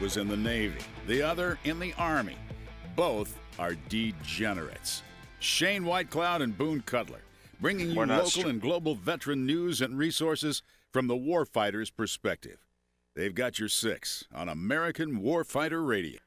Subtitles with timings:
[0.00, 0.78] Was in the Navy,
[1.08, 2.36] the other in the Army.
[2.94, 5.02] Both are degenerates.
[5.40, 7.20] Shane Whitecloud and Boone Cutler,
[7.60, 10.62] bringing you local str- and global veteran news and resources
[10.92, 12.58] from the warfighter's perspective.
[13.16, 16.20] They've got your six on American Warfighter Radio.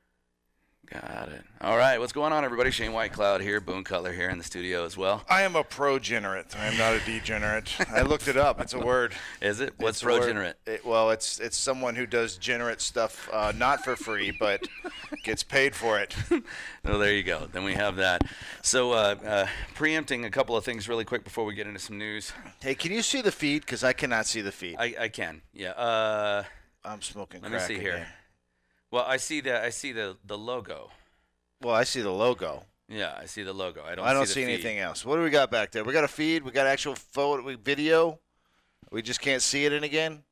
[0.91, 1.43] Got it.
[1.61, 2.69] All right, what's going on, everybody?
[2.69, 5.23] Shane Whitecloud here, Boone Cutler here in the studio as well.
[5.29, 6.53] I am a progenerate.
[6.57, 7.71] I am not a degenerate.
[7.89, 8.59] I looked it up.
[8.59, 9.13] It's a word.
[9.41, 9.73] Is it?
[9.77, 10.17] What's It's word.
[10.19, 10.57] progenerate?
[10.65, 14.67] It, well, it's it's someone who does generate stuff uh, not for free, but
[15.23, 16.15] gets paid for it.
[16.83, 17.47] Oh, there you go.
[17.51, 18.23] Then we have that.
[18.63, 21.99] So, uh, uh, preempting a couple of things really quick before we get into some
[21.99, 22.33] news.
[22.59, 23.61] Hey, can you see the feed?
[23.61, 24.77] Because I cannot see the feed.
[24.79, 25.43] I, I can.
[25.53, 25.71] Yeah.
[25.73, 26.43] Uh,
[26.83, 28.07] I'm smoking let me see here.
[28.91, 28.97] Again.
[28.99, 30.91] Well, I see the I see the the logo.
[31.61, 32.63] Well, I see the logo.
[32.87, 33.83] Yeah, I see the logo.
[33.85, 34.05] I don't.
[34.05, 34.53] I don't see, see, feed.
[34.53, 35.05] anything else.
[35.05, 35.83] What do we got back there?
[35.83, 36.43] We got a feed.
[36.43, 38.19] We got actual photo, video.
[38.91, 40.23] We just can't see it in again.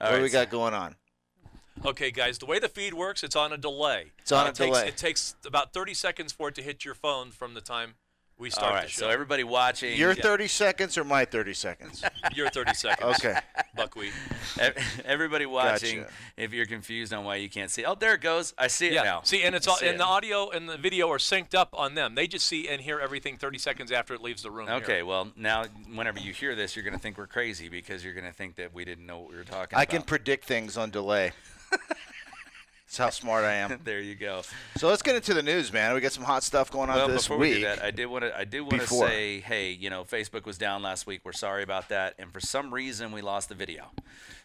[0.00, 0.94] All what do we so- got going on?
[1.82, 4.12] Okay, guys, the way the feed works, it's on a delay.
[4.18, 4.88] It's on Uh, a it takes, delay.
[4.88, 7.94] It takes about 30 seconds for it to hit your phone from the time
[8.40, 9.02] we start All the show.
[9.02, 9.96] So everybody watching.
[9.96, 12.02] Your yeah, 30 seconds or my 30 seconds?
[12.34, 13.18] Your 30 seconds.
[13.18, 13.38] Okay.
[13.76, 14.12] Buckwheat.
[14.58, 16.00] ev- everybody watching.
[16.00, 16.12] Gotcha.
[16.38, 18.54] If you're confused on why you can't see, oh, there it goes.
[18.56, 19.02] I see it Yeah.
[19.02, 19.20] now.
[19.22, 19.98] See, and it's all, see and it.
[19.98, 22.14] the audio and the video are synced up on them.
[22.14, 24.68] They just see and hear everything 30 seconds after it leaves the room.
[24.68, 24.76] here.
[24.76, 28.14] Okay, well now, whenever you hear this, you're going to think we're crazy because you're
[28.14, 29.94] going to think that we didn't know what we were talking I about.
[29.94, 31.32] I can predict things on delay.
[32.90, 33.78] That's how smart I am.
[33.84, 34.42] there you go.
[34.76, 35.94] So let's get into the news, man.
[35.94, 37.54] We got some hot stuff going on Well, this before week.
[37.54, 40.02] we do that, I did want to I did want to say, hey, you know,
[40.02, 41.20] Facebook was down last week.
[41.22, 43.92] We're sorry about that, and for some reason we lost the video.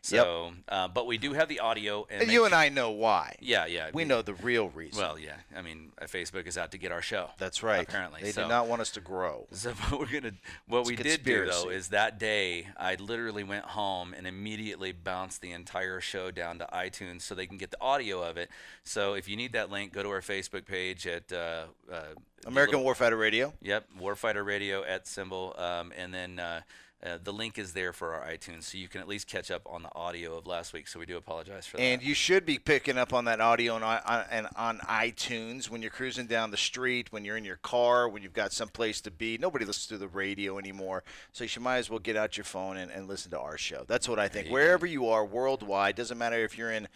[0.06, 3.36] So, uh, but we do have the audio, and, and you and I know why.
[3.40, 5.02] yeah, yeah, We know the real reason.
[5.02, 5.38] Well, yeah.
[5.56, 7.32] I mean, uh, Facebook is out to get our show.
[7.40, 7.82] That's right.
[7.82, 8.44] Apparently, they so.
[8.44, 9.48] did not want us to grow.
[9.56, 10.34] So what we're gonna,
[10.68, 14.92] what It's we did do though is that day I literally went home and immediately
[14.92, 18.50] bounced the entire show down to iTunes so they can get the audio of it.
[18.84, 22.02] So if you need that link, go to our Facebook page at uh, uh,
[22.46, 23.54] American little- Warfighter Radio.
[23.62, 26.62] Yep, Warfighter Radio at symbol, um, and then uh,
[27.06, 29.62] uh, the link is there for our iTunes, so you can at least catch up
[29.68, 30.88] on the audio of last week.
[30.88, 31.84] So we do apologize for that.
[31.84, 35.82] And you should be picking up on that audio on, on, and on iTunes when
[35.82, 39.02] you're cruising down the street, when you're in your car, when you've got some place
[39.02, 39.38] to be.
[39.38, 41.04] Nobody listens to the radio anymore.
[41.32, 43.86] So you might as well get out your phone and, and listen to our show.
[43.88, 44.46] That's what I think.
[44.46, 44.54] you go.
[44.56, 46.88] Wherever you are worldwide, doesn't matter if you're in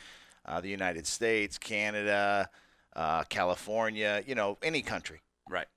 [0.46, 2.50] uh, the United States, Canada,
[2.96, 5.22] uh, California, you know, any country.
[5.48, 5.68] right.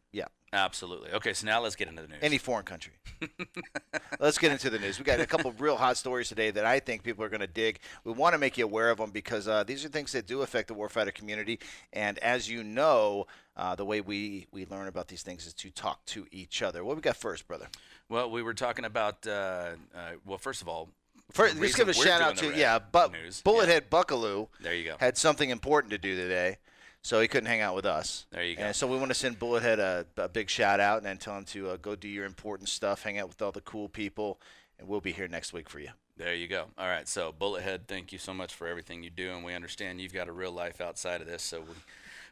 [0.53, 0.65] Yeah.
[0.65, 1.11] Absolutely.
[1.13, 2.19] Okay, so now let's get into the news.
[2.23, 2.93] Any foreign country.
[4.21, 4.99] Let's get into the news.
[4.99, 7.41] We got a couple of real hot stories today that I think people are going
[7.41, 7.79] to dig.
[8.05, 10.43] We want to make you aware of them because uh, these are things that do
[10.43, 11.59] affect the warfighter community.
[11.93, 13.27] And as you know,
[13.57, 16.84] uh, the way we, we learn about these things is to talk to each other.
[16.84, 17.69] What we got first, brother?
[18.09, 19.27] Well, we were talking about.
[19.27, 20.89] Uh, uh, well, first of all,
[21.33, 24.97] First, let's give a shout out to yeah, but news, Bullethead Buckaloo There you go.
[25.01, 26.59] had something important to do today,
[27.03, 28.27] so he couldn't hang out with us.
[28.31, 28.63] There you go.
[28.63, 31.37] And so we want to send Bullethead a, a big shout out and then tell
[31.37, 34.41] him to uh, go do your important stuff, hang out with all the cool people,
[34.79, 35.91] and we'll be here next week for you.
[36.17, 36.67] There you go.
[36.79, 37.09] All right.
[37.09, 40.29] So, Bullethead, thank you so much for everything you do, and we understand you've got
[40.29, 41.75] a real life outside of this, so we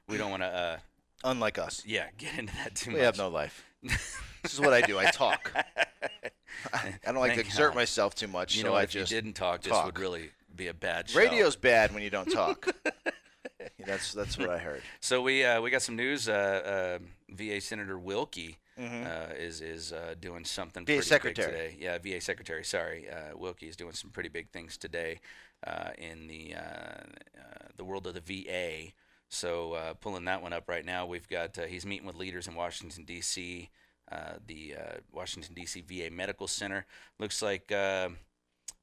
[0.08, 0.78] we don't want to, uh,
[1.24, 1.82] Unlike us.
[1.86, 3.04] yeah, get into that too We much.
[3.04, 3.64] have no life.
[3.82, 4.98] this is what I do.
[4.98, 5.52] I talk.
[6.74, 7.76] I don't like to exert God.
[7.76, 9.86] myself too much, You so know, I if just you didn't talk, this talk.
[9.86, 11.18] would really be a bad show.
[11.18, 12.66] radio's bad when you don't talk.
[13.86, 14.82] that's that's what I heard.
[15.00, 16.28] So we uh, we got some news.
[16.28, 21.52] Uh, uh, VA Senator Wilkie uh, is is uh, doing something VA pretty Secretary.
[21.52, 21.76] big today.
[21.78, 22.64] Yeah, VA Secretary.
[22.64, 25.20] Sorry, uh, Wilkie is doing some pretty big things today
[25.66, 28.92] uh, in the uh, uh, the world of the VA.
[29.28, 32.48] So uh, pulling that one up right now, we've got uh, he's meeting with leaders
[32.48, 33.70] in Washington D.C.
[34.10, 35.82] Uh, the uh, Washington D.C.
[35.82, 36.84] VA Medical Center
[37.18, 37.70] looks like.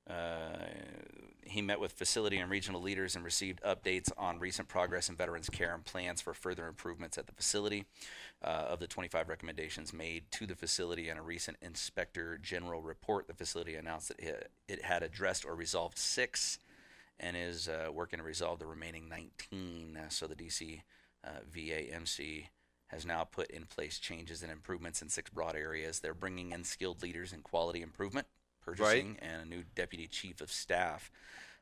[0.10, 0.68] Uh,
[1.44, 5.50] he met with facility and regional leaders and received updates on recent progress in veterans
[5.50, 7.86] care and plans for further improvements at the facility.
[8.44, 13.28] Uh, of the 25 recommendations made to the facility in a recent inspector general report,
[13.28, 16.60] the facility announced that it, had addressed or resolved six
[17.20, 19.98] and is uh, working to resolve the remaining 19.
[19.98, 20.82] Uh, so the DC
[21.24, 22.50] uh, VA MC
[22.88, 26.00] has now put in place changes and improvements in six broad areas.
[26.00, 28.28] They're bringing in skilled leaders in quality improvement,
[28.76, 31.12] purchasing, and a new deputy chief of staff.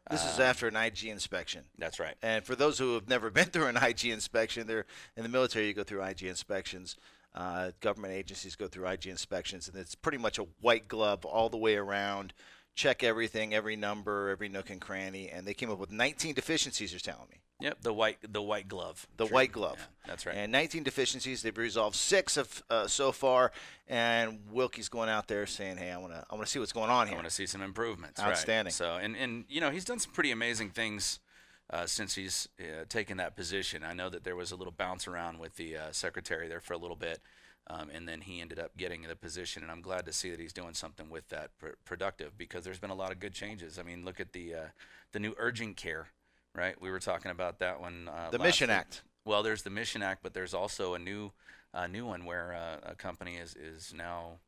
[0.09, 1.63] This is after an IG inspection.
[1.79, 2.13] That's right.
[2.21, 4.85] And for those who have never been through an IG inspection, they're
[5.17, 5.67] in the military.
[5.67, 6.95] You go through IG inspections.
[7.33, 11.49] Uh, government agencies go through IG inspections, and it's pretty much a white glove all
[11.49, 12.33] the way around.
[12.75, 16.91] Check everything, every number, every nook and cranny, and they came up with 19 deficiencies.
[16.91, 19.07] You're telling me Yep, the white the white glove.
[19.15, 19.33] the treatment.
[19.33, 19.77] white glove.
[19.79, 20.35] Yeah, that's right.
[20.35, 21.41] And 19 deficiencies.
[21.41, 23.53] They've resolved six of uh, so far,
[23.87, 26.73] and Wilkie's going out there saying, "Hey, I want to, I want to see what's
[26.73, 27.15] going on here.
[27.15, 28.19] I want to see some improvements.
[28.19, 28.31] right.
[28.31, 28.73] Outstanding.
[28.73, 31.19] So and and you know he's done some pretty amazing things
[31.69, 33.83] uh, since he's uh, taken that position.
[33.83, 36.73] I know that there was a little bounce around with the uh, secretary there for
[36.73, 37.21] a little bit,
[37.67, 39.63] um, and then he ended up getting the position.
[39.63, 42.79] And I'm glad to see that he's doing something with that pr- productive because there's
[42.79, 43.79] been a lot of good changes.
[43.79, 44.65] I mean, look at the uh,
[45.13, 46.09] the new urgent care,
[46.55, 46.79] right?
[46.81, 48.09] We were talking about that one.
[48.09, 48.77] Uh, The Mission week.
[48.77, 49.03] Act.
[49.25, 51.31] Well, there's the Mission Act, but there's also a new
[51.73, 54.39] a new one where uh, a company is is now.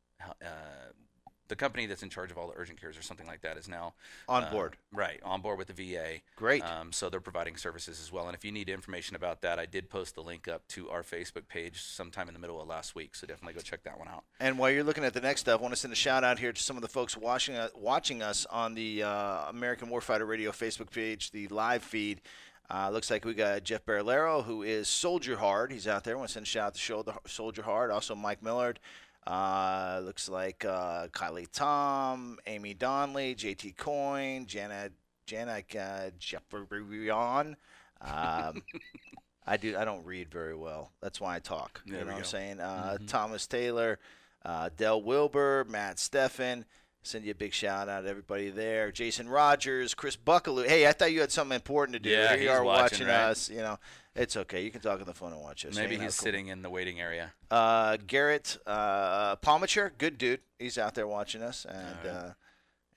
[1.48, 3.68] The company that's in charge of all the urgent cares or something like that is
[3.68, 3.94] now
[4.28, 4.78] On uh, board.
[4.94, 6.22] right on board with the VA.
[6.36, 6.64] Great.
[6.64, 8.28] Um, so they're providing services as well.
[8.28, 11.04] And if you need information about that, I did post the link up to our
[11.04, 13.16] Facebook page sometime in the middle of last week.
[13.16, 14.24] So definitely go check that one out.
[14.40, 16.40] And while you're looking at the next stuff, I want to send a shout out
[16.40, 20.28] here to some of the folks watching uh, watching us on the uh, American Warfighter
[20.28, 22.22] Radio Facebook page, the live feed.
[22.70, 25.72] Uh, looks like we got Jeff Barrelero, who is Soldier Hard.
[25.72, 26.16] He's out there.
[26.16, 27.92] I want to send a shout out to Soldier Hard.
[27.92, 28.80] Also, Mike Millard.
[29.28, 34.90] Uh, looks like uh, Kylie Tom, Amy Donnelly, JT Coyne, Jana
[35.28, 37.58] Janak uh, Jefferion.
[38.00, 38.64] Um,
[39.46, 39.76] I do.
[39.78, 40.94] I don't read very well.
[41.02, 41.82] That's why I talk.
[41.86, 42.60] There you know what I'm saying?
[42.62, 44.00] Uh, Thomas Taylor,
[44.46, 46.64] uh, Dell Wilbur, Matt Steffen.
[47.08, 48.92] Send you a big shout out to everybody there.
[48.92, 50.68] Jason Rogers, Chris Buckaloo.
[50.68, 52.10] Hey, I thought you had something important to do.
[52.10, 53.16] Yeah, Here you are watching, right?
[53.16, 53.50] us.
[53.50, 53.80] You know,
[54.14, 54.62] it's okay.
[54.62, 55.78] You can talk on the phone and watch us.
[55.78, 56.26] Maybe he's cool.
[56.26, 57.32] sitting in the waiting area.
[57.50, 60.42] Uh, Garrett uh, Palmacher, good dude.
[60.60, 62.30] He's out there watching us, and uh,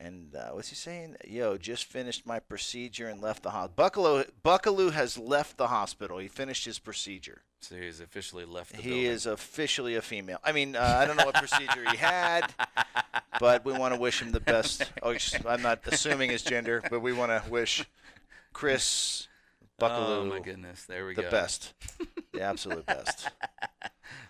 [0.01, 1.15] and uh, what's he saying?
[1.29, 3.89] Yo, just finished my procedure and left the hospital.
[3.89, 6.19] Buckaloo, Buckaloo has left the hospital.
[6.19, 7.43] He finished his procedure.
[7.63, 9.05] So he's officially left the He building.
[9.07, 10.39] is officially a female.
[10.43, 12.53] I mean, uh, I don't know what procedure he had,
[13.39, 14.91] but we want to wish him the best.
[15.03, 15.15] Oh,
[15.47, 17.85] I'm not assuming his gender, but we want to wish
[18.53, 19.29] Chris
[19.81, 20.85] Buckaloo Oh my goodness!
[20.85, 21.29] There we the go.
[21.29, 21.75] The best,
[22.33, 23.29] the absolute best.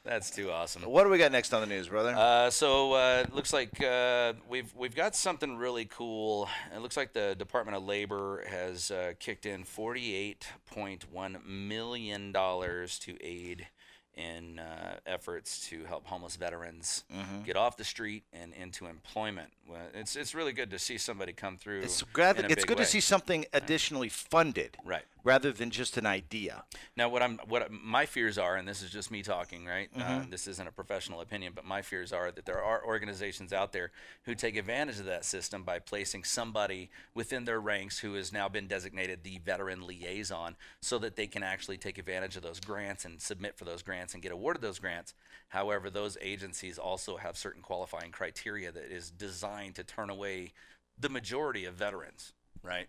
[0.05, 0.83] That's too awesome.
[0.83, 2.15] What do we got next on the news, brother?
[2.17, 6.49] Uh, so uh, it looks like uh, we've we've got something really cool.
[6.75, 12.33] It looks like the Department of Labor has uh, kicked in forty-eight point one million
[12.33, 13.67] dollars to aid
[14.15, 17.43] in uh, efforts to help homeless veterans Mm-hmm.
[17.45, 19.51] get off the street and into employment.
[19.69, 21.81] Well, it's it's really good to see somebody come through.
[21.83, 22.85] It's glad in a it's good way.
[22.85, 25.05] to see something additionally funded, Right.
[25.25, 26.65] Rather than just an idea.
[26.97, 29.89] Now, what I'm, what my fears are, and this is just me talking, right?
[29.97, 30.31] Uh, Mm-hmm.
[30.31, 33.91] this isn't a professional opinion, but my fears are that there are organizations out there
[34.25, 38.49] who take advantage of that system by placing somebody within their ranks who has now
[38.49, 43.05] been designated the veteran liaison, so that they can actually take advantage of those grants
[43.05, 45.15] and submit for those grants and get awarded those grants.
[45.49, 50.53] However, those agencies also have certain qualifying criteria that is designed to turn away
[50.99, 52.33] the majority of veterans,
[52.63, 52.89] right?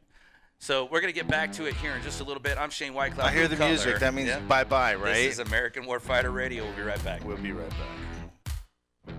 [0.63, 2.55] So we're gonna get back to it here in just a little bit.
[2.59, 3.21] I'm Shane Whitecloud.
[3.23, 3.97] I hear the music.
[3.97, 4.47] That means Yep.
[4.47, 5.15] bye bye, right?
[5.15, 6.63] This is American Warfighter Radio.
[6.65, 7.23] We'll be right back.
[7.25, 9.17] we'll be right back.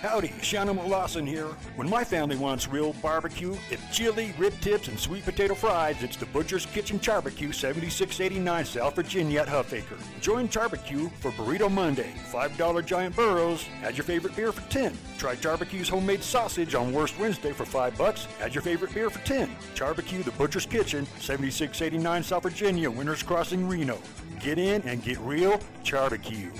[0.00, 1.48] Howdy, Shannon Lawson here.
[1.76, 6.02] When my family wants real barbecue, it's chili, rib tips, and sweet potato fries.
[6.02, 9.98] It's the Butcher's Kitchen Charbecue, 7689 South Virginia at Huffaker.
[10.22, 13.66] Join Charbecue for Burrito Monday, $5 giant burros.
[13.82, 14.96] Add your favorite beer for 10.
[15.18, 18.26] Try Charbecue's homemade sausage on Worst Wednesday for 5 bucks.
[18.40, 19.50] Add your favorite beer for 10.
[19.74, 23.98] Charbecue, the Butcher's Kitchen, 7689 South Virginia, Winters Crossing, Reno.
[24.40, 26.50] Get in and get real Charbecue.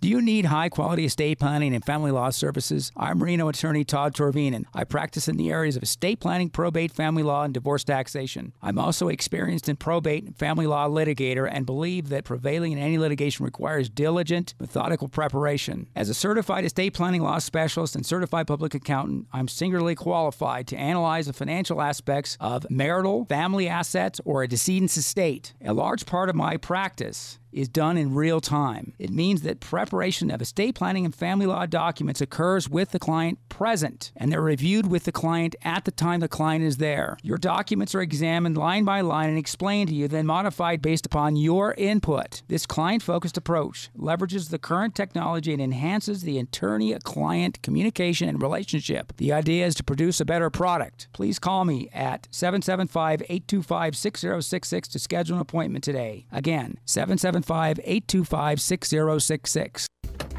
[0.00, 2.90] Do you need high quality estate planning and family law services?
[2.96, 4.64] I'm Reno attorney Todd Torvinen.
[4.72, 8.54] I practice in the areas of estate planning, probate, family law, and divorce taxation.
[8.62, 12.96] I'm also experienced in probate and family law litigator and believe that prevailing in any
[12.96, 15.86] litigation requires diligent, methodical preparation.
[15.94, 20.78] As a certified estate planning law specialist and certified public accountant, I'm singularly qualified to
[20.78, 25.52] analyze the financial aspects of marital, family assets, or a decedent's estate.
[25.62, 28.92] A large part of my practice is done in real time.
[28.98, 33.38] It means that preparation of estate planning and family law documents occurs with the client
[33.48, 37.18] present, and they're reviewed with the client at the time the client is there.
[37.22, 41.36] Your documents are examined line by line and explained to you, then modified based upon
[41.36, 42.42] your input.
[42.48, 48.40] This client focused approach leverages the current technology and enhances the attorney client communication and
[48.42, 49.12] relationship.
[49.16, 51.08] The idea is to produce a better product.
[51.12, 56.26] Please call me at 775 825 6066 to schedule an appointment today.
[56.32, 59.86] Again, 775 825 6066.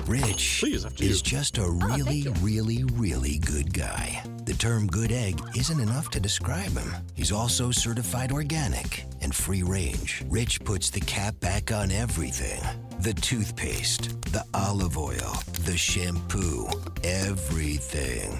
[0.08, 4.24] Rich Please, is just a ah, really, really, really good guy.
[4.46, 6.91] The term good egg isn't enough to describe him.
[7.13, 10.24] He's also certified organic and free range.
[10.27, 12.62] Rich puts the cap back on everything
[13.00, 16.67] the toothpaste, the olive oil, the shampoo,
[17.03, 18.39] everything.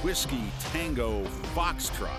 [0.03, 1.23] Whiskey Tango
[1.55, 2.09] Foxtrot.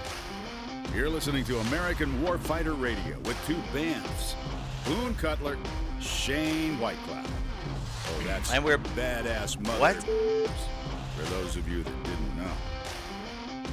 [0.94, 4.34] You're listening to American Warfighter Radio with two bands,
[4.86, 5.58] Boone Cutler,
[6.00, 7.26] Shane Whitecloud.
[7.28, 9.78] Oh, that's And we're- badass mother.
[9.78, 9.96] What?
[10.02, 13.68] For those of you that didn't know.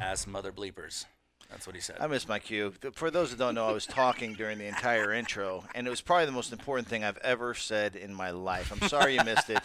[0.00, 1.06] Ass mother bleepers.
[1.50, 1.96] That's what he said.
[2.00, 2.72] I missed my cue.
[2.92, 6.00] For those that don't know, I was talking during the entire intro, and it was
[6.00, 8.72] probably the most important thing I've ever said in my life.
[8.72, 9.60] I'm sorry you missed it.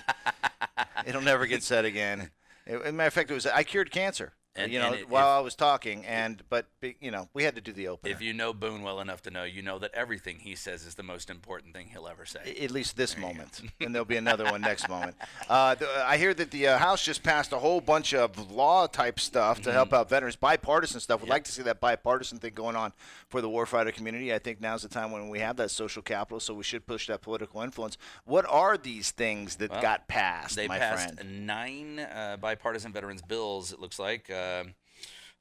[1.05, 2.31] It'll never get said again.
[2.65, 4.33] As a matter of fact, it was I cured cancer.
[4.57, 6.67] And- you know, and it- while if- I was talking, and but
[7.01, 8.13] you know, we had to do the opener.
[8.13, 10.95] if you know Boone well enough to know, you know that everything he says is
[10.95, 12.55] the most important thing he'll ever say.
[12.61, 15.15] at least this moment, and there'll be another one next moment.
[15.47, 18.87] Uh, the, I hear that the uh, House just passed a whole bunch of law
[18.87, 21.21] type stuff to help out veterans, bipartisan stuff.
[21.21, 22.93] We'd like to see that bipartisan thing going on
[23.29, 24.33] for the warfighter community.
[24.33, 27.05] I think now's the time when we have that social capital, so we should push
[27.07, 27.97] that political influence.
[28.23, 31.45] What are these things that Well, got passed, They my passed friend?
[31.45, 33.71] nine uh, bipartisan veterans bills.
[33.71, 34.29] It looks like.
[34.45, 34.75] Um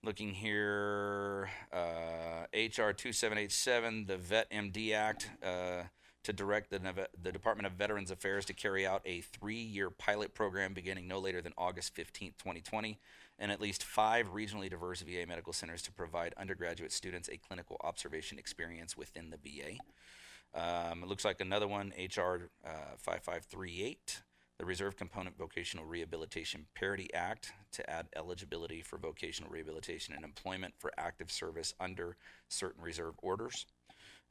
[0.05, 5.85] looking here, uh, HR 2787, the Vet MD Act, uh,
[6.23, 6.81] to direct the,
[7.23, 11.43] the Department of Veterans Affairs to carry out a three-year pilot program beginning no later
[11.43, 12.99] than August 15th, 2020,
[13.39, 17.77] and at least five regionally diverse VA medical centers to provide undergraduate students a clinical
[17.85, 19.77] observation experience within the VA.
[20.59, 24.23] Um, it looks like another one, HR uh, 5538,
[24.59, 30.75] the Reserve Component Vocational Rehabilitation Parity Act to add eligibility for vocational rehabilitation and employment
[30.79, 32.17] for active service under
[32.49, 33.67] certain reserve orders.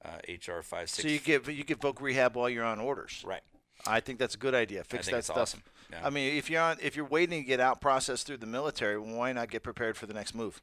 [0.03, 1.01] Uh, HR 56.
[1.01, 3.23] So you get you get voc rehab while you're on orders.
[3.25, 3.41] Right.
[3.87, 4.83] I think that's a good idea.
[4.83, 5.37] Fix that stuff.
[5.37, 5.63] awesome.
[5.91, 6.01] Yeah.
[6.03, 8.97] I mean, if you're on, if you're waiting to get out processed through the military,
[8.99, 10.61] why not get prepared for the next move?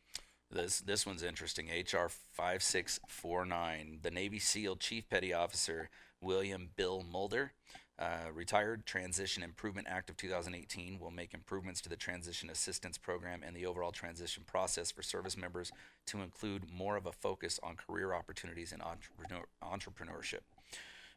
[0.51, 1.67] This this one's interesting.
[1.67, 4.01] HR 5649.
[4.03, 5.91] The Navy SEAL Chief Petty Officer
[6.21, 7.53] William Bill Mulder,
[8.01, 13.43] uh, retired Transition Improvement Act of 2018, will make improvements to the Transition Assistance Program
[13.47, 15.71] and the overall transition process for service members
[16.07, 20.41] to include more of a focus on career opportunities and entrepreneur, entrepreneurship.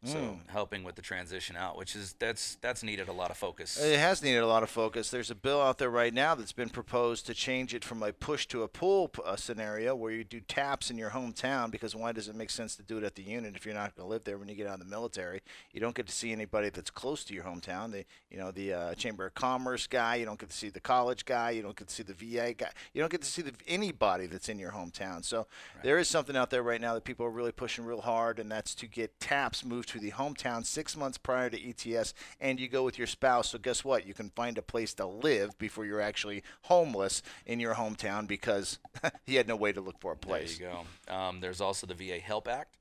[0.05, 3.81] So helping with the transition out, which is that's that's needed a lot of focus.
[3.81, 5.09] It has needed a lot of focus.
[5.09, 8.11] There's a bill out there right now that's been proposed to change it from a
[8.11, 12.11] push to a pull uh, scenario where you do taps in your hometown because why
[12.11, 14.11] does it make sense to do it at the unit if you're not going to
[14.11, 15.41] live there when you get out of the military?
[15.71, 17.91] You don't get to see anybody that's close to your hometown.
[17.91, 20.15] The you know the uh, Chamber of Commerce guy.
[20.15, 21.51] You don't get to see the college guy.
[21.51, 22.71] You don't get to see the VA guy.
[22.93, 25.23] You don't get to see the, anybody that's in your hometown.
[25.23, 25.47] So
[25.81, 28.51] there is something out there right now that people are really pushing real hard, and
[28.51, 32.67] that's to get taps moved to the hometown six months prior to ETS, and you
[32.67, 33.49] go with your spouse.
[33.49, 34.07] So guess what?
[34.07, 38.79] You can find a place to live before you're actually homeless in your hometown because
[39.25, 40.57] he had no way to look for a place.
[40.57, 40.75] There you
[41.07, 41.13] go.
[41.13, 42.77] Um, there's also the VA Help Act,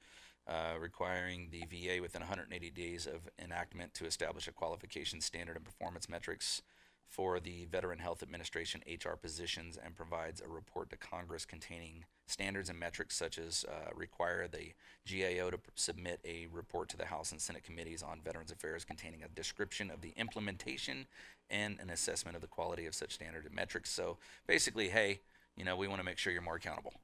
[0.49, 5.65] uh, requiring the VA within 180 days of enactment to establish a qualification standard and
[5.67, 6.63] performance metrics
[7.13, 12.71] for the Veteran Health Administration HR positions and provides a report to Congress containing standards
[12.71, 14.73] and metrics such as uh, require the
[15.07, 19.23] GAO to submit a report to the House and Senate committees on Veterans Affairs containing
[19.23, 21.07] a description of the implementation
[21.51, 23.91] and an assessment of the quality of such standard and metrics.
[23.91, 24.17] So
[24.47, 25.21] basically, hey,
[25.55, 26.95] you know, we want to make sure you're more accountable.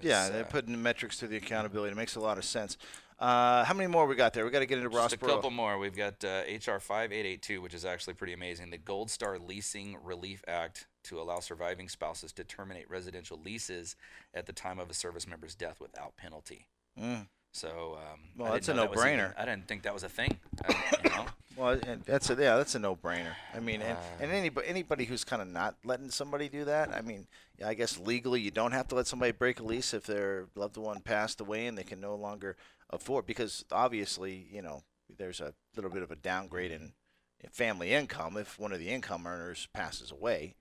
[0.00, 1.92] Yeah, It's, they're uh, putting metrics to the accountability.
[1.92, 2.78] It makes a lot of sense.
[3.22, 4.44] Uh, how many more we got there?
[4.44, 5.78] We got to get into Ross Just a couple more.
[5.78, 8.70] We've got uh, HR 5882, which is actually pretty amazing.
[8.70, 13.94] The Gold Star Leasing Relief Act to allow surviving spouses to terminate residential leases
[14.34, 16.66] at the time of a service member's death without penalty.
[17.00, 17.28] Mm.
[17.52, 19.34] So um, Well, that's a know that was even- no-brainer.
[19.38, 20.40] I didn't think that was a thing.
[20.68, 21.26] I, you know?
[21.54, 23.34] Well, and that's a yeah, that's a no-brainer.
[23.54, 26.88] I mean, and, Uh, and anybody anybody who's kind of not letting somebody do that.
[26.94, 27.26] I mean,
[27.62, 30.78] I guess legally you don't have to let somebody break a lease if their loved
[30.78, 32.56] one passed away and they can no longer
[32.92, 34.82] afford because obviously you know
[35.18, 36.92] there's a little bit of a downgrade in
[37.40, 40.54] in family income if one of the income earners passes away.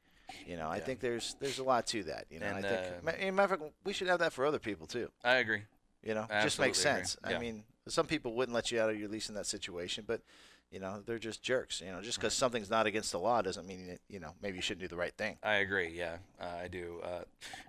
[0.48, 0.84] You know, I Yeah.
[0.86, 2.26] think there's there's a lot to that.
[2.30, 4.46] You know, And, I think uh, in matter of fact, we should have that for
[4.46, 5.12] other people too.
[5.24, 5.64] I agree.
[6.04, 7.18] You know, I just makes sense.
[7.28, 7.38] Yeah.
[7.38, 10.22] I mean, some people wouldn't let you out of your lease in that situation, but
[10.72, 11.82] you know, they're just jerks.
[11.82, 14.56] You know, just because something's not against the law doesn't mean that you know maybe
[14.56, 15.38] you shouldn't do the right thing.
[15.44, 15.90] I agree.
[15.96, 17.02] Yeah, uh, I do.
[17.04, 17.24] Uh,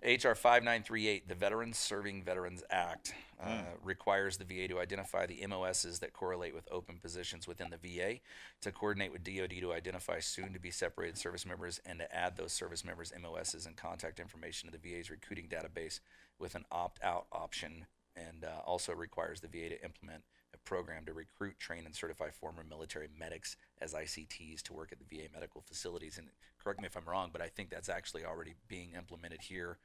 [0.05, 3.65] HR 5938, the Veterans Serving Veterans Act, uh, Mm.
[3.83, 8.21] requires the VA to identify the MOSs that correlate with open positions within the VA,
[8.61, 12.37] to coordinate with DoD to identify soon to be separated service members, and to add
[12.37, 15.99] those service members' MOSs and contact information to the VA's recruiting database
[16.39, 20.23] with an opt out option, and uh, also requires the VA to implement
[20.65, 25.05] program to recruit, train, and certify former military medics as ICTs to work at the
[25.05, 26.19] VA medical facilities.
[26.19, 26.29] And
[26.63, 29.79] correct me if I'm wrong, but I think that's actually already being implemented here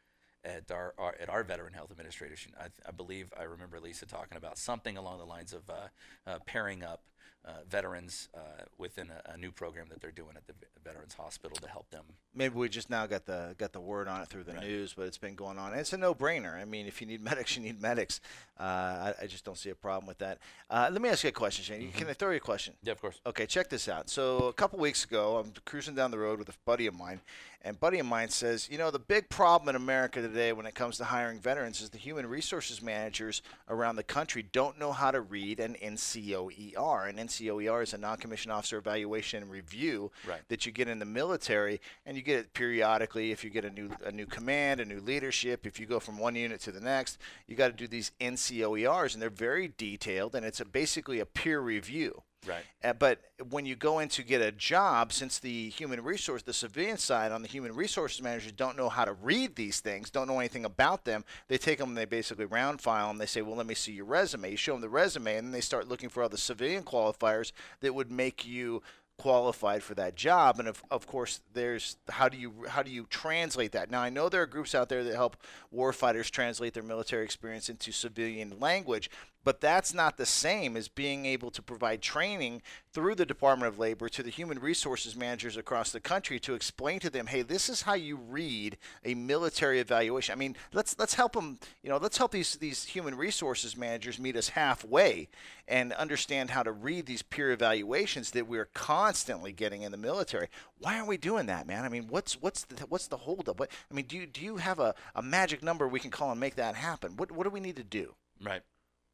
[0.44, 2.54] at our, our at our Veteran Health Administration.
[2.60, 5.88] I, I believe I remember Lisa talking about something along the lines of uh,
[6.26, 7.04] uh, pairing up
[7.48, 8.40] uh, veterans uh,
[8.78, 12.04] within a, a new program that they're doing at the Veterans Hospital to help them.
[12.36, 14.64] Maybe we just now got the got the word on it through the Right.
[14.64, 15.74] news, but it's been going on.
[15.74, 16.56] It's a no-brainer.
[16.56, 18.22] I mean, if you need medics, you need medics.
[18.60, 20.38] Uh, I, I just don't see a problem with that.
[20.70, 21.92] Uh, let me ask you a question, Shane.
[21.92, 22.74] Can I throw you a question?
[22.84, 23.20] Yeah, of course.
[23.26, 24.10] Okay, check this out.
[24.10, 27.22] So a couple weeks ago, I'm cruising down the road with a buddy of mine,
[27.64, 30.76] and buddy of mine says, you know, the big problem in America today when it
[30.76, 35.12] comes to hiring veterans is the human resources managers around the country don't know how
[35.12, 37.10] to read an NCOER.
[37.10, 40.42] An NCOER is a non-commissioned officer evaluation and review Right.
[40.50, 43.32] that you get in the military, and you get it periodically.
[43.32, 46.18] If you get a new a new command, a new leadership, if you go from
[46.18, 50.36] one unit to the next, you got to do these NCOERs, and they're very detailed,
[50.36, 52.24] and it's a, basically a peer review.
[52.48, 52.64] Right.
[52.84, 56.54] Uh, but when you go in to get a job, since the human resource, the
[56.54, 60.28] civilian side on the human resources managers don't know how to read these things, don't
[60.28, 63.18] know anything about them, they take them and they basically round file them.
[63.18, 64.52] They say, well, let me see your resume.
[64.52, 67.94] You show them the resume, and then they start looking for other civilian qualifiers that
[67.94, 68.82] would make you
[69.18, 73.04] qualified for that job and of, of course there's how do you how do you
[73.10, 75.36] translate that now i know there are groups out there that help
[75.76, 79.10] warfighters translate their military experience into civilian language
[79.48, 83.80] but that's not the same as being able to provide training through the Department of
[83.80, 87.70] Labor to the human resources managers across the country to explain to them, hey, this
[87.70, 90.34] is how you read a military evaluation.
[90.34, 91.60] I mean, let's let's help them.
[91.82, 95.30] You know, let's help these these human resources managers meet us halfway
[95.66, 100.50] and understand how to read these peer evaluations that we're constantly getting in the military.
[100.80, 101.86] Why aren't we doing that, man?
[101.86, 103.62] I mean, what's what's the what's the holdup?
[103.62, 106.32] What I mean, do you do you have a, a magic number we can call
[106.32, 107.16] and make that happen?
[107.16, 108.14] What what do we need to do?
[108.44, 108.62] Right.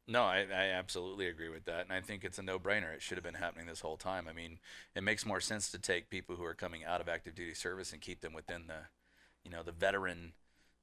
[0.06, 2.92] No, I, I absolutely agree with that, and I think it's a no-brainer.
[2.94, 4.26] It should have been happening this whole time.
[4.28, 4.58] I mean,
[4.94, 7.92] it makes more sense to take people who are coming out of active duty service
[7.92, 8.88] and keep them within the,
[9.44, 10.34] you know, the veteran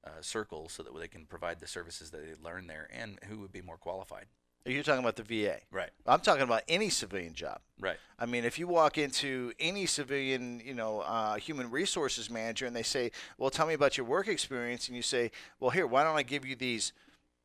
[0.04, 3.38] uh, circle, so that they can provide the services that they learn there, and who
[3.40, 4.26] would be more qualified.
[4.66, 5.58] You're talking about the VA.
[5.72, 5.90] Right.
[6.06, 7.62] I'm talking about any civilian job.
[7.80, 7.98] Right.
[8.20, 12.76] I mean, if you walk into any civilian, you know, uh, human resources manager and
[12.76, 16.04] they say, well, tell me about your work experience, and you say, well, here, why
[16.04, 16.94] don't I give you these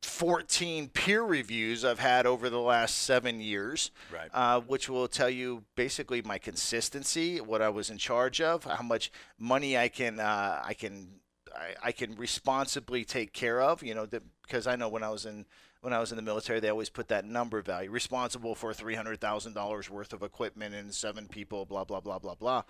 [0.01, 4.29] 14 peer reviews I've had over the last seven years, Right.
[4.33, 8.83] uh, which will tell you basically my consistency, what I was in charge of, how
[8.83, 11.19] much money I can uh, I can
[11.55, 13.81] I, I can responsibly take care of.
[13.83, 15.45] You know, that, because I know when I was in
[15.81, 18.95] when I was in the military, they always put that number value, responsible for three
[18.95, 22.63] hundred thousand dollars worth of equipment and seven people, blah blah blah blah blah.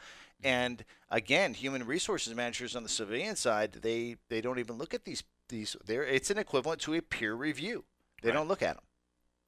[0.43, 5.05] And again, human resources managers on the civilian side, they they don't even look at
[5.05, 5.75] these these.
[5.85, 7.85] There, it's an equivalent to a peer review.
[8.21, 8.83] They don't look at them.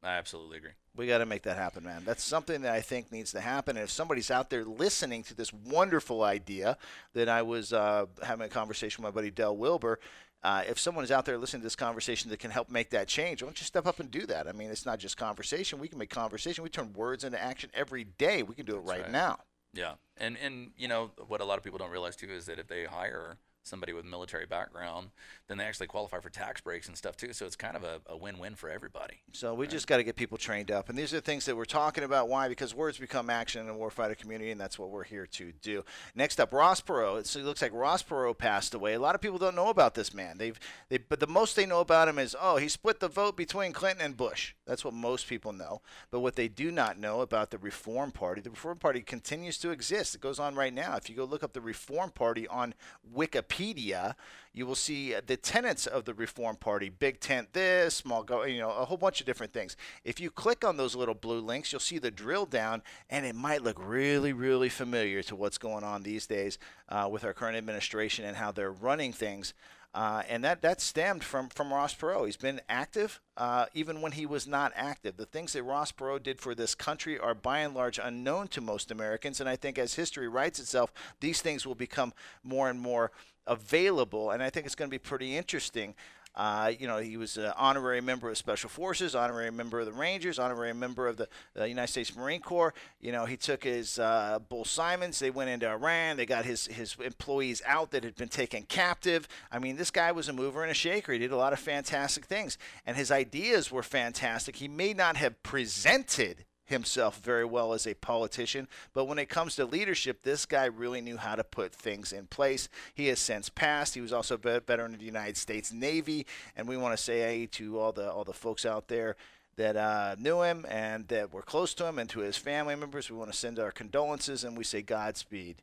[0.02, 0.72] I absolutely agree.
[0.96, 2.04] We got to make that happen, man.
[2.06, 3.78] That's something that I think needs to happen.
[3.78, 6.78] And if somebody's out there listening to this wonderful idea
[7.14, 10.00] that I was uh, having a conversation with my buddy Dell Wilbur,
[10.42, 13.08] uh, if someone is out there listening to this conversation that can help make that
[13.08, 14.48] change, why don't you step up and do that?
[14.48, 15.80] I mean, it's not just conversation.
[15.80, 16.64] We can make conversation.
[16.64, 18.44] We turn words into action every day.
[18.44, 19.12] We can do it right, right.
[19.12, 19.40] now.
[19.74, 22.58] Yeah, and and you know what a lot of people don't realize too is that
[22.58, 23.38] if they hire
[23.70, 25.10] somebody with military background,
[25.48, 27.32] then they actually qualify for tax breaks and stuff too.
[27.34, 29.20] So it's kind of a, a win-win for everybody.
[29.32, 31.56] So we just got to get people trained up, and these are the things that
[31.56, 32.28] we're talking about.
[32.30, 32.50] Why?
[32.50, 35.84] Because words become action in the warfighter community, and that's what we're here to do.
[36.16, 37.20] Next up, Ross Perot.
[37.20, 38.94] It's- It looks like Ross Perot passed away.
[38.96, 40.38] A lot of people don't know about this man.
[40.38, 43.38] They've, they, but the most they know about him is, oh, he split the vote
[43.38, 44.54] between Clinton and Bush.
[44.66, 45.82] That's what most people know.
[46.12, 49.70] But what they do not know about the Reform Party, the Reform Party continues to
[49.70, 50.16] exist.
[50.16, 50.96] It goes on right now.
[50.96, 52.74] If you go look up the Reform Party on
[53.16, 58.44] Wikipedia, you will see the tenets of the Reform Party: big tent, this small go,
[58.44, 59.76] you know, a whole bunch of different things.
[60.04, 63.36] If you click on those little blue links, you'll see the drill down, and it
[63.36, 66.58] might look really, really familiar to what's going on these days
[66.90, 69.54] uh, with our current administration and how they're running things.
[69.92, 72.28] Uh, and that, that stemmed from, from Ross Perot.
[72.28, 75.18] He's been active uh, even when he was not active.
[75.18, 78.62] The things that Ross Perot did for this country are by and large unknown to
[78.62, 79.40] most Americans.
[79.40, 83.12] And I think as history writes itself, these things will become more and more
[83.50, 84.32] available.
[84.32, 85.96] And I think it's going to be pretty interesting
[86.36, 89.92] uh, you know, he was an honorary member of Special Forces, honorary member of the
[89.92, 92.74] Rangers, honorary member of the, the United States Marine Corps.
[93.02, 95.20] You know, he took his uh, Bull Simons.
[95.20, 96.18] They went into Iran.
[96.18, 99.28] They got his his employees out that had been taken captive.
[99.52, 101.12] I mean, this guy was a mover and a shaker.
[101.12, 104.58] He did a lot of fantastic things, and his ideas were fantastic.
[104.58, 108.68] He may not have presented himself very well as a politician.
[108.94, 112.28] But when it comes to leadership, this guy really knew how to put things in
[112.28, 112.70] place.
[112.94, 113.96] He has since passed.
[113.96, 117.44] He was also a veteran of the United States Navy, and we want to say
[117.44, 119.16] aye to all the all the folks out there
[119.58, 123.10] that uh, knew him and that were close to him, and to his family members,
[123.10, 125.58] we want to send our condolences and we say Godspeed.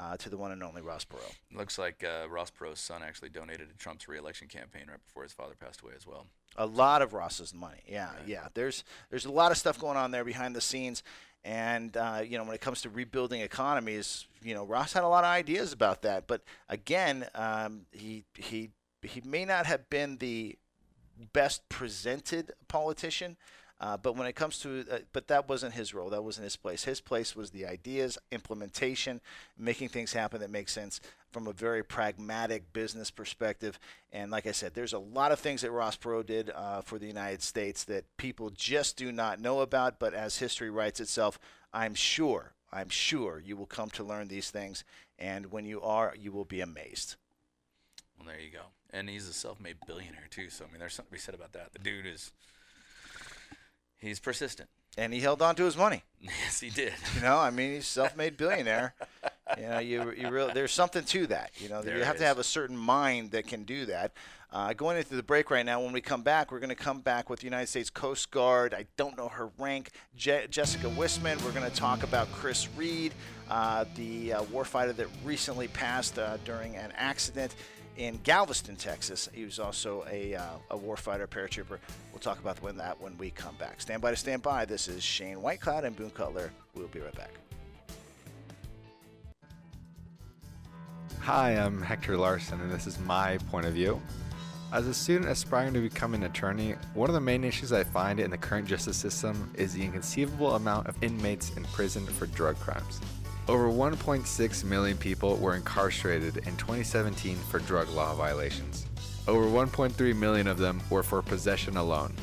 [0.00, 1.34] Uh, to the one and only Ross Perot.
[1.54, 5.32] Looks like uh, Ross Perot's son actually donated to Trump's reelection campaign right before his
[5.34, 6.26] father passed away as well.
[6.56, 7.82] A lot of Ross's money.
[7.86, 8.22] Yeah, right.
[8.26, 8.48] yeah.
[8.54, 11.02] There's there's a lot of stuff going on there behind the scenes.
[11.44, 15.08] And uh, you know, when it comes to rebuilding economies, you know, Ross had a
[15.08, 16.26] lot of ideas about that.
[16.26, 18.70] But again, um, he he
[19.02, 20.56] he may not have been the
[21.34, 23.36] best presented politician.
[23.80, 26.10] Uh, but when it comes to, uh, but that wasn't his role.
[26.10, 26.84] That wasn't his place.
[26.84, 29.22] His place was the ideas, implementation,
[29.56, 31.00] making things happen that make sense
[31.32, 33.78] from a very pragmatic business perspective.
[34.12, 36.98] And like I said, there's a lot of things that Ross Perot did uh, for
[36.98, 39.98] the United States that people just do not know about.
[39.98, 41.38] But as history writes itself,
[41.72, 44.84] I'm sure, I'm sure you will come to learn these things.
[45.18, 47.16] And when you are, you will be amazed.
[48.18, 48.64] Well, there you go.
[48.90, 50.50] And he's a self-made billionaire too.
[50.50, 51.72] So I mean, there's something to be said about that.
[51.72, 52.32] The dude is
[54.00, 54.68] He's persistent.
[54.98, 56.02] And he held on to his money.
[56.22, 56.92] Yes, he did.
[57.16, 58.92] You know, I mean, he's self-made billionaire.
[59.56, 61.50] you know, you you really there's something to that.
[61.56, 62.20] You know, there you have is.
[62.20, 64.12] to have a certain mind that can do that.
[64.52, 67.00] Uh, going into the break right now, when we come back, we're going to come
[67.00, 68.74] back with the United States Coast Guard.
[68.74, 71.42] I don't know her rank, Je- Jessica Wisman.
[71.42, 73.14] We're going to talk about Chris Reed,
[73.48, 77.54] uh, the uh, warfighter that recently passed uh, during an accident
[77.96, 79.28] in Galveston, Texas.
[79.32, 81.78] He was also a, uh, a warfighter paratrooper.
[82.12, 83.80] We'll talk about when that when we come back.
[83.80, 84.64] Stand by to stand by.
[84.64, 86.50] This is Shane Whitecloud and Boone Cutler.
[86.74, 87.32] We'll be right back.
[91.20, 94.00] Hi, I'm Hector Larson, and this is my point of view.
[94.72, 98.20] As a student aspiring to become an attorney, one of the main issues I find
[98.20, 102.56] in the current justice system is the inconceivable amount of inmates in prison for drug
[102.58, 103.00] crimes.
[103.50, 108.86] Over 1.6 million people were incarcerated in 2017 for drug law violations.
[109.26, 112.14] Over 1.3 million of them were for possession alone.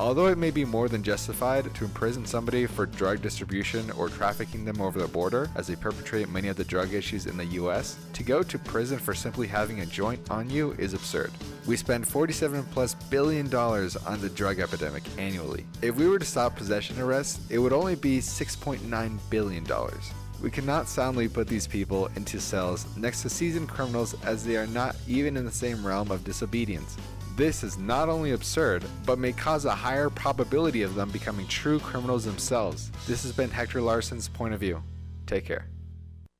[0.00, 4.64] Although it may be more than justified to imprison somebody for drug distribution or trafficking
[4.64, 7.96] them over the border, as they perpetrate many of the drug issues in the US,
[8.14, 11.30] to go to prison for simply having a joint on you is absurd.
[11.64, 15.64] We spend 47 plus billion dollars on the drug epidemic annually.
[15.80, 20.12] If we were to stop possession arrests, it would only be 6.9 billion dollars.
[20.42, 24.66] We cannot soundly put these people into cells next to seasoned criminals as they are
[24.66, 26.96] not even in the same realm of disobedience.
[27.36, 31.78] This is not only absurd, but may cause a higher probability of them becoming true
[31.78, 32.90] criminals themselves.
[33.06, 34.82] This has been Hector Larson's point of view.
[35.26, 35.66] Take care.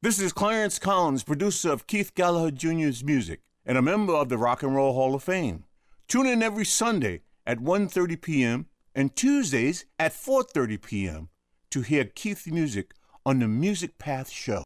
[0.03, 4.37] This is Clarence Collins, producer of Keith Gallagher Jr.'s music and a member of the
[4.37, 5.63] Rock and Roll Hall of Fame.
[6.09, 8.67] Tune in every Sunday at 1:30 p.m.
[8.97, 11.29] and Tuesdays at 4:30 p.m.
[11.71, 14.65] to hear Keith's music on the Music Path Show.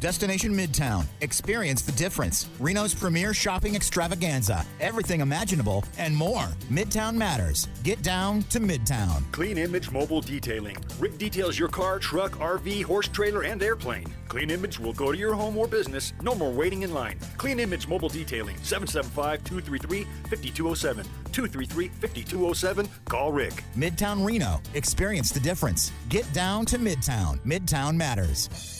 [0.00, 1.04] Destination Midtown.
[1.20, 2.48] Experience the difference.
[2.58, 4.64] Reno's premier shopping extravaganza.
[4.80, 6.46] Everything imaginable and more.
[6.72, 7.68] Midtown matters.
[7.84, 9.30] Get down to Midtown.
[9.30, 10.78] Clean Image Mobile Detailing.
[10.98, 14.06] Rick details your car, truck, RV, horse trailer, and airplane.
[14.28, 16.14] Clean Image will go to your home or business.
[16.22, 17.18] No more waiting in line.
[17.36, 18.56] Clean Image Mobile Detailing.
[18.62, 21.04] 775 233 5207.
[21.30, 22.88] 233 5207.
[23.04, 23.62] Call Rick.
[23.76, 24.62] Midtown Reno.
[24.72, 25.92] Experience the difference.
[26.08, 27.38] Get down to Midtown.
[27.40, 28.79] Midtown matters.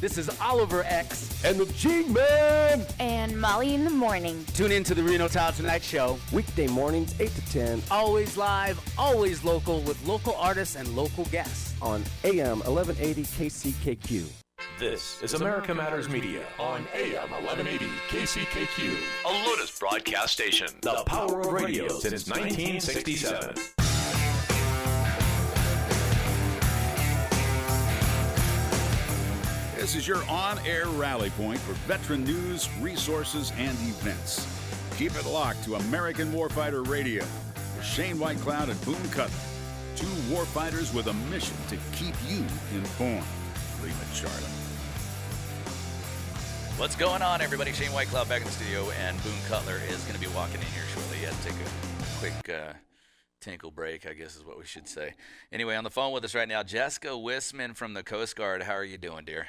[0.00, 2.86] This is Oliver X and the G Man.
[3.00, 4.46] And Molly in the morning.
[4.54, 6.18] Tune in to the Reno Town Tonight Show.
[6.32, 7.82] Weekday mornings, 8 to 10.
[7.90, 11.74] Always live, always local with local artists and local guests.
[11.82, 14.24] On AM 1180 KCKQ.
[14.78, 20.68] This is America Matters Media on AM 1180 KCKQ, a Lotus broadcast station.
[20.80, 23.89] The power of radio since 1967.
[29.90, 34.46] This is your on air rally point for veteran news, resources, and events.
[34.96, 37.24] Keep it locked to American Warfighter Radio
[37.74, 39.34] with Shane Whitecloud and Boone Cutler.
[39.96, 42.38] Two warfighters with a mission to keep you
[42.72, 43.26] informed.
[43.82, 44.36] It, Charlie.
[46.76, 47.72] What's going on, everybody?
[47.72, 50.66] Shane Whitecloud back in the studio, and Boone Cutler is going to be walking in
[50.68, 51.16] here shortly.
[51.20, 52.74] Yeah, take a quick uh,
[53.40, 55.14] tinkle break, I guess is what we should say.
[55.50, 58.62] Anyway, on the phone with us right now, Jessica Wisman from the Coast Guard.
[58.62, 59.48] How are you doing, dear?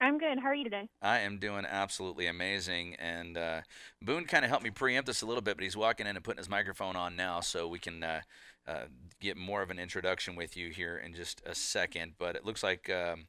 [0.00, 0.38] I'm good.
[0.38, 0.88] How are you today?
[1.02, 2.94] I am doing absolutely amazing.
[2.98, 3.60] And uh,
[4.00, 6.24] Boone kind of helped me preempt this a little bit, but he's walking in and
[6.24, 8.20] putting his microphone on now, so we can uh,
[8.66, 8.84] uh,
[9.20, 12.14] get more of an introduction with you here in just a second.
[12.18, 12.88] But it looks like.
[12.88, 13.26] Um,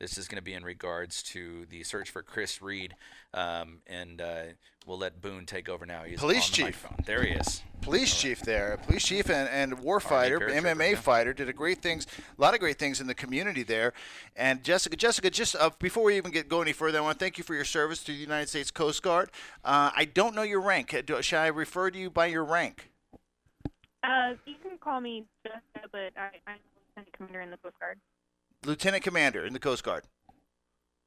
[0.00, 2.94] this is going to be in regards to the search for Chris Reed,
[3.34, 4.42] um, and uh,
[4.86, 6.02] we'll let Boone take over now.
[6.04, 6.64] He's Police on the chief.
[6.64, 7.04] microphone.
[7.04, 7.62] There he is.
[7.82, 12.06] Police chief there, police chief and, and war fighter, MMA fighter, did a great things,
[12.36, 13.92] a lot of great things in the community there.
[14.36, 17.24] And Jessica, Jessica, just uh, before we even get go any further, I want to
[17.24, 19.30] thank you for your service to the United States Coast Guard.
[19.64, 20.94] Uh, I don't know your rank.
[21.06, 22.90] Do, shall I refer to you by your rank?
[24.02, 26.58] Uh, you can call me Jessica, but I, I'm
[26.96, 27.98] Lieutenant Commander in the Coast Guard.
[28.64, 30.04] Lieutenant Commander in the Coast Guard.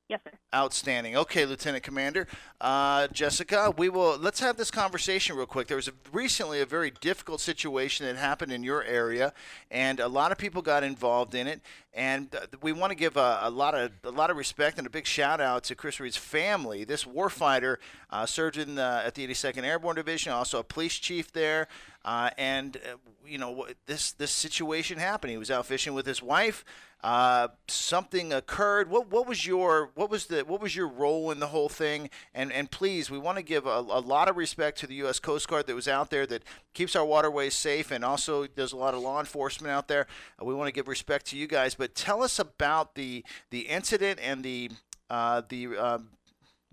[0.09, 0.31] Yes, sir.
[0.53, 1.15] Outstanding.
[1.15, 2.27] Okay, Lieutenant Commander,
[2.59, 5.67] uh, Jessica, we will let's have this conversation real quick.
[5.67, 9.33] There was a, recently a very difficult situation that happened in your area,
[9.71, 11.61] and a lot of people got involved in it.
[11.93, 14.85] And uh, we want to give a, a lot of a lot of respect and
[14.85, 16.83] a big shout out to Chris Reed's family.
[16.83, 17.77] This warfighter
[18.09, 21.69] uh, served in the, at the 82nd Airborne Division, also a police chief there.
[22.05, 25.31] Uh, and uh, you know this this situation happened.
[25.31, 26.65] He was out fishing with his wife.
[27.01, 28.89] Uh, something occurred.
[28.89, 32.09] What what was your what was the what was your role in the whole thing?
[32.33, 35.19] And and please, we want to give a, a lot of respect to the U.S.
[35.19, 38.77] Coast Guard that was out there that keeps our waterways safe and also does a
[38.77, 40.07] lot of law enforcement out there.
[40.41, 41.75] Uh, we want to give respect to you guys.
[41.75, 44.71] But tell us about the the incident and the
[45.09, 46.09] uh, the um,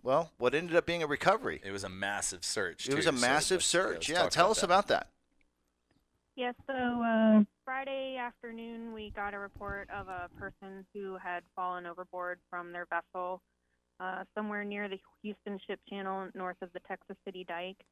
[0.02, 1.60] well, what ended up being a recovery.
[1.64, 2.88] It was a massive search.
[2.88, 4.08] It was a massive let's- search.
[4.08, 4.66] Yeah, tell about us that.
[4.66, 5.08] about that.
[6.40, 11.84] Yes, so uh, Friday afternoon we got a report of a person who had fallen
[11.84, 13.42] overboard from their vessel
[14.02, 17.84] uh, somewhere near the Houston Ship Channel north of the Texas City Dike.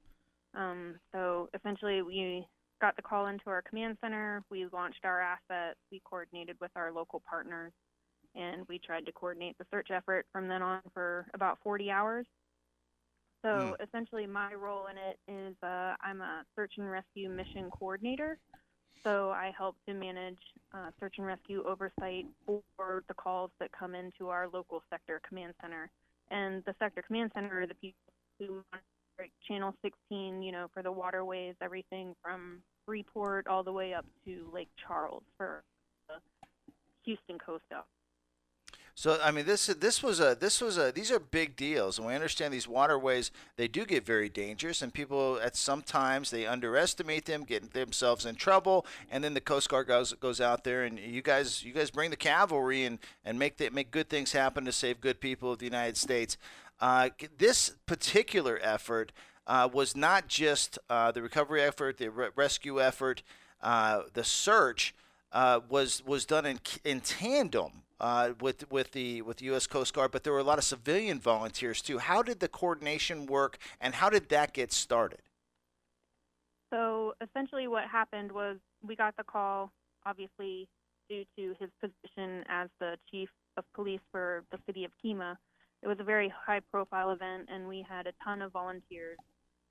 [0.54, 2.46] Um, so essentially, we
[2.80, 4.42] got the call into our command center.
[4.50, 5.78] We launched our assets.
[5.92, 7.72] We coordinated with our local partners,
[8.34, 12.24] and we tried to coordinate the search effort from then on for about 40 hours.
[13.42, 18.38] So essentially, my role in it is uh, I'm a search and rescue mission coordinator.
[19.05, 20.38] So I help to manage
[20.74, 22.27] uh, search and rescue oversight
[22.77, 25.88] for the calls that come into our local sector command center.
[26.31, 27.98] And the sector command center are the people
[28.38, 33.94] who monitor Channel 16, you know, for the waterways, everything from Freeport all the way
[33.94, 35.62] up to Lake Charles for
[36.09, 36.14] the
[37.05, 37.87] Houston coast up.
[38.98, 42.06] So I mean, this this was a this was a these are big deals, and
[42.08, 47.24] we understand these waterways they do get very dangerous, and people at sometimes they underestimate
[47.24, 50.98] them, get themselves in trouble, and then the Coast Guard goes goes out there, and
[50.98, 54.64] you guys you guys bring the cavalry and and make the, make good things happen
[54.64, 56.37] to save good people of the United States.
[56.80, 59.12] Uh, this particular effort
[59.46, 63.22] uh, was not just uh, the recovery effort, the re- rescue effort,
[63.62, 64.92] uh, the search
[65.30, 69.66] uh, was was done in in tandem uh, with with the with U.S.
[69.66, 71.98] Coast Guard, but there were a lot of civilian volunteers too.
[71.98, 75.22] How did the coordination work, and how did that get started?
[76.70, 79.72] So essentially, what happened was we got the call,
[80.04, 80.68] obviously,
[81.08, 85.37] due to his position as the chief of police for the city of Kemah.
[85.82, 89.16] It was a very high profile event, and we had a ton of volunteers,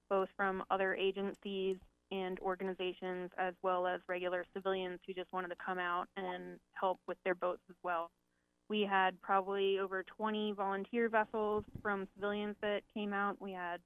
[0.10, 1.78] both from other agencies
[2.12, 7.00] and organizations, as well as regular civilians who just wanted to come out and help
[7.08, 8.10] with their boats as well.
[8.70, 13.42] We had probably over 20 volunteer vessels from civilians that came out.
[13.42, 13.80] We had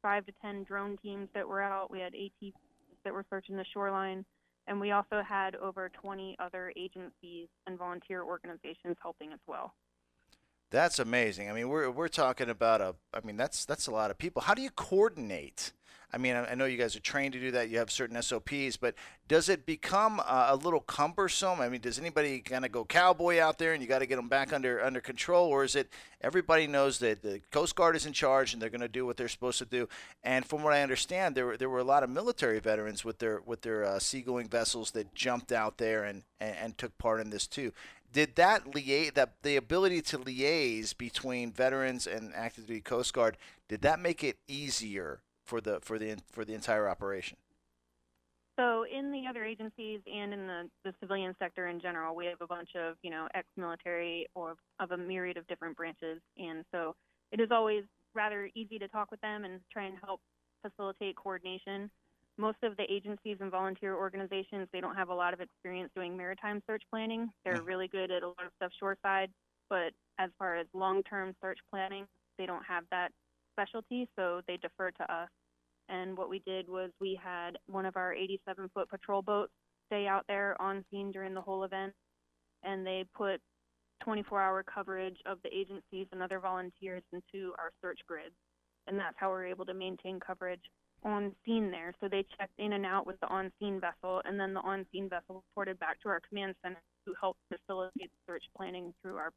[0.00, 1.90] five to 10 drone teams that were out.
[1.90, 2.52] We had AT
[3.04, 4.24] that were searching the shoreline.
[4.66, 9.74] And we also had over 20 other agencies and volunteer organizations helping as well.
[10.74, 11.48] That's amazing.
[11.48, 12.96] I mean, we're we're talking about a.
[13.14, 14.42] I mean, that's that's a lot of people.
[14.42, 15.70] How do you coordinate?
[16.12, 17.70] I mean, I, know you guys are trained to do that.
[17.70, 18.94] You have certain SOPs, but
[19.26, 21.60] does it become uh, a little cumbersome?
[21.60, 24.14] I mean, does anybody kind of go cowboy out there and you got to get
[24.14, 25.88] them back under under control, or is it
[26.20, 29.16] everybody knows that the Coast Guard is in charge and they're going to do what
[29.16, 29.88] they're supposed to do?
[30.24, 33.18] And from what I understand, there were there were a lot of military veterans with
[33.18, 37.20] their with their uh, seagoing vessels that jumped out there and, and and took part
[37.20, 37.72] in this too
[38.14, 43.36] did that liaise that the ability to liaise between veterans and active duty Coast Guard
[43.68, 47.36] did that make it easier for the for the for the entire operation?
[48.58, 52.40] So in the other agencies and in the, the civilian sector in general, we have
[52.40, 56.94] a bunch of you know ex-military or of a myriad of different branches, and so
[57.32, 57.82] it is always
[58.14, 60.20] rather easy to talk with them and try and help
[60.62, 61.90] facilitate coordination
[62.36, 66.16] most of the agencies and volunteer organizations they don't have a lot of experience doing
[66.16, 67.30] maritime search planning.
[67.44, 67.66] They're mm.
[67.66, 69.30] really good at a lot of stuff shoreside
[69.70, 72.06] but as far as long-term search planning
[72.38, 73.10] they don't have that
[73.52, 75.28] specialty so they defer to us.
[75.88, 79.52] And what we did was we had one of our 87 foot patrol boats
[79.86, 81.92] stay out there on scene during the whole event
[82.62, 83.40] and they put
[84.02, 88.34] 24 hour coverage of the agencies and other volunteers into our search grids
[88.86, 90.60] and that's how we're able to maintain coverage
[91.04, 91.92] on scene there.
[92.00, 94.86] So they checked in and out with the on scene vessel, and then the on
[94.92, 99.32] scene vessel reported back to our command center to help facilitate search planning through our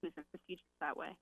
[0.00, 1.16] procedures that way.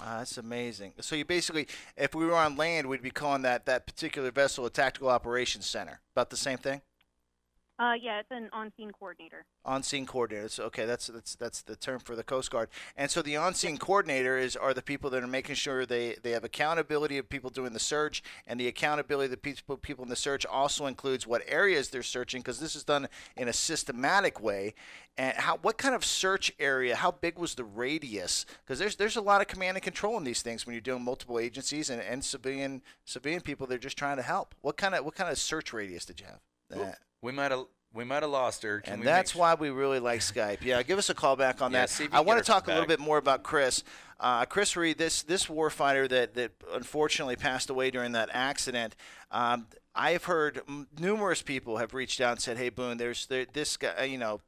[0.00, 0.94] Ah, that's amazing.
[1.00, 4.66] So you basically, if we were on land, we'd be calling that that particular vessel
[4.66, 6.00] a tactical operations center.
[6.14, 6.82] About the same thing.
[7.82, 9.44] Uh, yeah, it's an on-scene coordinator.
[9.64, 10.48] On-scene coordinator.
[10.48, 12.68] So, okay, that's that's that's the term for the Coast Guard.
[12.96, 16.30] And so the on-scene coordinator is are the people that are making sure they, they
[16.30, 20.10] have accountability of people doing the search, and the accountability of the people people in
[20.10, 24.40] the search also includes what areas they're searching because this is done in a systematic
[24.40, 24.74] way.
[25.18, 26.94] And how what kind of search area?
[26.94, 28.46] How big was the radius?
[28.64, 31.02] Because there's there's a lot of command and control in these things when you're doing
[31.02, 33.66] multiple agencies and, and civilian civilian people.
[33.66, 34.54] They're just trying to help.
[34.60, 36.38] What kind of what kind of search radius did you have?
[36.70, 38.80] That- We might have we might have lost her.
[38.80, 40.58] Can and that's why we really like Skype.
[40.62, 42.08] Yeah, give us a call back on Yeah, that.
[42.10, 43.84] I want to talk a little bit more about Chris.
[44.18, 48.96] Uh, Chris Reed, this this warfighter that that unfortunately passed away during that accident.
[49.30, 53.46] Um, I've heard m- numerous people have reached out and said, "Hey, Boone, there's there,
[53.52, 54.40] this guy, you know,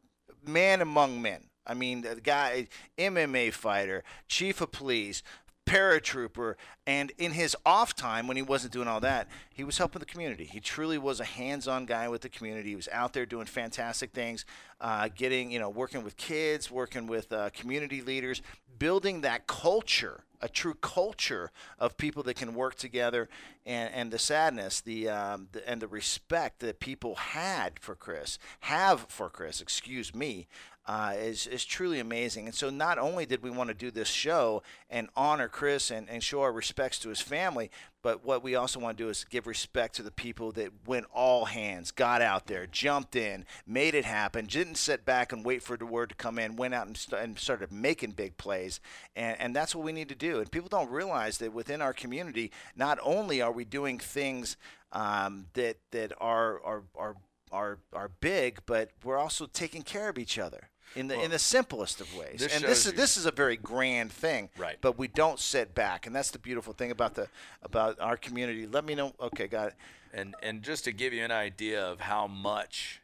[0.47, 1.45] man among men.
[1.67, 5.23] I mean, the guy, MMA fighter, chief of police."
[5.67, 6.55] Paratrooper
[6.87, 10.07] and in his off time when he wasn't doing all that he was helping the
[10.07, 10.45] community.
[10.45, 12.71] He truly was a hands-on guy with the community.
[12.71, 14.45] He was out there doing fantastic things
[14.81, 18.43] uh, getting you know working with kids working with uh, community leaders
[18.79, 23.31] building that culture a true culture of people that can work together
[23.65, 28.39] and, and the sadness the, um, the and the respect that people had for chris
[28.61, 30.47] have for chris excuse me
[30.87, 32.47] uh, is, is truly amazing.
[32.47, 36.09] And so, not only did we want to do this show and honor Chris and,
[36.11, 37.71] and show our respects to his family,
[38.03, 41.07] but what we also want to do is give respect to the people that went
[41.15, 45.63] all hands, got out there, jumped in, made it happen, didn't sit back and wait
[45.63, 48.79] for the word to come in, went out and, st- and started making big plays.
[49.17, 50.39] And, and that's what we need to do.
[50.41, 54.59] And people don't realize that within our community, not only are we doing things
[54.93, 57.17] um, that, that are, are, are,
[57.51, 61.39] are, are big, but we're also taking care of each other in the in the
[61.39, 62.41] simplest of ways.
[62.41, 64.51] this and this is you- this is a very grand thing.
[64.57, 64.79] Right.
[64.81, 67.29] But we don't sit back, and that's the beautiful thing about the
[67.63, 68.67] about our community.
[68.67, 69.15] Let me know.
[69.21, 69.75] Okay, got it.
[70.13, 73.01] And and just to give you an idea of how much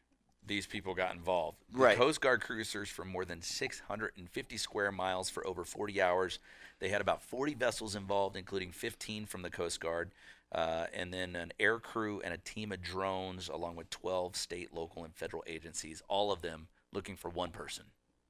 [0.46, 1.58] these people got involved.
[1.72, 1.96] The Right.
[1.96, 6.38] Coast Guard cruisers from more than 650 square miles for over 40 hours.
[6.80, 10.10] They had about 40 vessels involved, including 15 from the Coast Guard,
[10.50, 14.72] uh, and then an air crew and a team of drones, along with 12 state,
[14.74, 16.02] local, and federal agencies.
[16.08, 17.84] All of them looking for one person.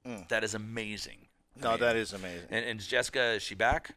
[0.07, 0.29] Mm.
[0.29, 1.27] That is amazing.
[1.57, 2.47] I No, mean, that is amazing.
[2.51, 3.95] And, and Jessica, is she back?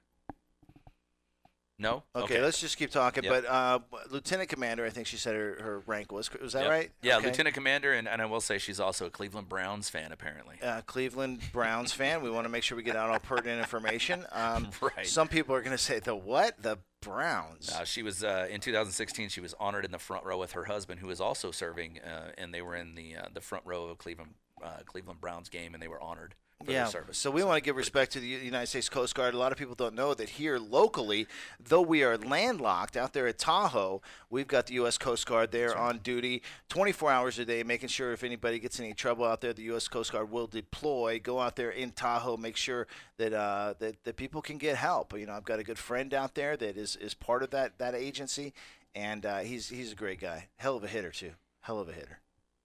[1.80, 2.04] No.
[2.16, 3.24] Okay, let's just keep talking.
[3.24, 3.34] Yep.
[3.44, 3.80] But uh,
[4.12, 6.30] Lieutenant Commander, I think she said her, her rank was.
[6.40, 6.70] Was that Yep.
[6.72, 6.92] right?
[7.02, 7.26] Yeah, Okay.
[7.28, 10.58] Lieutenant Commander, and, and I will say she's also a Cleveland Browns fan, apparently.
[10.62, 12.22] uh, Cleveland Browns fan.
[12.22, 14.24] We want to make sure we get out all pertinent information.
[14.32, 15.06] Um, Right.
[15.06, 16.62] Some people are going to say the what?
[16.62, 17.70] The Browns.
[17.72, 19.30] Uh, she was uh, in 2016.
[19.30, 22.32] She was honored in the front row with her husband, who was also serving, uh,
[22.38, 25.74] and they were in the uh, the front row of Cleveland uh, Cleveland Browns game,
[25.74, 26.36] and they were honored.
[26.64, 26.84] for yeah.
[26.84, 27.18] their service.
[27.18, 29.34] So we want to give respect to the United States Coast Guard.
[29.34, 31.28] A lot of people don't know that here locally,
[31.60, 34.98] though we are landlocked out there at Tahoe, we've got the U.S.
[34.98, 38.94] Coast Guard there on duty 24 hours a day, making sure if anybody gets any
[38.94, 39.88] trouble out there, the U.S.
[39.88, 42.88] Coast Guard will deploy, go out there in Tahoe, make sure
[43.18, 45.18] that uh, that, that people can get help.
[45.18, 47.78] You know, I've got a good friend out there that is, is part of that,
[47.80, 48.54] that agency,
[48.96, 50.48] and uh, he's he's a great guy.
[50.58, 51.32] Hell of a hitter too.
[51.62, 52.20] Hell of a hitter.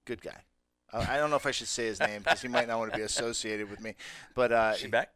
[0.05, 0.43] Good guy.
[0.93, 2.97] I don't know if I should say his name because he might not want to
[2.97, 3.95] be associated with me.
[4.35, 5.13] But uh, she back?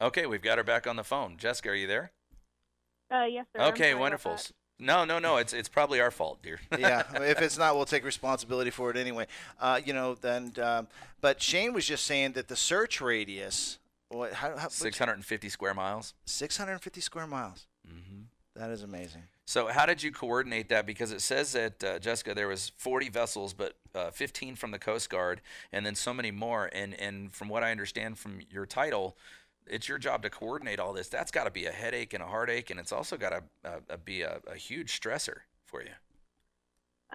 [0.00, 1.36] Okay, we've got her back on the phone.
[1.36, 2.12] Jessica, are you there?
[3.10, 3.62] Uh, yes, sir.
[3.64, 4.36] Okay, sorry wonderful.
[4.78, 5.36] No, no, no.
[5.38, 6.60] It's it's probably our fault, dear.
[6.78, 9.26] yeah, if it's not, we'll take responsibility for it anyway.
[9.60, 10.52] Uh, you know, then.
[10.62, 10.88] Um,
[11.20, 13.78] but Shane was just saying that the search radius.
[14.08, 14.34] What?
[14.34, 14.56] How?
[14.56, 16.14] how 650 square miles.
[16.26, 17.66] 650 square miles.
[17.88, 18.22] Mm-hmm.
[18.54, 19.22] That is amazing.
[19.46, 20.86] So how did you coordinate that?
[20.86, 24.78] Because it says that uh, Jessica, there was 40 vessels, but uh, 15 from the
[24.78, 25.40] Coast Guard,
[25.72, 26.68] and then so many more.
[26.72, 29.16] And and from what I understand from your title,
[29.68, 31.08] it's your job to coordinate all this.
[31.08, 33.78] That's got to be a headache and a heartache, and it's also got to uh,
[33.88, 35.90] uh, be a, a huge stressor for you.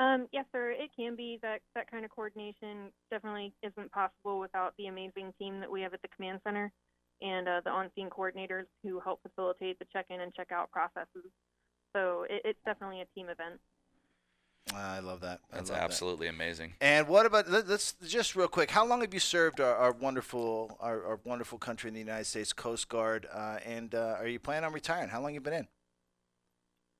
[0.02, 0.72] Um, yes, sir.
[0.72, 5.60] It can be that that kind of coordination definitely isn't possible without the amazing team
[5.60, 6.72] that we have at the command center
[7.22, 11.30] and uh, the on-scene coordinators who help facilitate the check-in and check-out processes.
[11.94, 13.60] So it, it's definitely a team event.
[14.74, 15.40] I love that.
[15.52, 15.84] I That's love that.
[15.84, 16.74] absolutely amazing.
[16.80, 18.70] And what about let- let's just real quick?
[18.72, 22.26] How long have you served our, our wonderful our, our wonderful country in the United
[22.26, 23.28] States Coast Guard?
[23.34, 25.10] Uh, and uh, are you planning on retiring?
[25.10, 25.68] How long have you been in?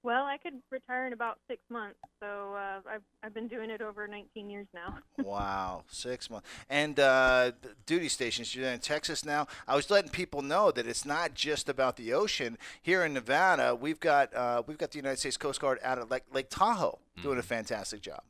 [0.04, 3.82] Well, I could retire in about six months, so uh, I've I've been doing it
[3.82, 4.98] over 19 years now.
[5.24, 6.48] wow, six months.
[6.70, 9.46] And uh, the duty stations, you're in Texas now.
[9.68, 12.58] I was letting people know that it's not just about the ocean.
[12.82, 16.10] Here in Nevada, we've got uh, we've got the United States Coast Guard out at
[16.10, 18.24] Lake, Lake Tahoe doing a fantastic job.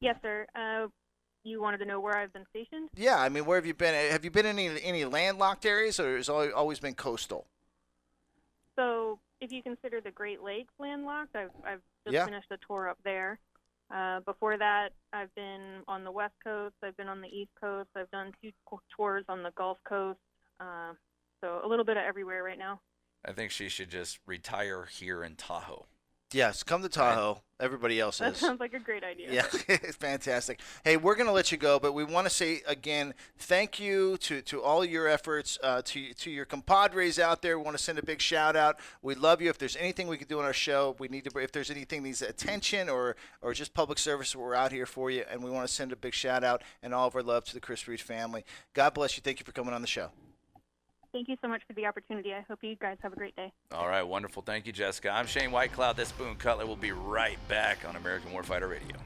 [0.00, 0.46] yes, sir.
[0.54, 0.88] Uh,
[1.44, 2.88] you wanted to know where I've been stationed?
[2.96, 3.94] Yeah, I mean, where have you been?
[4.10, 7.46] Have you been in any any landlocked areas, or has always been coastal?
[8.76, 12.24] So, if you consider the Great Lakes landlocked, I've I've just Yeah.
[12.24, 13.38] finished a tour up there.
[13.90, 16.76] Uh, before that, I've been on the West Coast.
[16.82, 17.90] I've been on the East Coast.
[17.94, 18.52] I've done two
[18.96, 20.20] tours on the Gulf Coast.
[20.60, 20.94] Uh,
[21.42, 22.80] so a little bit of everywhere right now.
[23.24, 25.86] I think she should just retire here in Tahoe.
[26.32, 27.42] Yes, come to Tahoe.
[27.60, 28.38] Everybody else That is.
[28.38, 29.32] sounds like a great idea.
[29.32, 30.58] Yeah, it's fantastic.
[30.82, 34.16] Hey, we're going to let you go, but we want to say again, thank you
[34.16, 37.56] to, to all your efforts, uh, to to your compadres out there.
[37.58, 38.80] We want to send a big shout out.
[39.00, 39.48] We love you.
[39.48, 41.38] If there's anything we can do on our show, we need to.
[41.38, 45.24] If there's anything needs attention or or just public service, we're out here for you,
[45.30, 47.54] and we want to send a big shout out and all of our love to
[47.54, 48.44] the Chris Reed family.
[48.74, 49.20] God bless you.
[49.22, 50.10] Thank you for coming on the show.
[51.12, 52.32] Thank you so much for the opportunity.
[52.32, 53.52] I hope you guys have a great day.
[53.72, 54.42] All right, wonderful.
[54.42, 55.10] Thank you, Jessica.
[55.10, 55.96] I'm Shane Whitecloud.
[55.96, 58.96] This Boone Cutler will be right back on American Warfighter Radio.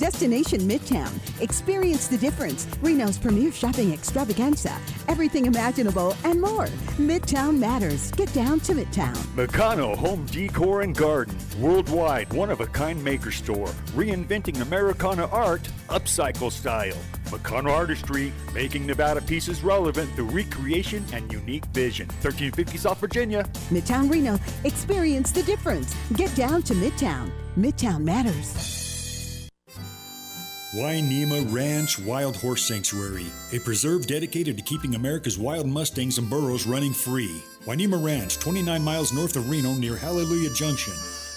[0.00, 1.12] Destination Midtown.
[1.42, 2.66] Experience the difference.
[2.80, 4.74] Reno's premier shopping extravaganza.
[5.08, 6.68] Everything imaginable and more.
[6.96, 8.10] Midtown matters.
[8.12, 9.14] Get down to Midtown.
[9.36, 11.36] Meccano Home Decor and Garden.
[11.60, 13.68] Worldwide one of a kind maker store.
[13.92, 16.96] Reinventing Americana art, upcycle style.
[17.26, 22.06] Meccano Artistry, making Nevada pieces relevant through recreation and unique vision.
[22.22, 23.44] 1350 South Virginia.
[23.68, 24.38] Midtown Reno.
[24.64, 25.94] Experience the difference.
[26.14, 27.30] Get down to Midtown.
[27.58, 28.79] Midtown matters.
[30.72, 36.64] Wynema Ranch Wild Horse Sanctuary, a preserve dedicated to keeping America's wild mustangs and burros
[36.64, 37.42] running free.
[37.64, 40.94] Wynema Ranch, 29 miles north of Reno near Hallelujah Junction.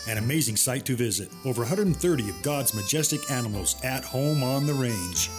[0.07, 1.29] An amazing site to visit.
[1.45, 5.31] Over 130 of God's majestic animals at home on the range.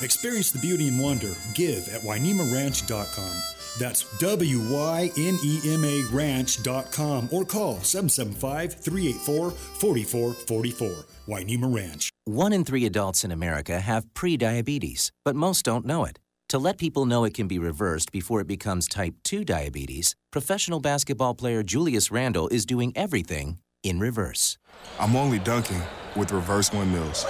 [0.00, 1.34] Experience the beauty and wonder.
[1.52, 3.42] Give at WyNemaRanch.com.
[3.78, 11.11] That's W Y N E M A Ranch.com or call 775 384 4444.
[11.26, 12.10] Wynema Ranch.
[12.24, 16.18] One in three adults in America have prediabetes, but most don't know it.
[16.48, 20.80] To let people know it can be reversed before it becomes type 2 diabetes, professional
[20.80, 24.58] basketball player Julius Randle is doing everything in reverse.
[25.00, 25.80] I'm only dunking
[26.14, 27.24] with reverse windmills.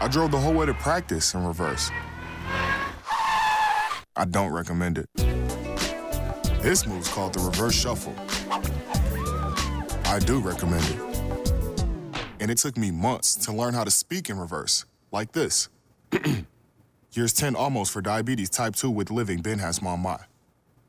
[0.00, 1.90] I drove the whole way to practice in reverse.
[4.18, 5.06] I don't recommend it.
[6.62, 8.14] This move's called the reverse shuffle.
[10.06, 11.15] I do recommend it.
[12.46, 15.68] And it took me months to learn how to speak in reverse, like this.
[17.12, 20.20] Years 10 almost for diabetes type 2 with living Ben has mom my.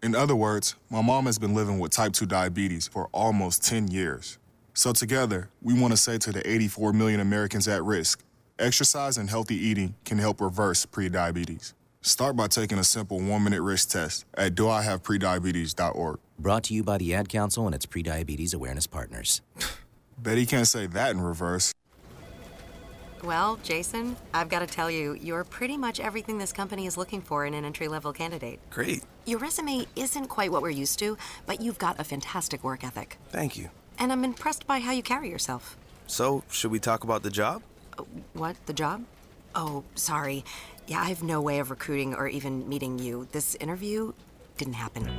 [0.03, 3.87] In other words, my mom has been living with type 2 diabetes for almost 10
[3.87, 4.37] years.
[4.75, 8.23] So together, we want to say to the 84 million Americans at risk,
[8.59, 11.73] exercise and healthy eating can help reverse prediabetes.
[12.01, 16.19] Start by taking a simple one-minute risk test at doihaveprediabetes.org.
[16.37, 19.41] Brought to you by the Ad Council and its prediabetes awareness partners.
[20.17, 21.71] Bet he can't say that in reverse.
[23.23, 27.21] Well, Jason, I've got to tell you, you're pretty much everything this company is looking
[27.21, 28.59] for in an entry level candidate.
[28.69, 29.03] Great.
[29.25, 33.17] Your resume isn't quite what we're used to, but you've got a fantastic work ethic.
[33.29, 33.69] Thank you.
[33.97, 35.75] And I'm impressed by how you carry yourself.
[36.05, 37.63] So, should we talk about the job?
[37.97, 38.03] Uh,
[38.33, 38.55] what?
[38.67, 39.03] The job?
[39.55, 40.45] Oh, sorry.
[40.85, 43.27] Yeah, I have no way of recruiting or even meeting you.
[43.31, 44.13] This interview
[44.57, 45.09] didn't happen.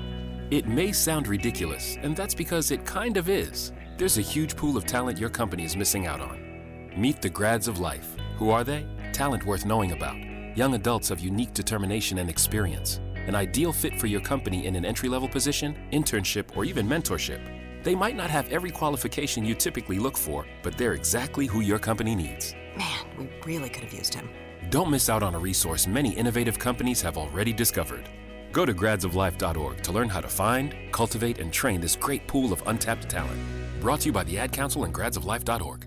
[0.50, 3.72] It may sound ridiculous, and that's because it kind of is.
[3.98, 6.92] There's a huge pool of talent your company is missing out on.
[6.96, 8.14] Meet the grads of life.
[8.36, 8.86] Who are they?
[9.12, 10.16] Talent worth knowing about.
[10.56, 13.00] Young adults of unique determination and experience.
[13.26, 17.40] An ideal fit for your company in an entry level position, internship, or even mentorship.
[17.82, 21.80] They might not have every qualification you typically look for, but they're exactly who your
[21.80, 22.54] company needs.
[22.76, 24.30] Man, we really could have used him.
[24.70, 28.08] Don't miss out on a resource many innovative companies have already discovered.
[28.52, 32.62] Go to gradsoflife.org to learn how to find, cultivate, and train this great pool of
[32.68, 33.40] untapped talent.
[33.80, 35.86] Brought to you by the Ad Council and gradsoflife.org.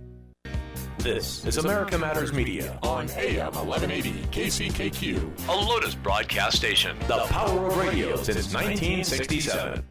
[1.00, 6.96] This is America Matters Media on AM 1180 KCKQ, a Lotus broadcast station.
[7.08, 9.84] The power of radio since 1967.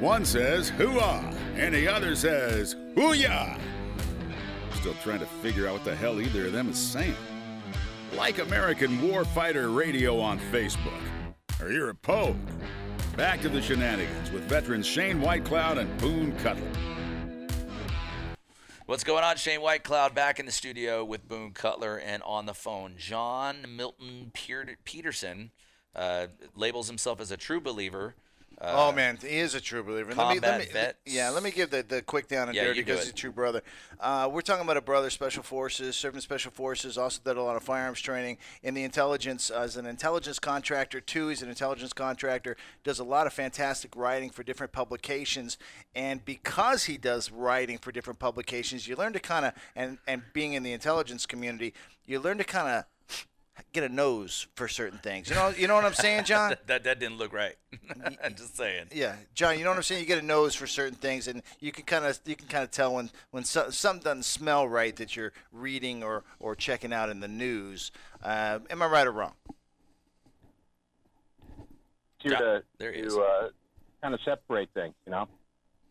[0.00, 3.58] One says hooah, and the other says hooyah.
[4.84, 7.16] Still trying to figure out what the hell either of them is saying.
[8.18, 11.00] Like American Warfighter Radio on Facebook,
[11.58, 12.36] or you're a pogue.
[13.16, 16.68] Back to the shenanigans with veterans Shane Whitecloud and Boone Cutler.
[18.84, 19.36] What's going on?
[19.36, 24.32] Shane Whitecloud back in the studio with Boone Cutler and on the phone, John Milton
[24.34, 25.50] Peter- Peterson
[25.96, 28.16] uh, labels himself as a true believer.
[28.60, 30.12] Uh, oh man, he is a true believer.
[30.12, 30.96] Combat let me, let me, vet.
[31.06, 33.32] Yeah, let me give the, the quick down and Yeah, dirty because he's a true
[33.32, 33.62] brother.
[34.00, 37.42] Uh, we're talking about a brother, special forces, served in special forces, also did a
[37.42, 41.28] lot of firearms training in the intelligence uh, as an intelligence contractor too.
[41.28, 45.58] He's an intelligence contractor, does a lot of fantastic writing for different publications,
[45.94, 50.22] and because he does writing for different publications, you learn to kind of and and
[50.32, 51.74] being in the intelligence community,
[52.06, 52.84] you learn to kind of
[53.74, 55.28] get a nose for certain things.
[55.28, 56.50] You know, you know what I'm saying, John?
[56.50, 57.56] that, that that didn't look right.
[58.24, 58.86] I'm just saying.
[58.92, 60.00] Yeah, John, you know what I'm saying.
[60.00, 62.64] You get a nose for certain things, and you can kind of you can kind
[62.64, 66.92] of tell when when so, something doesn't smell right that you're reading or or checking
[66.92, 67.90] out in the news.
[68.22, 69.34] Uh, am I right or wrong?
[72.20, 73.48] here to, there to uh,
[74.00, 75.28] kind of separate things, you know.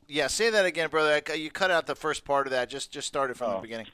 [0.07, 1.21] Yeah, say that again, brother.
[1.29, 2.69] I, you cut out the first part of that.
[2.69, 3.61] Just just started from the Oh.
[3.61, 3.87] beginning.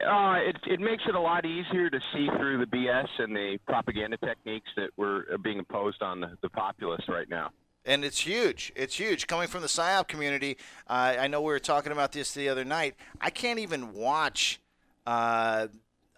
[0.00, 3.58] Uh, it it makes it a lot easier to see through the BS and the
[3.66, 7.50] propaganda techniques that were are being imposed on the, the populace right now.
[7.86, 8.72] And it's huge.
[8.76, 9.26] It's huge.
[9.26, 12.64] Coming from the PSYOP community, uh, I know we were talking about this the other
[12.64, 12.94] night.
[13.20, 14.60] I can't even watch
[15.06, 15.68] uh,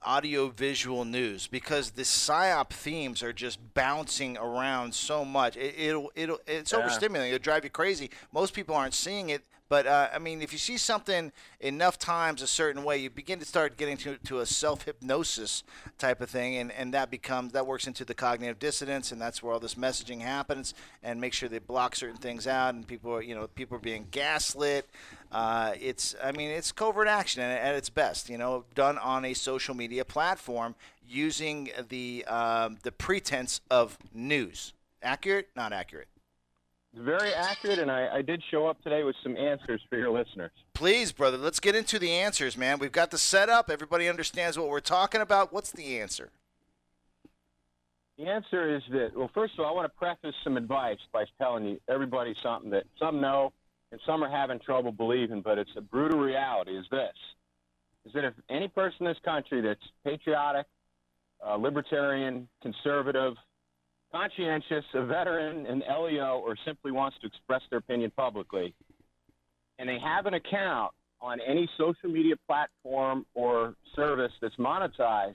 [0.03, 5.57] audio visual news because the PSYOP themes are just bouncing around so much.
[5.59, 6.79] It, it'll, it'll, it's Yeah.
[6.79, 7.29] overstimulating.
[7.29, 8.11] It'll drive you crazy.
[8.33, 9.45] Most people aren't seeing it.
[9.69, 13.39] But uh, I mean, if you see something enough times a certain way, you begin
[13.39, 15.63] to start getting to, to a self hypnosis
[15.99, 19.43] type of thing, and, and that becomes that works into the cognitive dissonance, and that's
[19.43, 20.73] where all this messaging happens.
[21.03, 23.81] And make sure they block certain things out, and people are you know people are
[23.81, 24.89] being gaslit.
[25.31, 29.35] Uh, it's I mean it's covert action at, its best, you know, done on a
[29.35, 30.75] social media platform
[31.07, 34.73] using the um, the pretense of news.
[35.03, 35.49] Accurate?
[35.55, 36.09] Not accurate.
[36.95, 40.51] Very accurate, and I, I did show up today with some answers for your listeners.
[40.73, 42.79] Please, brother, let's get into the answers, man.
[42.79, 43.71] We've got the setup.
[43.71, 45.53] Everybody understands what we're talking about.
[45.53, 46.31] What's the answer?
[48.17, 51.27] The answer is that, well, first of all, I want to preface some advice by
[51.41, 53.53] telling you everybody something that some know
[53.93, 57.15] and some are having trouble believing, but it's a brutal reality is this,
[58.07, 60.67] is that if any person in this country that's patriotic,
[61.47, 63.35] uh, libertarian, conservative,
[64.13, 68.75] conscientious, a veteran, an LEO, or simply wants to express their opinion publicly,
[69.79, 75.35] and they have an account on any social media platform or service that's monetized,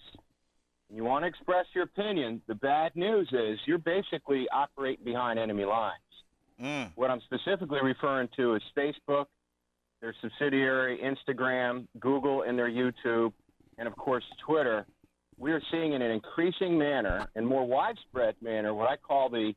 [0.89, 5.39] and you want to express your opinion, the bad news is you're basically operating behind
[5.39, 5.97] enemy lines.
[6.61, 6.91] Mm.
[6.95, 9.25] What I'm specifically referring to is Facebook,
[10.01, 13.33] their subsidiary, Instagram, Google, and their YouTube,
[13.77, 14.85] and of course, Twitter.
[15.37, 19.53] We are seeing in an increasing manner and more widespread manner what I call the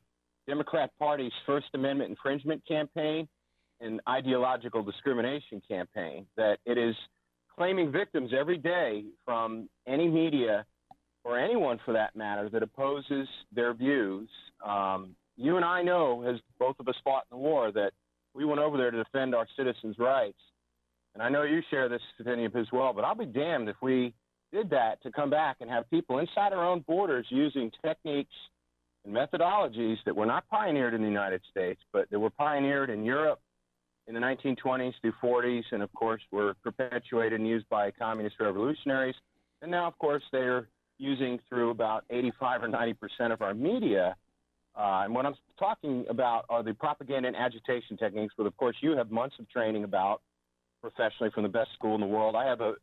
[0.47, 3.27] Democrat Party's First Amendment infringement campaign
[3.79, 6.25] and ideological discrimination campaign.
[6.35, 6.95] That it is
[7.55, 10.65] claiming victims every day from any media
[11.23, 14.29] or anyone for that matter that opposes their views.
[14.65, 17.91] Um, you and I know, as both of us fought in the war, that
[18.33, 20.39] we went over there to defend our citizens' rights.
[21.13, 24.13] And I know you share this opinion as well, but I'll be damned if we
[24.51, 28.33] did that to come back and have people inside our own borders using techniques
[29.05, 33.03] and methodologies that were not pioneered in the United States, but that were pioneered in
[33.03, 33.39] Europe
[34.07, 39.15] in the 1920s through 40s, and of course were perpetuated and used by communist revolutionaries.
[39.61, 40.67] And now, of course, they're
[40.97, 44.15] using through about 85 or 90 percent of our media.
[44.75, 48.75] Uh, and what I'm talking about are the propaganda and agitation techniques, but of course
[48.81, 50.21] you have months of training about
[50.81, 52.35] professionally from the best school in the world.
[52.35, 52.73] I have a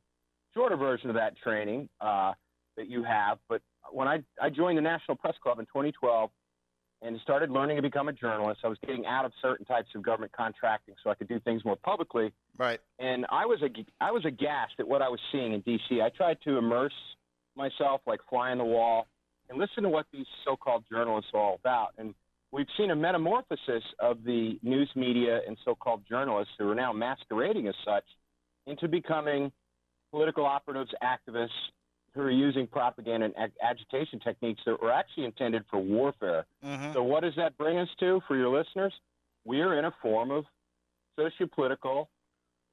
[0.55, 2.33] shorter version of that training uh,
[2.77, 6.31] that you have, but when I, I joined the National Press Club in 2012
[7.03, 10.03] and started learning to become a journalist, I was getting out of certain types of
[10.03, 12.33] government contracting so I could do things more publicly.
[12.57, 12.81] Right.
[12.99, 13.69] And I was a,
[14.01, 16.01] I was aghast at what I was seeing in D.C.
[16.01, 16.95] I tried to immerse
[17.57, 19.07] myself like fly on the wall
[19.51, 21.89] and listen to what these so-called journalists are all about.
[21.99, 22.15] And
[22.53, 27.69] we've seen a metamorphosis of the news media and so-called journalists who are now masquerading
[27.69, 28.05] as such
[28.67, 29.53] into becoming
[30.15, 31.49] political operatives, activists
[32.15, 36.47] who are using propaganda and ag- agitation techniques that were actually intended for warfare.
[36.65, 36.93] Mm-hmm.
[36.93, 38.95] So, what does that bring us to for your listeners?
[39.45, 40.45] We are in a form of
[41.19, 42.07] sociopolitical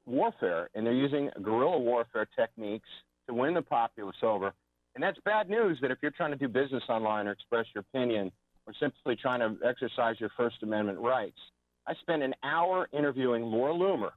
[0.05, 2.89] warfare, and they're using guerrilla warfare techniques
[3.27, 4.53] to win the populace over.
[4.93, 7.83] And that's bad news that if you're trying to do business online or express your
[7.91, 8.31] opinion
[8.67, 11.39] or simply trying to exercise your First Amendment rights.
[11.87, 14.11] I spent an hour interviewing Laura Loomer,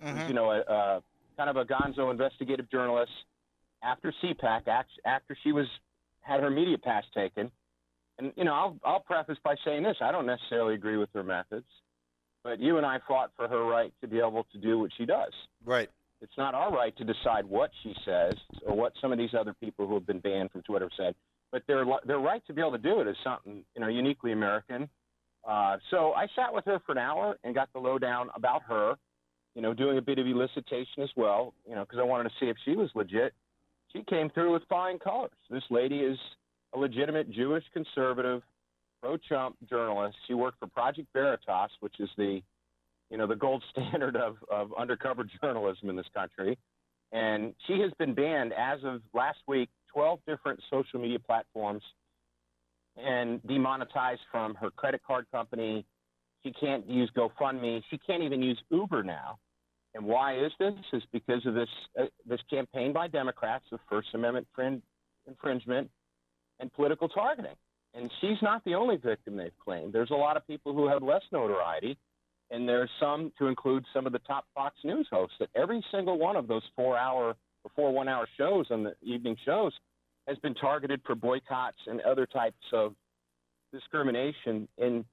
[0.00, 1.02] who's, you know, a, a
[1.40, 3.10] kind of a gonzo investigative journalist
[3.82, 4.62] after CPAC,
[5.06, 5.66] after she was
[6.20, 7.50] had her media pass taken.
[8.18, 11.22] And, you know, I'll, I'll preface by saying this I don't necessarily agree with her
[11.22, 11.64] methods,
[12.44, 15.06] but you and I fought for her right to be able to do what she
[15.06, 15.32] does.
[15.64, 15.88] Right.
[16.20, 18.34] It's not our right to decide what she says
[18.66, 21.14] or what some of these other people who have been banned from Twitter said,
[21.50, 24.32] but their their right to be able to do it is something you know uniquely
[24.32, 24.90] American.
[25.48, 28.96] Uh, so I sat with her for an hour and got the lowdown about her,
[29.54, 32.34] you know, doing a bit of elicitation as well, you know, because I wanted to
[32.40, 33.34] see if she was legit.
[33.92, 35.32] She came through with flying colors.
[35.50, 36.18] This lady is
[36.74, 38.42] a legitimate Jewish conservative,
[39.02, 40.16] pro-Trump journalist.
[40.28, 42.42] She worked for Project Veritas, which is the
[43.10, 46.56] you know, the gold standard of, of undercover journalism in this country.
[47.12, 51.82] And she has been banned as of last week, 12 different social media platforms
[52.96, 55.84] and demonetized from her credit card company.
[56.42, 57.82] She can't use GoFundMe.
[57.90, 59.38] She can't even use Uber now.
[59.94, 60.74] And why is this?
[60.92, 61.68] Is because of this
[62.00, 64.82] uh, this campaign by Democrats of First Amendment frin-
[65.26, 65.90] infringement
[66.60, 67.56] and political targeting.
[67.94, 69.92] And she's not the only victim they've claimed.
[69.92, 71.98] There's a lot of people who have less notoriety
[72.50, 76.18] and there's some to include some of the top Fox News hosts that every single
[76.18, 79.72] one of those four hour or four one hour shows on the evening shows
[80.26, 82.94] has been targeted for boycotts and other types of
[83.72, 84.68] discrimination.
[84.78, 85.04] And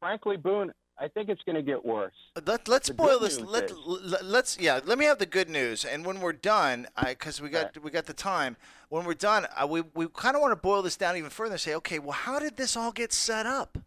[0.00, 2.12] frankly, Boone, I think it's going to get worse.
[2.44, 3.40] Let, let's The boil this.
[3.40, 4.80] Let, let, let's yeah.
[4.84, 8.06] Let me have the good news, and when we're done, because we got we got
[8.06, 8.56] the time.
[8.88, 11.52] When we're done, uh, we we kind of want to boil this down even further
[11.52, 13.78] and say, okay, well, how did this all get set up?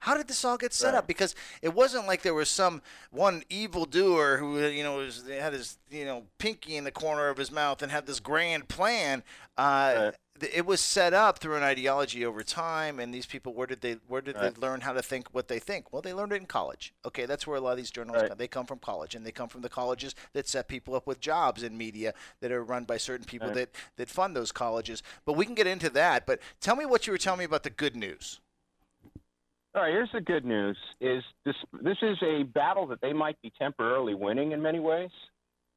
[0.00, 1.06] How did this all get set up?
[1.06, 5.54] Because it wasn't like there was some one evil doer who you know was, had
[5.54, 9.22] his you know pinky in the corner of his mouth and had this grand plan.
[9.56, 13.68] Uh, th- It was set up through an ideology over time, and these people, where
[13.68, 14.52] did they where did Right.
[14.52, 15.92] they learn how to think what they think?
[15.92, 16.92] Well, they learned it in college.
[17.04, 18.36] Okay, that's where a lot of these journalists come.
[18.36, 21.20] They come from college, and they come from the colleges that set people up with
[21.20, 23.54] jobs in media that are run by certain people Right.
[23.54, 25.04] that that fund those colleges.
[25.24, 26.26] But we can get into that.
[26.26, 28.40] But tell me what you were telling me about the good news.
[29.76, 33.40] All right, here's the good news: is this this is a battle that they might
[33.40, 35.10] be temporarily winning in many ways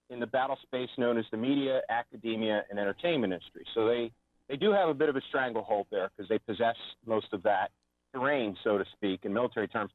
[0.09, 3.65] in the battle space known as the media, academia, and entertainment industry.
[3.75, 4.11] So they
[4.49, 6.75] they do have a bit of a stranglehold there because they possess
[7.05, 7.71] most of that
[8.13, 9.91] terrain, so to speak, in military terms.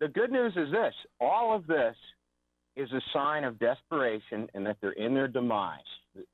[0.00, 1.96] The good news is this: all of this
[2.76, 5.80] is a sign of desperation and that they're in their demise.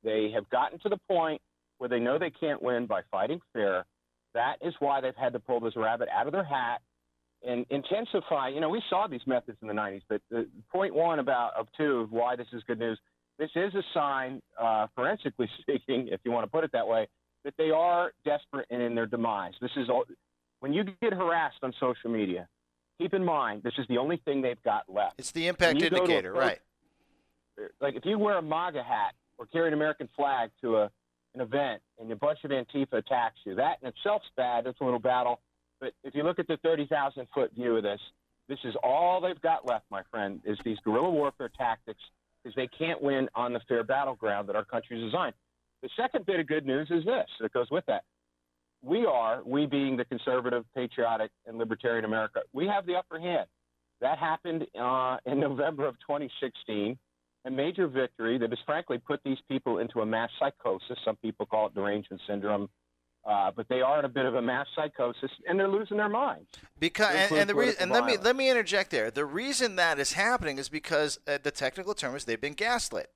[0.03, 1.41] They have gotten to the point
[1.77, 3.85] where they know they can't win by fighting fair.
[4.33, 6.81] That is why they've had to pull this rabbit out of their hat
[7.43, 8.49] and intensify.
[8.49, 11.67] You know, we saw these methods in the 90s, but the point one about of
[11.77, 12.99] two of why this is good news.
[13.39, 17.07] This is a sign, uh, forensically speaking, if you want to put it that way,
[17.43, 19.53] that they are desperate and in their demise.
[19.61, 20.05] This is all,
[20.59, 22.47] when you get harassed on social media.
[22.99, 25.15] Keep in mind, this is the only thing they've got left.
[25.17, 26.59] It's the impact When you go to a indicator, right?
[27.79, 30.91] like if you wear a MAGA hat or carry an American flag to a
[31.33, 34.67] an event and a bunch of Antifa attacks you, that in itself's bad.
[34.67, 35.39] It's a little battle.
[35.79, 37.99] But if you look at the 30,000 foot view of this,
[38.47, 42.01] this is all they've got left, my friend, is these guerrilla warfare tactics
[42.43, 45.33] because they can't win on the fair battleground that our country's designed.
[45.81, 48.03] The second bit of good news is this that goes with that.
[48.83, 53.47] We are, we being the conservative, patriotic, and libertarian America, we have the upper hand.
[53.99, 56.97] That happened uh, in November of 2016
[57.45, 60.97] a major victory that has frankly put these people into a mass psychosis.
[61.03, 62.69] Some people call it derangement syndrome.
[63.23, 66.09] Uh, but they are in a bit of a mass psychosis, and they're losing their
[66.09, 66.47] minds.
[66.79, 69.11] Because and, and the reason, and let me let me interject there.
[69.11, 73.11] The reason that is happening is because uh, the technical term is they've been gaslit.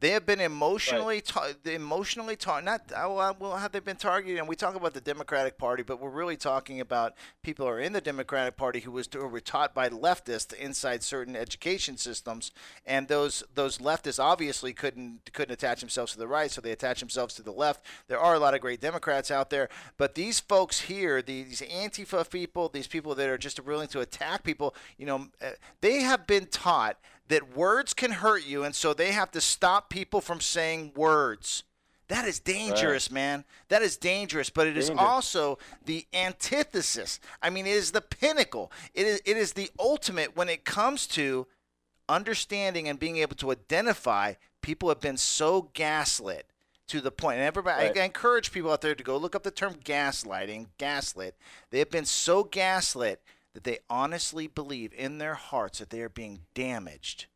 [0.00, 2.64] They have been emotionally ta- emotionally taught.
[2.64, 4.38] Not uh, well, well, have they been targeted?
[4.38, 7.80] And we talk about the Democratic Party, but we're really talking about people who are
[7.80, 12.50] in the Democratic Party who was who were taught by leftists inside certain education systems,
[12.86, 17.00] and those those leftists obviously couldn't couldn't attach themselves to the right, so they attach
[17.00, 17.84] themselves to the left.
[18.08, 19.68] There are a lot of great Democrats out there,
[19.98, 24.44] but these folks here, these Antifa people, these people that are just willing to attack
[24.44, 25.50] people, you know, uh,
[25.80, 26.96] they have been taught
[27.30, 31.64] that words can hurt you, and so they have to stop people from saying words.
[32.08, 33.44] That is dangerous, man.
[33.68, 35.08] That is dangerous, but it is Dangerous.
[35.08, 37.20] also the antithesis.
[37.40, 38.72] I mean, it is the pinnacle.
[38.94, 41.46] It is it is the ultimate when it comes to
[42.08, 46.46] understanding and being able to identify people have been so gaslit
[46.88, 47.36] to the point.
[47.38, 47.98] and everybody Right.
[47.98, 51.36] I encourage people out there to go look up the term gaslighting gaslit
[51.70, 53.22] they have been so gaslit
[53.54, 57.26] that they honestly believe in their hearts that they are being damaged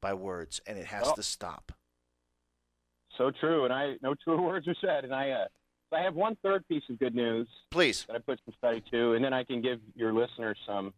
[0.00, 1.72] by words and it has Well, to stop
[3.16, 5.04] So true, and I no truer words are said.
[5.04, 5.46] And I, uh,
[5.94, 7.48] I have one third piece of good news.
[7.70, 8.04] Please.
[8.08, 10.92] That I put some study to, and then I can give your listeners some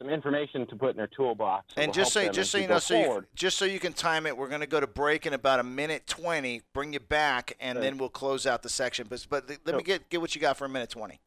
[0.00, 1.66] some information to put in their toolbox.
[1.76, 4.36] and just so just so you know so you, just so you can time it
[4.36, 7.80] we're going to go to break in about a minute 20 bring you back and
[7.80, 10.56] then we'll close out the section but but let me get get what you got
[10.56, 11.20] for a minute 20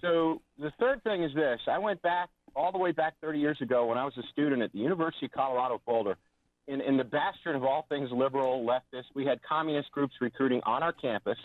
[0.00, 3.58] So the third thing is this: I went back all the way back 30 years
[3.60, 6.16] ago when I was a student at the University of Colorado Boulder.
[6.68, 10.82] In, in the bastion of all things liberal, leftist, we had communist groups recruiting on
[10.82, 11.38] our campus.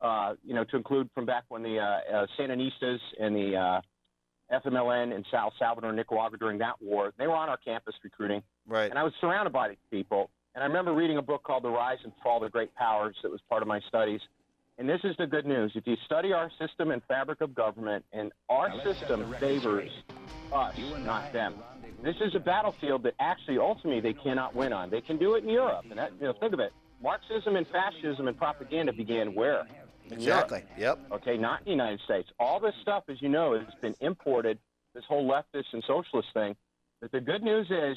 [0.00, 3.80] Uh, you know, to include from back when the uh, uh, Sandinistas and the uh,
[4.52, 8.42] FMLN in South Salvador and Nicaragua during that war, they were on our campus recruiting.
[8.66, 8.90] Right.
[8.90, 10.30] And I was surrounded by these people.
[10.54, 13.16] And I remember reading a book called The Rise and Fall of the Great Powers
[13.22, 14.20] that was part of my studies.
[14.78, 15.72] And this is the good news.
[15.74, 19.90] If you study our system and fabric of government, and our system favors
[20.52, 21.54] us, not them.
[22.02, 24.90] This is a battlefield that actually, ultimately, they cannot win on.
[24.90, 25.84] They can do it in Europe.
[25.88, 26.72] And that, you know, think of it.
[27.02, 29.66] Marxism and fascism and propaganda began where?
[30.06, 30.64] In Exactly.
[30.76, 31.00] Europe.
[31.10, 31.20] Yep.
[31.20, 32.28] Okay, not in the United States.
[32.40, 34.58] All this stuff, as you know, has been imported,
[34.94, 36.56] this whole leftist and socialist thing.
[37.00, 37.96] But the good news is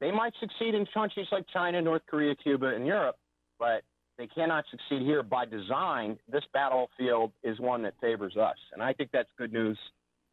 [0.00, 3.16] they might succeed in countries like China, North Korea, Cuba, and Europe,
[3.58, 3.82] but
[4.22, 6.16] they cannot succeed here by design.
[6.28, 9.76] This battlefield is one that favors us, and I think that's good news.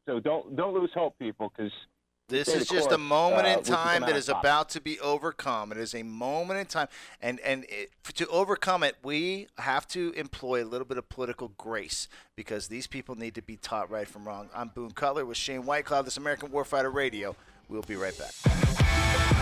[0.06, 1.72] So don't don't lose hope, people, because
[2.28, 5.72] This is just a moment uh, in time that is about to be overcome.
[5.72, 6.88] It is a moment in time,
[7.20, 11.48] and and it, to overcome it, we have to employ a little bit of political
[11.58, 14.50] grace because these people need to be taught right from wrong.
[14.54, 17.36] I'm Boone Cutler with Shane Whitecloud, this American Warfighter Radio.
[17.68, 19.39] We'll be right back.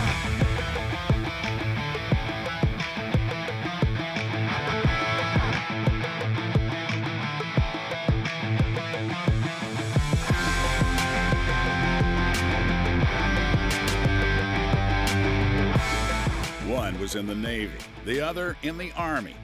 [17.18, 19.34] In the Navy, the other in the Army.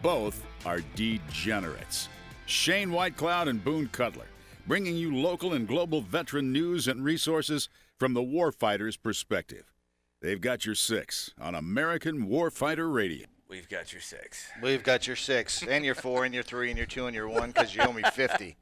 [0.00, 2.08] Both are degenerates.
[2.46, 4.28] Shane Whitecloud and Boone Cutler,
[4.66, 7.68] bringing you local and global veteran news and resources
[7.98, 9.72] from the warfighter's perspective.
[10.22, 13.26] They've got your six on American Warfighter Radio.
[13.48, 14.48] We've got your six.
[14.60, 17.28] We've got your six, and your four, and your three, and your two, and your
[17.28, 18.56] one because you owe me fifty.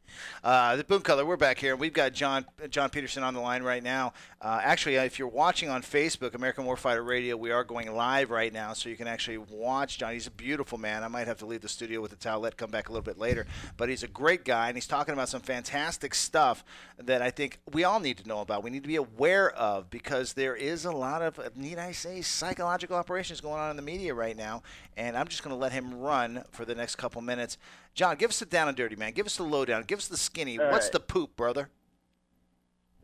[0.44, 3.40] Uh, the Boone Cutler, we're back here, and we've got John John Peterson on the
[3.40, 4.12] line right now.
[4.42, 8.30] Uh, actually, uh, if you're watching on Facebook, American Warfighter Radio, we are going live
[8.30, 10.12] right now, so you can actually watch John.
[10.12, 11.02] He's a beautiful man.
[11.02, 13.18] I might have to leave the studio with the towelette, come back a little bit
[13.18, 13.46] later,
[13.78, 16.62] but he's a great guy, and he's talking about some fantastic stuff
[16.98, 18.62] that I think we all need to know about.
[18.62, 21.92] We need to be aware of because there is a lot of, uh, need I
[21.92, 24.62] say, psychological operations going on in the media right now,
[24.96, 27.58] and I'm just going to let him run for the next couple minutes.
[27.94, 29.12] John, give us the down and dirty, man.
[29.12, 29.84] Give us the lowdown.
[29.84, 30.58] Give us the skinny.
[30.58, 30.92] All What's right.
[30.92, 31.68] the poop, brother?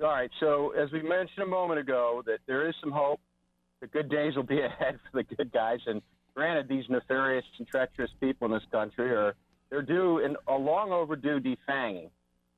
[0.01, 0.31] All right.
[0.41, 3.21] So as we mentioned a moment ago, that there is some hope.
[3.81, 5.81] The good days will be ahead for the good guys.
[5.87, 6.01] And
[6.35, 9.35] granted, these nefarious and treacherous people in this country are
[9.69, 12.11] they're due in a long overdue defanging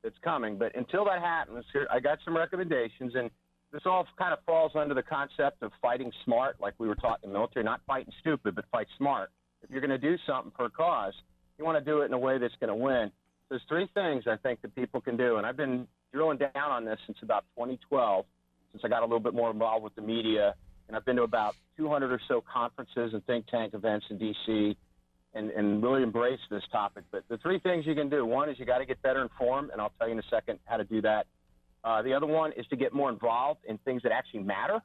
[0.03, 0.57] that's coming.
[0.59, 3.30] But until that happens, here I got some recommendations, and
[3.72, 7.20] this all kind of falls under the concept of fighting smart, like we were taught
[7.22, 9.30] in the military, not fighting stupid, but fight smart.
[9.62, 11.14] If you're going to do something for a cause,
[11.59, 13.11] you want to do it in a way that's going to win.
[13.48, 16.84] There's three things I think that people can do, and I've been drilling down on
[16.84, 18.24] this since about 2012,
[18.72, 20.55] since I got a little bit more involved with the media,
[20.88, 24.76] and I've been to about 200 or so conferences and think tank events in D.C.
[25.35, 27.05] And, and really embrace this topic.
[27.11, 29.70] But the three things you can do: one is you got to get better informed,
[29.70, 31.26] and I'll tell you in a second how to do that.
[31.83, 34.83] Uh, the other one is to get more involved in things that actually matter.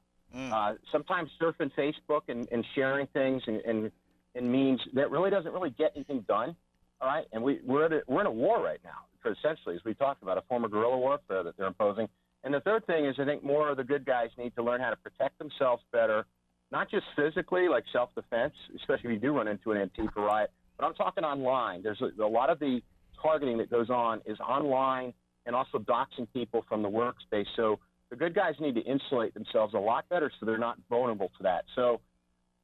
[0.53, 3.91] Uh, sometimes surfing Facebook and, and sharing things and, and,
[4.35, 6.55] and means that really doesn't really get anything done.
[7.01, 9.05] All right, and we we're at a, we're in a war right now.
[9.21, 12.07] For essentially, as we talked about, a form of guerrilla warfare that they're imposing.
[12.43, 14.79] And the third thing is, I think more of the good guys need to learn
[14.79, 16.25] how to protect themselves better,
[16.71, 20.85] not just physically, like self-defense, especially if you do run into an Antifa riot, but
[20.85, 21.81] I'm talking online.
[21.81, 22.81] There's a, a lot of the
[23.21, 25.13] targeting that goes on is online
[25.45, 27.45] and also doxing people from the workspace.
[27.55, 31.31] So the good guys need to insulate themselves a lot better so they're not vulnerable
[31.37, 31.65] to that.
[31.75, 32.01] So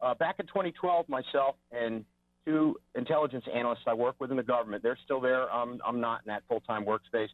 [0.01, 2.06] uh, back in 2012, myself and
[2.45, 5.51] two intelligence analysts I work with in the government, they're still there.
[5.51, 7.30] Um, I'm not in that full-time workspace.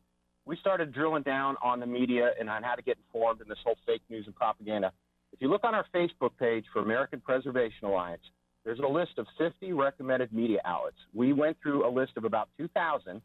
[0.45, 3.57] We started drilling down on the media and on how to get informed in this
[3.63, 4.91] whole fake news and propaganda.
[5.39, 8.23] If you look on our Facebook page for American Preservation Alliance,
[8.65, 10.97] there's a list of 50 recommended media outlets.
[11.13, 13.21] We went through a list of about 2,000.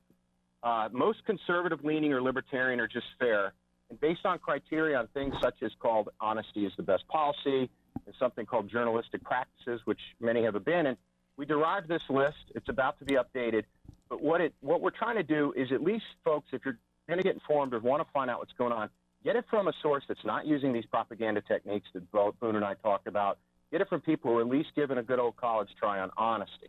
[0.63, 3.53] Uh, most conservative leaning or libertarian or just fair.
[3.91, 7.69] And based on criteria on things such as called honesty is the best policy
[8.07, 10.99] and something called journalistic practices, which many have abandoned,
[11.37, 12.37] we derived this list.
[12.55, 13.65] It's about to be updated.
[14.09, 17.19] But what it what we're trying to do is at least, folks, if you're going
[17.19, 18.89] to get informed or want to find out what's going on,
[19.25, 22.65] get it from a source that's not using these propaganda techniques that both Boone and
[22.65, 23.39] I talked about.
[23.73, 26.11] Get it from people who are at least given a good old college try on
[26.17, 26.69] honesty.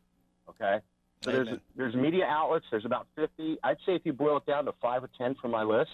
[0.49, 0.80] Okay?
[1.22, 2.66] So there's, there's media outlets.
[2.72, 3.58] There's about 50.
[3.64, 5.91] I'd say if you boil it down to five or 10 from my list,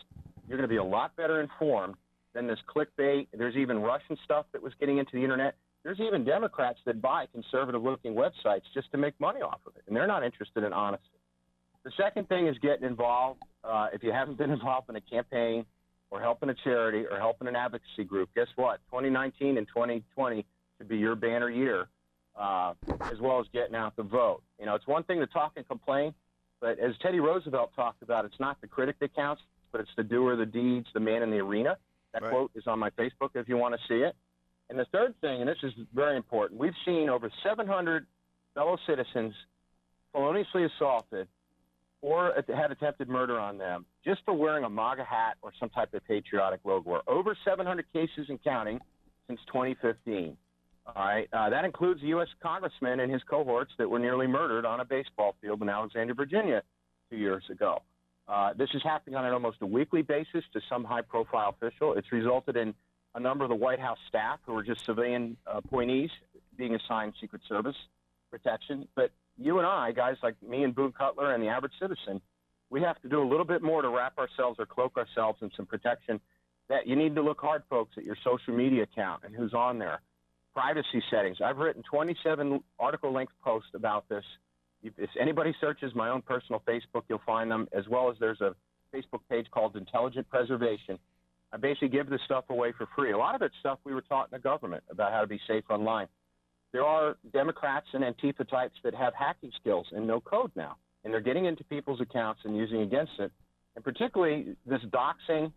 [0.48, 1.96] you're going to be a lot better informed
[2.34, 3.28] than this clickbait.
[3.34, 5.56] There's even Russian stuff that was getting into the internet.
[5.84, 9.84] There's even Democrats that buy conservative looking websites just to make money off of it,
[9.88, 11.08] and they're not interested in honesty.
[11.84, 13.42] The second thing is getting involved.
[13.64, 15.66] Uh, if you haven't been involved in a campaign
[16.12, 18.80] or helping a charity or helping an advocacy group, guess what?
[18.92, 20.46] 2019 and 2020
[20.78, 21.88] should be your banner year,
[22.36, 22.74] uh,
[23.12, 24.44] as well as getting out the vote.
[24.60, 26.14] You know, it's one thing to talk and complain,
[26.60, 29.42] but as Teddy Roosevelt talked about, it's not the critic that counts,
[29.72, 31.78] but it's the doer of the deeds, the man in the arena.
[32.14, 32.32] That Right.
[32.32, 34.16] quote is on my Facebook if you want to see it.
[34.70, 38.06] And the third thing, and this is very important, we've seen over 700
[38.54, 39.34] fellow citizens
[40.12, 41.30] feloniously assaulted
[42.02, 45.94] or had attempted murder on them just for wearing a MAGA hat or some type
[45.94, 47.02] of patriotic logo.
[47.08, 48.80] Over 700 cases and counting
[49.28, 50.36] since 2015.
[50.88, 52.28] All right, uh, that includes U.S.
[52.42, 56.64] congressman and his cohorts that were nearly murdered on a baseball field in Alexandria, Virginia,
[57.10, 57.84] two years ago.
[58.28, 61.94] Uh, this is happening on an almost a weekly basis to some high-profile official.
[61.94, 62.74] It's resulted in
[63.14, 66.10] a number of the White House staff who are just civilian uh, appointees
[66.58, 67.76] being assigned Secret Service
[68.32, 68.88] protection.
[68.96, 69.12] But
[69.42, 72.22] you and I, guys like me and Boone Cutler and the average citizen,
[72.70, 75.52] we have to do a little bit more to wrap ourselves or cloak ourselves in
[75.56, 76.20] some protection.
[76.70, 79.78] That you need to look hard, folks, at your social media account and who's on
[79.78, 80.02] there.
[80.54, 81.38] Privacy settings.
[81.44, 84.24] I've written 27 article length posts about this.
[84.84, 88.56] If anybody searches my own personal Facebook, you'll find them, as well as there's a
[88.94, 90.98] Facebook page called Intelligent Preservation.
[91.54, 93.12] I basically give this stuff away for free.
[93.12, 95.40] A lot of it's stuff we were taught in the government about how to be
[95.48, 96.08] safe online.
[96.72, 101.14] There are Democrats and Antifa types that have hacking skills and know code now, and
[101.14, 103.32] they're getting into people's accounts and using against it.
[103.76, 105.52] And particularly this doxing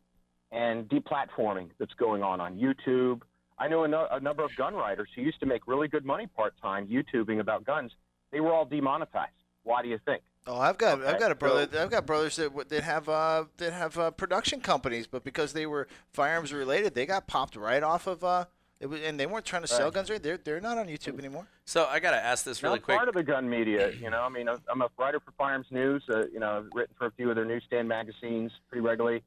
[0.50, 3.22] and deplatforming that's going on on YouTube.
[3.58, 6.04] I know a, no- a number of gun writers who used to make really good
[6.04, 7.92] money part time YouTubing about guns.
[8.32, 9.32] They were all demonetized.
[9.62, 10.22] Why do you think?
[10.46, 11.66] Oh, I've got I've got a brother.
[11.80, 15.64] I've got brothers that that have uh, that have uh, production companies, but because they
[15.64, 18.22] were firearms related, they got popped right off of.
[18.22, 18.44] Uh,
[18.86, 19.94] was, and they weren't trying to sell Right.
[19.94, 20.10] guns.
[20.10, 20.22] Right?
[20.22, 21.46] They're they're not on YouTube anymore.
[21.64, 22.96] So I got to ask this really I'm quick.
[22.96, 23.90] part of the gun media.
[23.92, 26.02] You know, I mean, I'm a writer for Firearms News.
[26.08, 29.22] Uh, you know, I've written for a few of their newsstand magazines pretty regularly,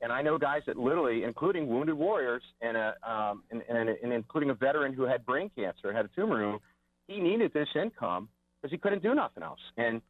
[0.00, 4.12] and I know guys that literally, including wounded warriors, and a um, and, and, and
[4.12, 6.60] including a veteran who had brain cancer, had a tumor room.
[7.08, 8.28] He needed this income
[8.60, 10.00] because he couldn't do nothing else, and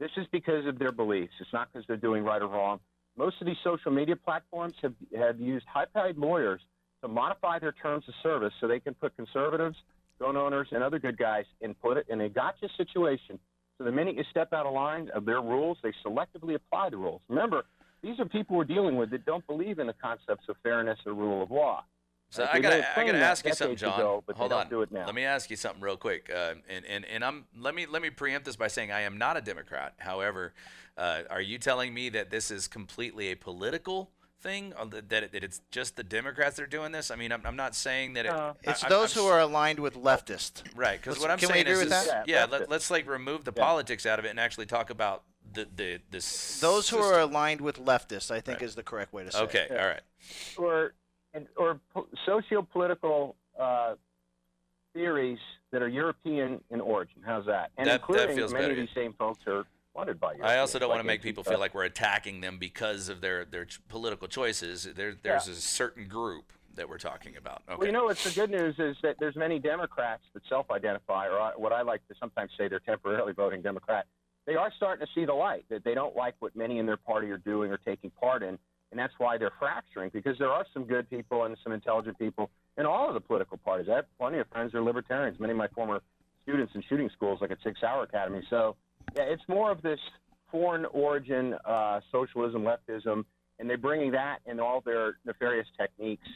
[0.00, 1.32] this is because of their beliefs.
[1.40, 2.80] It's not because they're doing right or wrong.
[3.16, 6.60] Most of these social media platforms have have used high-paid lawyers
[7.02, 9.76] to modify their terms of service so they can put conservatives,
[10.18, 13.38] gun owners, and other good guys in put it in a gotcha situation.
[13.78, 16.98] So the minute you step out of line of their rules, they selectively apply the
[16.98, 17.22] rules.
[17.28, 17.64] Remember,
[18.02, 21.14] these are people we're dealing with that don't believe in the concepts of fairness or
[21.14, 21.84] rule of law.
[22.30, 23.98] So I gotta, I gotta ask you something, John.
[23.98, 24.60] ago, but Hold on.
[24.60, 25.04] don't do it now.
[25.04, 26.30] Let me ask you something real quick.
[26.32, 29.18] Uh, and, and, and I'm let me let me preempt this by saying I am
[29.18, 29.94] not a Democrat.
[29.98, 30.52] However,
[30.96, 34.10] uh, are you telling me that this is completely a political
[34.40, 37.10] thing, that, that, it, that it's just the Democrats that are doing this?
[37.10, 38.32] I mean, I'm, I'm not saying that it,
[38.62, 40.62] It's I- those I'm who are aligned with leftists.
[40.74, 42.28] Right, because what I'm can we saying agree is, with is- that?
[42.28, 45.22] yeah, let, let's like remove the politics out of it and actually talk about
[45.52, 47.00] the the the Those who system.
[47.02, 49.40] are aligned with leftists, I think, is the correct way to say.
[49.42, 49.72] Okay, it.
[49.72, 50.00] Okay, all right.
[50.58, 50.92] or
[51.34, 53.94] and, or po- socio-political uh,
[54.92, 55.38] theories
[55.72, 57.22] that are European in origin.
[57.24, 57.70] How's that?
[57.78, 58.72] And That- that including feels many better.
[58.72, 59.64] of these same folks are
[59.94, 60.42] by you.
[60.42, 63.44] I also don't want to make people feel like we're attacking them because of their
[63.44, 64.84] their ch- political choices.
[64.94, 65.52] There, there's Yeah.
[65.52, 67.62] a certain group that we're talking about.
[67.68, 67.76] Okay.
[67.78, 71.52] Well, you know what's the good news is that there's many Democrats that self-identify, or
[71.56, 74.06] what I like to sometimes say they're temporarily voting Democrat,
[74.46, 76.96] they are starting to see the light that they don't like what many in their
[76.96, 78.56] party are doing or taking part in,
[78.90, 82.50] and that's why they're fracturing because there are some good people and some intelligent people
[82.78, 83.88] in all of the political parties.
[83.90, 85.38] I have plenty of friends who are libertarians.
[85.40, 86.00] Many of my former
[86.44, 88.42] students in shooting schools, like at SIG Sauer Academy.
[88.48, 88.76] So,
[89.16, 90.00] yeah, it's more of this
[90.50, 93.24] foreign origin uh, socialism, leftism,
[93.58, 96.26] and they're bringing that and all their nefarious techniques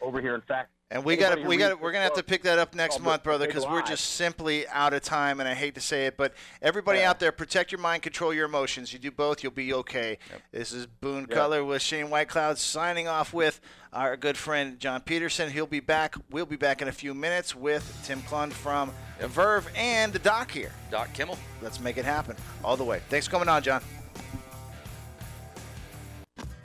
[0.00, 0.34] over here.
[0.34, 3.00] In fact, And we got we got we're gonna have to pick that up next
[3.00, 6.16] month, brother, because we're just simply out of time, and I hate to say it,
[6.16, 8.92] but everybody out there, protect your mind, control your emotions.
[8.92, 10.18] You do both, you'll be okay.
[10.52, 11.30] This is Boone Yep.
[11.30, 13.60] Cutler with Shane Whitecloud signing off with
[13.92, 15.50] our good friend John Peterson.
[15.50, 16.16] He'll be back.
[16.30, 20.50] We'll be back in a few minutes with Tim Klund from Verve and the Doc
[20.50, 20.72] here.
[20.90, 21.38] Doc Kimmel.
[21.62, 23.00] Let's make it happen all the way.
[23.08, 23.82] Thanks for coming on, John.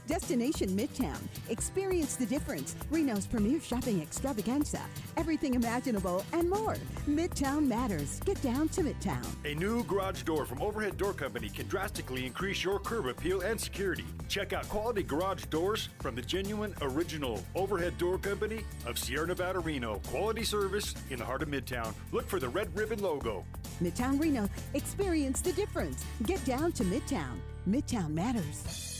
[0.09, 1.19] Destination Midtown.
[1.49, 2.75] Experience the difference.
[2.89, 4.81] Reno's premier shopping extravaganza.
[5.17, 6.77] Everything imaginable and more.
[7.07, 8.19] Midtown matters.
[8.21, 9.23] Get down to Midtown.
[9.45, 13.61] A new garage door from Overhead Door Company can drastically increase your curb appeal and
[13.61, 14.03] security.
[14.27, 19.59] Check out quality garage doors from the genuine original Overhead Door Company of Sierra Nevada,
[19.59, 20.01] Reno.
[20.07, 21.93] Quality service in the heart of Midtown.
[22.11, 23.45] Look for the red ribbon logo.
[23.79, 24.49] Midtown Reno.
[24.73, 26.03] Experience the difference.
[26.25, 27.37] Get down to Midtown.
[27.69, 28.98] Midtown matters.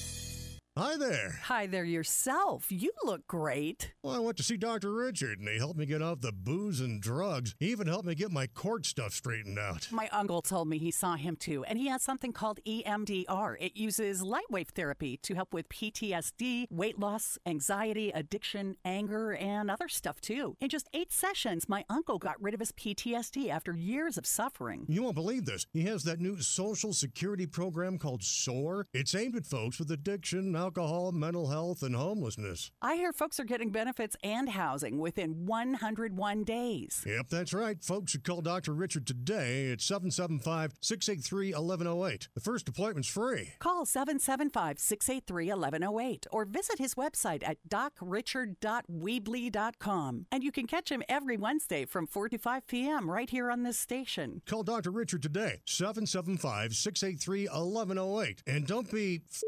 [0.80, 1.42] Hi there.
[1.44, 2.72] Hi there yourself.
[2.72, 3.92] You look great.
[4.02, 4.94] Well, I went to see Dr.
[4.94, 7.54] Richard, and he helped me get off the booze and drugs.
[7.60, 9.90] He even helped me get my court stuff straightened out.
[9.92, 13.58] My uncle told me he saw him too, and he has something called EMDR.
[13.60, 19.70] It uses light wave therapy to help with PTSD, weight loss, anxiety, addiction, anger, and
[19.70, 20.56] other stuff too.
[20.62, 24.86] In just eight sessions, my uncle got rid of his PTSD after years of suffering.
[24.88, 25.66] You won't believe this.
[25.74, 28.88] He has that new social security program called SOAR.
[28.94, 32.72] It's aimed at folks with addiction, alcohol, mental health, and homelessness.
[32.82, 37.04] I hear folks are getting benefits and housing within 101 days.
[37.06, 37.82] Yep, that's right.
[37.84, 38.74] Folks should call Dr.
[38.74, 42.28] Richard today at 775 683 1108.
[42.34, 43.54] The first appointment's free.
[43.60, 50.26] Call 775 683 1108 or visit his website at docrichard.weebly.com.
[50.32, 53.10] And you can catch him every Wednesday from 4 to 5 p.m.
[53.10, 54.42] right here on this station.
[54.46, 54.92] Call Dr.
[54.92, 58.44] Richard today, 775 683 1108.
[58.48, 59.42] And don't be f-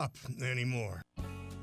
[0.00, 1.02] up anymore.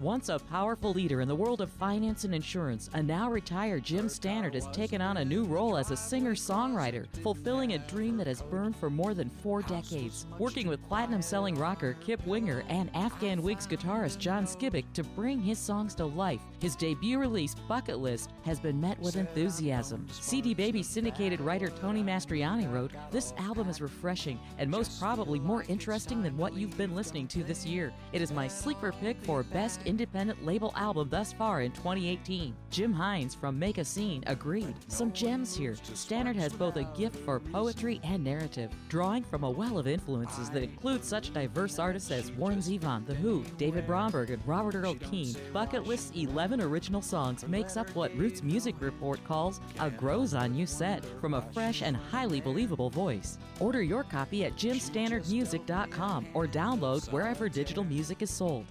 [0.03, 4.09] Once a powerful leader in the world of finance and insurance, a now retired Jim
[4.09, 8.27] Stannard has taken on a new role as a singer songwriter, fulfilling a dream that
[8.27, 10.25] has burned for more than four decades.
[10.37, 15.39] Working with platinum selling rocker Kip Winger and Afghan Whigs guitarist John Skibic to bring
[15.39, 20.05] his songs to life, his debut release, Bucket List, has been met with enthusiasm.
[20.11, 25.63] CD Baby syndicated writer Tony Mastriani wrote, This album is refreshing and most probably more
[25.69, 27.93] interesting than what you've been listening to this year.
[28.11, 32.55] It is my sleeper pick for Best Independent Label Album thus far in 2018.
[32.71, 34.73] Jim Hines from Make a Scene agreed.
[34.87, 35.75] Some gems here.
[35.93, 40.49] Stannard has both a gift for poetry and narrative, drawing from a well of influences
[40.49, 44.95] that include such diverse artists as Warren Zevon, The Who, David Bromberg, and Robert Earl
[44.95, 45.35] Keen.
[45.53, 50.55] Bucket List's 11 original songs makes up what Roots Music Report calls a grows on
[50.55, 53.37] you set from a fresh and highly believable voice.
[53.59, 58.65] Order your copy at jimstannardmusic.com or download wherever digital music is sold.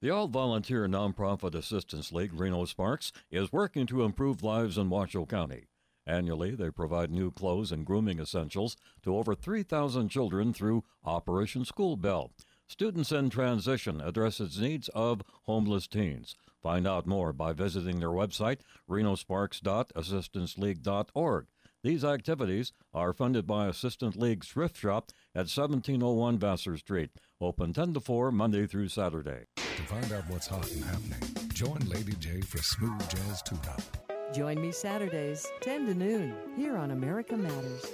[0.00, 5.26] The all volunteer nonprofit Assistance League Reno Sparks is working to improve lives in Washoe
[5.26, 5.64] County.
[6.06, 11.96] Annually, they provide new clothes and grooming essentials to over 3,000 children through Operation School
[11.96, 12.30] Bell.
[12.68, 16.36] Students in Transition addresses needs of homeless teens.
[16.62, 21.46] Find out more by visiting their website, renosparks.assistanceleague.org.
[21.82, 27.10] These activities are funded by Assistance League's thrift shop at 1701 Vassar Street,
[27.40, 29.44] open 10 to 4 Monday through Saturday.
[29.54, 31.20] To find out what's hot and happening,
[31.54, 34.34] join Lady J for Smooth Jazz Tune Up.
[34.34, 37.86] Join me Saturdays, 10 to noon, here on America Matters.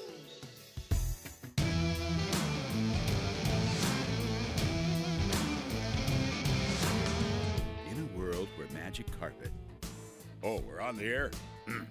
[7.91, 9.51] In a world where magic carpet.
[10.43, 11.31] Oh, we're on the air?
[11.69, 11.85] Mm.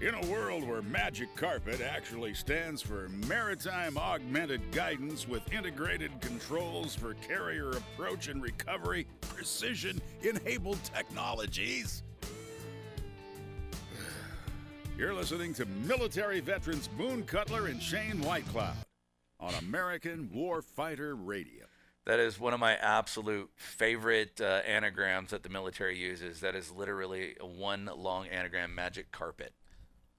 [0.00, 6.96] In a world where Magic Carpet actually stands for Maritime Augmented Guidance with integrated controls
[6.96, 12.02] for carrier approach and recovery, precision enabled technologies.
[14.98, 18.74] You're listening to military veterans Boone Cutler and Shane Whitecloud
[19.38, 21.66] on American Warfighter Radio.
[22.04, 26.40] That is one of my absolute favorite uh, anagrams that the military uses.
[26.40, 29.54] That is literally one long anagram, magic carpet.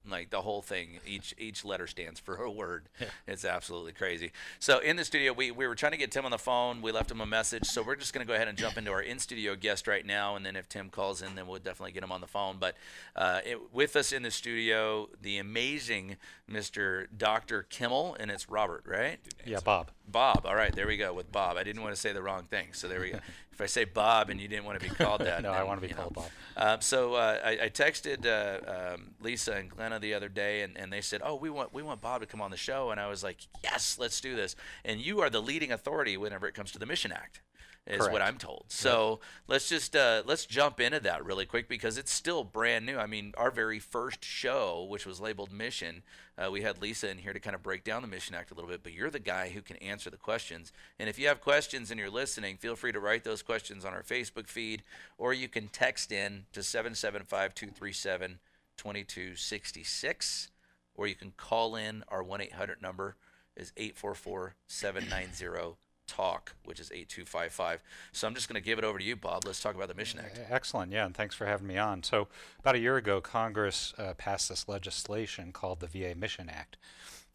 [0.08, 2.88] Like the whole thing, each each letter stands for a word.
[3.28, 4.30] It's absolutely crazy.
[4.60, 6.80] So in the studio, we, we were trying to get Tim on the phone.
[6.80, 7.66] We left him a message.
[7.66, 10.06] So we're just going to go ahead and jump into our in studio guest right
[10.06, 10.36] now.
[10.36, 12.56] And then if Tim calls in, then we'll definitely get him on the phone.
[12.60, 12.76] But
[13.16, 16.16] uh, it, with us in the studio, the amazing
[16.50, 17.06] Mr.
[17.16, 17.64] Dr.
[17.64, 19.18] Kimmel, and it's Robert, right?
[19.44, 19.90] Yeah, Bob.
[20.06, 20.46] Bob.
[20.46, 21.56] All right, there we go with Bob.
[21.56, 22.68] I didn't want to say the wrong thing.
[22.72, 23.18] So there we go.
[23.56, 25.80] if I say Bob and you didn't want to be called that, No, I wanna
[25.80, 26.22] be called know.
[26.22, 26.30] Bob.
[26.58, 30.76] Um, so uh, I, I texted uh, um, Lisa and Glenna the other day, and,
[30.76, 33.00] and they said, "Oh, we want we want Bob to come on the show," and
[33.00, 36.52] I was like, "Yes, let's do this." And you are the leading authority whenever it
[36.52, 37.40] comes to the Mission Act,
[37.86, 38.64] is what I'm told.
[38.68, 42.98] So let's just uh, let's jump into that really quick because it's still brand new.
[42.98, 46.02] I mean, our very first show, which was labeled Mission,
[46.36, 48.54] uh, we had Lisa in here to kind of break down the Mission Act a
[48.54, 48.82] little bit.
[48.82, 50.72] But you're the guy who can answer the questions.
[50.98, 53.92] And if you have questions and you're listening, feel free to write those questions on
[53.92, 54.82] our Facebook feed,
[55.16, 58.38] or you can text in to 775 237
[58.76, 60.50] 2266,
[60.94, 62.02] or you can call in.
[62.08, 63.16] Our 1 800 number
[63.56, 65.76] is 844 790
[66.06, 67.82] TALK, which is 8255.
[68.12, 69.44] So I'm just going to give it over to you, Bob.
[69.44, 70.40] Let's talk about the Mission Act.
[70.48, 72.02] Excellent, yeah, and thanks for having me on.
[72.02, 72.28] So,
[72.60, 76.76] about a year ago, Congress uh, passed this legislation called the VA Mission Act.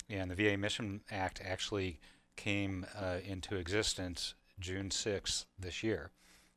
[0.10, 2.00] And the VA Mission Act actually
[2.36, 6.12] came uh, into existence June 6th this year,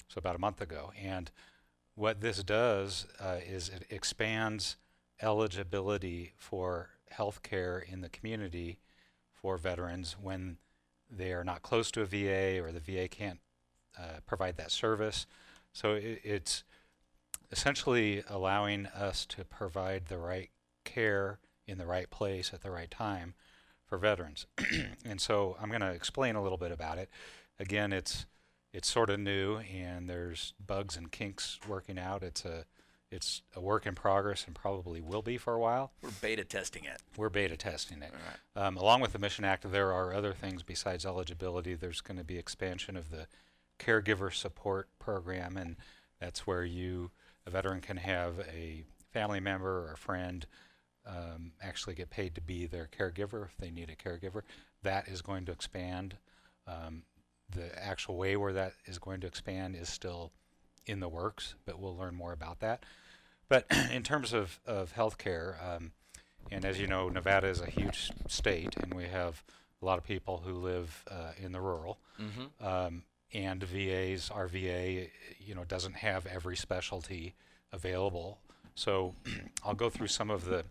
[0.09, 0.93] so about a month ago.
[1.01, 1.31] And
[1.95, 4.77] what this does uh, is it expands
[5.23, 8.79] eligibility for health care in the community
[9.33, 10.59] for veterans when
[11.17, 13.41] they are not close to a VA or the VA can't
[13.99, 15.27] uh, provide that service.
[15.73, 16.65] So it, it's
[17.51, 20.51] essentially allowing us to provide the right
[20.85, 23.35] care in the right place at the right time
[23.87, 24.47] for veterans.
[25.05, 27.11] and so I'm going to explain a little bit about it.
[27.59, 28.27] Again, it's
[28.73, 32.25] it's sort of new and there's bugs and kinks working out.
[32.25, 32.65] It's a
[33.15, 35.93] it's a work in progress and probably will be for a while.
[36.03, 37.01] We're beta testing it.
[37.17, 38.13] We're beta testing it.
[38.57, 41.75] Um, along with the Mission Act, there are other things besides eligibility.
[41.75, 43.27] There's going to be expansion of the
[43.79, 45.77] caregiver support program, and
[46.21, 47.11] that's where you,
[47.47, 50.47] a veteran, can have a family member or a friend
[51.07, 54.43] um, actually get paid to be their caregiver if they need a caregiver.
[54.83, 56.17] That is going to expand.
[56.67, 57.03] Um,
[57.55, 60.33] the actual way where that is going to expand is still
[60.87, 62.85] in the works, but we'll learn more about that.
[63.49, 65.93] But in terms of, of healthcare, um,
[66.51, 69.43] and as you know, Nevada is a huge state, and we have
[69.83, 71.99] a lot of people who live uh, in the rural.
[72.19, 72.65] Mhm.
[72.65, 75.09] Um, and VAs, our VA,
[75.41, 77.35] you know, doesn't have every specialty
[77.73, 78.39] available.
[78.77, 79.15] So
[79.65, 80.65] I'll go through some of the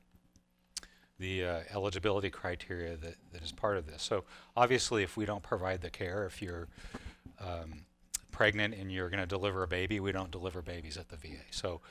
[1.20, 4.02] the uh, eligibility criteria that, that is part of this.
[4.02, 4.24] So
[4.58, 6.68] obviously, if we don't provide the care, if you're
[7.40, 7.86] um,
[8.32, 11.44] pregnant and you're going to deliver a baby, we don't deliver babies at the VA.
[11.52, 11.82] So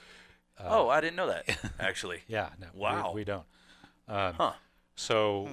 [0.59, 1.45] uh, oh, I didn't know that,
[1.81, 2.21] actually.
[2.29, 3.13] yeah, no, we- Wow.
[3.15, 3.45] we, don't.
[4.09, 4.53] Um, Huh.
[4.95, 5.49] So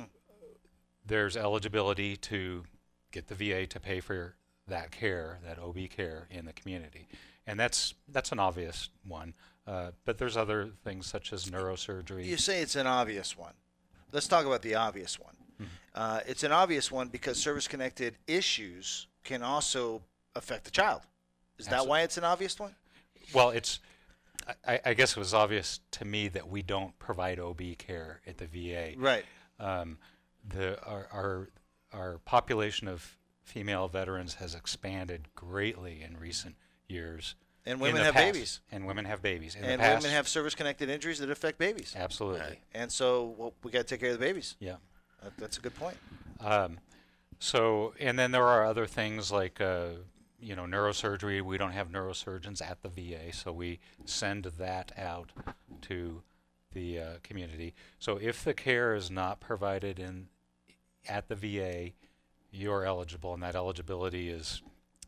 [1.06, 2.64] there's eligibility to
[3.12, 4.36] get the VA to pay for
[4.68, 7.08] that care, that OB care in the community,
[7.48, 9.34] and that's that's an obvious one.
[9.66, 12.26] Uh, but there's other things such as neurosurgery.
[12.26, 13.54] You say it's an obvious one.
[14.12, 15.34] Let's talk about the obvious one.
[15.96, 20.02] Uh, it's an obvious one because service-connected issues can also
[20.36, 21.02] affect the child.
[21.58, 22.74] Is that why it's an obvious one?
[23.34, 23.80] Well, it's.
[24.68, 28.38] I, I guess it was obvious to me that we don't provide OB care at
[28.38, 28.94] the VA.
[28.98, 29.26] Right.
[29.60, 29.98] Um,
[30.48, 31.50] the our, our
[31.92, 36.56] our population of female veterans has expanded greatly in recent
[36.88, 37.36] years.
[37.66, 38.60] And women have past- babies.
[38.72, 39.56] And women have babies.
[39.56, 41.94] In and women have service-connected injuries that affect babies.
[41.98, 42.60] Absolutely.
[42.74, 44.56] And so well, we got to take care of the babies.
[44.60, 44.76] Yeah.
[45.24, 45.98] That, that's a good point.
[46.40, 46.80] Um,
[47.40, 49.90] so, and then there are other things like, uh,
[50.42, 51.42] you know, neurosurgery.
[51.42, 55.32] We don't have neurosurgeons at the VA, so we send that out
[55.82, 56.22] to
[56.72, 57.74] the uh, community.
[58.00, 60.28] So, if the care is not provided in
[61.08, 61.92] at the VA,
[62.52, 64.62] you're eligible, and that eligibility is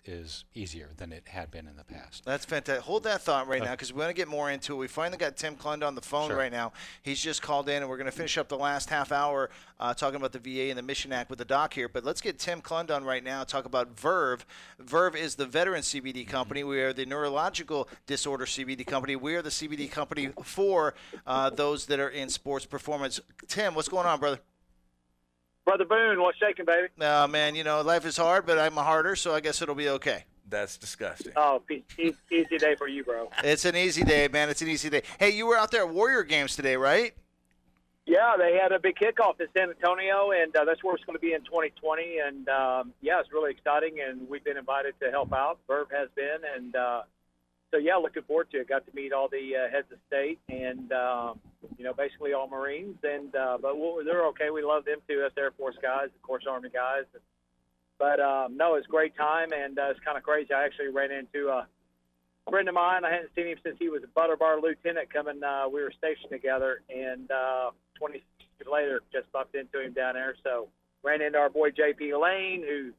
[0.04, 2.26] is easier than it had been in the past.
[2.26, 2.84] That's fantastic.
[2.86, 4.78] Hold that thought right Uh, now because we want to get more into it.
[4.78, 6.38] We finally got Tim Klund on the phone Sure.
[6.38, 6.74] right now.
[7.04, 9.50] He's just called in, and we're going to finish up the last half hour
[9.80, 11.88] uh, talking about the VA and the Mission Act with the doc here.
[11.88, 13.44] But let's get Tim Klund on right now.
[13.44, 14.46] Talk about Verve.
[14.80, 16.64] Verve is the veteran CBD company.
[16.64, 19.16] We are the neurological disorder CBD company.
[19.16, 20.96] We are the CBD company for
[21.28, 23.20] uh, those that are in sports performance.
[23.48, 24.40] Tim, what's going on, brother?
[25.66, 26.88] Brother Boone, what's shaking, baby?
[27.00, 29.76] Uh, man, you know life is hard, but I'm a harder, so I guess it'll
[29.76, 30.26] be okay.
[30.50, 31.34] That's disgusting.
[31.36, 31.62] Oh,
[31.98, 33.30] easy day for you, bro.
[33.44, 34.50] It's an easy day, man.
[34.50, 35.04] It's an easy day.
[35.18, 37.14] Hey, you were out there at Warrior Games today, right?
[38.06, 41.16] Yeah, they had a big kickoff in San Antonio, and uh, that's where it's going
[41.16, 42.18] to be in 2020.
[42.18, 45.60] And um, yeah, it's really exciting, and we've been invited to help out.
[45.68, 47.04] Verve has been, and uh,
[47.70, 48.68] so yeah, looking forward to it.
[48.68, 51.40] Got to meet all the uh, heads of state, and um,
[51.78, 54.50] you know, basically all Marines, and uh, but we'll, they're okay.
[54.50, 55.24] We love them too.
[55.26, 57.04] Us Air Force guys, of course, Army guys.
[58.00, 60.54] But um, no, it's great time, and uh, it's kind of crazy.
[60.54, 61.68] I actually ran into a
[62.50, 63.06] friend of mine.
[63.06, 65.14] I hadn't seen him since he was a butter bar lieutenant.
[65.14, 69.94] Coming, uh, we were stationed together, and uh, 20 years later, just bumped into him
[69.94, 70.36] down there.
[70.44, 70.68] So
[71.04, 72.92] ran into our boy JP Lane, who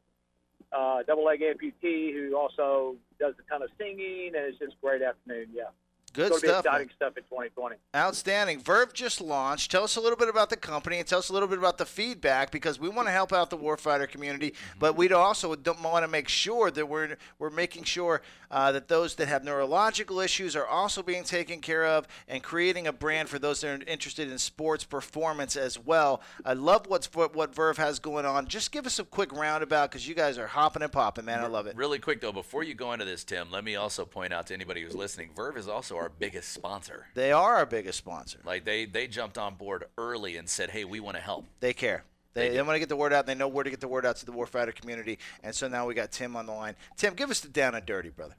[0.77, 4.87] uh, double leg amputee, who also does a ton of singing, and it's just a
[4.87, 5.49] great afternoon.
[5.53, 5.71] Yeah.
[6.13, 6.65] Good it's stuff.
[6.65, 7.77] Exciting stuff in 2020.
[7.97, 8.61] Outstanding.
[8.61, 9.71] Verve just launched.
[9.71, 11.79] Tell us a little bit about the company and tell us a little bit about
[11.79, 16.05] the feedback because we want to help out the warfighter community, but we also want
[16.05, 18.21] to make sure that we're we're making sure
[18.53, 22.87] uh, that those that have neurological issues are also being taken care of and creating
[22.87, 26.21] a brand for those that are interested in sports performance as well.
[26.45, 28.47] I love what's what, what Verve has going on.
[28.47, 31.41] Just give us a quick roundabout because you guys are hopping and popping, man.
[31.41, 31.75] I love it.
[31.75, 34.55] Really quick though, before you go into this, Tim, let me also point out to
[34.55, 37.07] anybody who's listening, Verve is also our biggest sponsor.
[37.15, 38.39] They are our biggest sponsor.
[38.45, 41.73] Like they they jumped on board early and said, "Hey, we want to help." They
[41.73, 42.05] care.
[42.35, 43.27] They, they, want to get the word out.
[43.27, 45.19] They know where to get the word out to the warfighter community.
[45.43, 46.77] And so now we got Tim on the line.
[46.97, 48.35] Tim, give us the down and dirty, brother.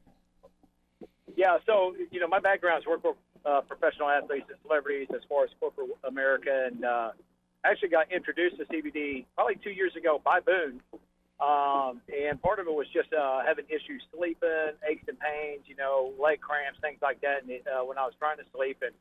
[1.36, 3.16] Yeah, so you know, my background is work with
[3.46, 7.12] uh, professional athletes and celebrities as far as corporate America, and uh,
[7.64, 10.82] I actually got introduced to CBD probably two years ago by Boone.
[11.40, 15.76] Um, and part of it was just uh, having issues sleeping, aches and pains, you
[15.76, 17.44] know, leg cramps, things like that.
[17.44, 18.94] And uh, when I was trying to sleep, and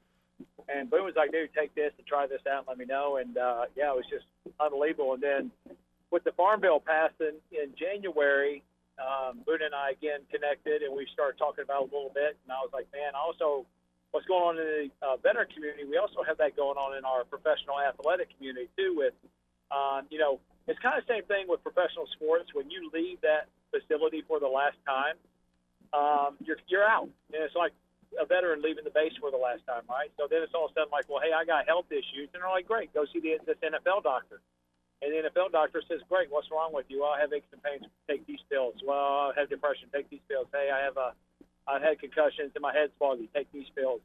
[0.69, 3.16] and Boone was like, "Dude, take this and try this out, and let me know."
[3.16, 4.27] And uh, yeah, it was just
[4.60, 5.14] unbelievable.
[5.14, 5.51] And then
[6.10, 8.62] with the Farm Bill passing in January,
[8.98, 12.36] um, Boone and I again connected, and we started talking about it a little bit.
[12.44, 13.66] And I was like, "Man, also."
[14.12, 15.89] What's going on in the uh, veteran community?
[15.89, 18.93] We also have that going on in our professional athletic community too.
[18.94, 19.14] With,
[19.73, 20.39] um, you know,
[20.69, 22.52] it's kind of the same thing with professional sports.
[22.52, 25.16] When you leave that facility for the last time,
[25.93, 27.09] um, you're you're out.
[27.32, 27.73] And it's like
[28.20, 30.10] a veteran leaving the base for the last time, right?
[30.18, 32.43] So then it's all of a sudden like, well, hey, I got health issues, and
[32.43, 34.40] they're like, great, go see the, this NFL doctor.
[35.02, 37.02] And the NFL doctor says, great, what's wrong with you?
[37.02, 37.82] Well, I have aches and pains.
[38.09, 38.74] Take these pills.
[38.86, 39.89] Well, I have depression.
[39.93, 40.47] Take these pills.
[40.52, 41.12] Hey, I have a,
[41.66, 43.28] I've had concussions and my head's foggy.
[43.34, 44.01] Take these pills.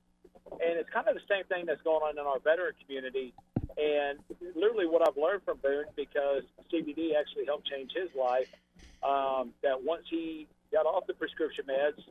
[0.52, 3.34] And it's kind of the same thing that's going on in our veteran community.
[3.78, 4.18] And
[4.56, 6.44] literally, what I've learned from Boone, because
[6.74, 8.50] CBD actually helped change his life,
[9.04, 12.02] um, that once he got off the prescription meds,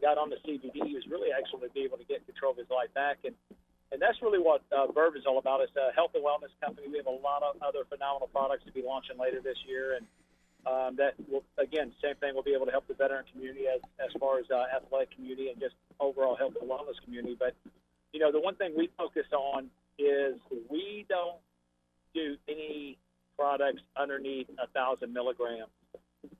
[0.00, 2.70] got on the CBD, he was really actually be able to get control of his
[2.70, 3.18] life back.
[3.24, 3.34] And
[3.90, 5.62] and that's really what uh, Verve is all about.
[5.62, 6.88] It's a health and wellness company.
[6.92, 10.04] We have a lot of other phenomenal products to be launching later this year, and
[10.66, 12.34] um, that will again, same thing.
[12.34, 15.48] We'll be able to help the veteran community as as far as uh, athletic community
[15.48, 17.36] and just overall health and wellness community.
[17.38, 17.54] But
[18.12, 20.36] you know, the one thing we focus on is
[20.68, 21.40] we don't
[22.14, 22.98] do any
[23.38, 25.70] products underneath a thousand milligrams.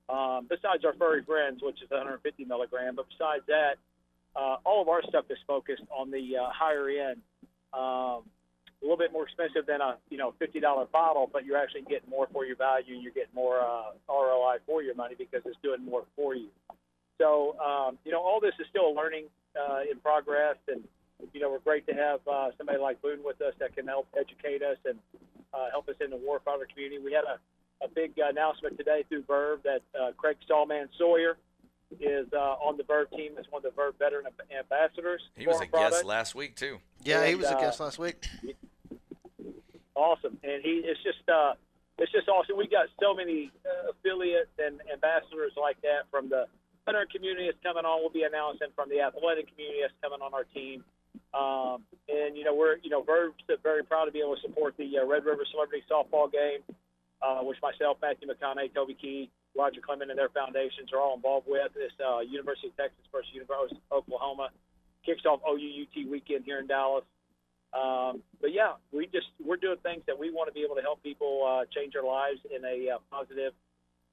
[0.09, 3.75] Um, besides our furry friends, which is 150 milligram, but besides that,
[4.35, 7.21] uh, all of our stuff is focused on the uh, higher end.
[7.73, 8.23] Um,
[8.81, 11.81] a little bit more expensive than a you know fifty dollar bottle, but you're actually
[11.81, 12.95] getting more for your value.
[12.95, 16.47] You're getting more uh, ROI for your money because it's doing more for you.
[17.19, 19.25] So um, you know all this is still learning
[19.59, 20.81] uh, in progress, and
[21.33, 24.07] you know we're great to have uh, somebody like Boone with us that can help
[24.17, 24.97] educate us and
[25.53, 27.03] uh, help us in the warfighter community.
[27.03, 27.39] We had a,
[27.81, 31.37] a big announcement today through Verve that uh, Craig Stallman Sawyer
[31.99, 34.25] is uh, on the Verve team as one of the Verve veteran
[34.57, 35.21] ambassadors.
[35.35, 35.93] He was a product.
[35.93, 36.79] guest last week too.
[37.03, 38.27] Yeah, he And, was a uh, guest last week.
[39.95, 41.53] awesome, and he it's just uh,
[41.97, 42.57] it's just awesome.
[42.57, 46.45] We got so many uh, affiliates and ambassadors like that from the
[46.85, 48.01] hunter community that's coming on.
[48.01, 50.83] We'll be announcing from the athletic community that's coming on our team.
[51.33, 53.31] Um, and you know we're you know very
[53.63, 56.61] very proud to be able to support the uh, Red River Celebrity Softball game,
[57.21, 61.47] uh, which myself, Matthew McConaughey, Toby Keith, Roger Clemens, and their foundations are all involved
[61.47, 61.73] with.
[61.73, 64.49] This uh, University of Texas versus University of Oklahoma
[65.05, 67.03] kicks off OUUT weekend here in Dallas.
[67.73, 70.81] Um, but yeah, we just we're doing things that we want to be able to
[70.81, 73.53] help people uh, change their lives in a uh, positive,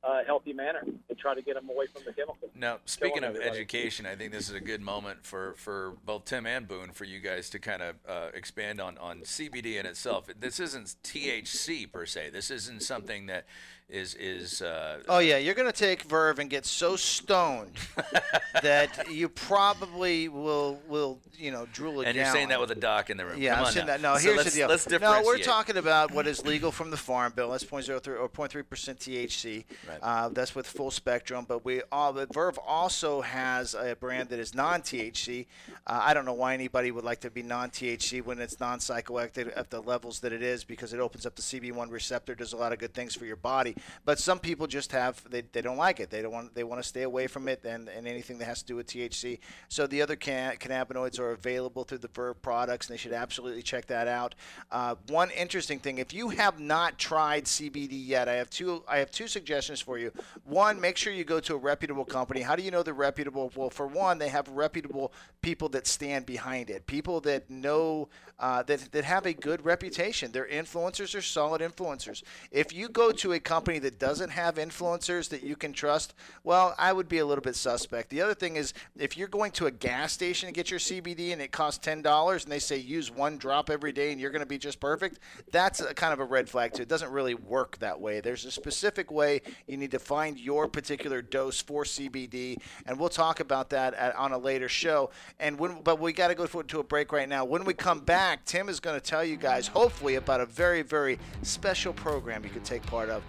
[0.05, 2.51] uh, healthy manner and try to get them away from the chemicals.
[2.55, 3.51] Now, speaking of everybody.
[3.51, 7.05] education, I think this is a good moment for, for both Tim and Boone for
[7.05, 10.29] you guys to kind of uh, expand on, on CBD in itself.
[10.39, 12.31] This isn't THC per se.
[12.31, 13.47] This isn't something that
[13.89, 14.63] is is.
[14.63, 17.73] Uh, Oh yeah, you're gonna take Verve and get so stoned
[18.63, 22.75] that you probably will will you know drool it and you're saying that with a
[22.75, 23.41] doc in the room.
[23.41, 23.93] Yeah, Come I'm saying now.
[23.93, 24.01] that.
[24.01, 24.69] No, So here's let's, the deal.
[24.69, 25.23] Let's differentiate.
[25.23, 27.51] no, we're talking about what is legal from the farm bill.
[27.51, 29.65] That's 0.03 or 0.3 percent THC.
[29.89, 29.99] Right.
[30.03, 31.45] Uh, that's with full spectrum.
[31.47, 35.47] But we all, but Verve also has a brand that is non-THC.
[35.87, 39.71] Uh, I don't know why anybody would like to be non-THC when it's non-psychoactive at
[39.71, 42.73] the levels that it is, because it opens up the CB1 receptor, does a lot
[42.73, 43.76] of good things for your body.
[44.05, 46.11] But some people just have they, they don't like it.
[46.11, 48.61] They don't want they want to stay away from it and, and anything that has
[48.61, 49.39] to do with THC.
[49.69, 53.63] So the other can, cannabinoids are available through the Verve products, and they should absolutely
[53.63, 54.35] check that out.
[54.71, 58.99] Uh, one interesting thing: if you have not tried CBD yet, I have two I
[58.99, 60.13] have two suggestions for you.
[60.45, 62.41] One, make sure you go to a reputable company.
[62.41, 63.53] How do you know they're reputable?
[63.55, 65.13] Well, for one, they have reputable
[65.43, 68.09] people that stand behind it, people that know
[68.39, 70.33] uh, that that have a good reputation.
[70.33, 72.23] Their influencers are solid influencers.
[72.51, 76.15] If you go to a company that doesn't have influencers that you can trust,
[76.45, 78.11] well, I would be a little bit suspect.
[78.11, 81.33] The other thing is, if you're going to a gas station to get your CBD
[81.33, 84.31] and it costs ten dollars, and they say use one drop every day and you're
[84.31, 85.19] going to be just perfect,
[85.51, 86.83] that's a kind of a red flag too.
[86.83, 88.21] It doesn't really work that way.
[88.21, 93.09] There's a specific way you need to find your particular dose for CBD, and we'll
[93.09, 95.11] talk about that at, on a later show.
[95.41, 97.45] And when, but we got to go to a break right now.
[97.45, 100.83] When we come back, Tim is going to tell you guys, hopefully, about a very,
[100.83, 103.23] very special program you can take part of.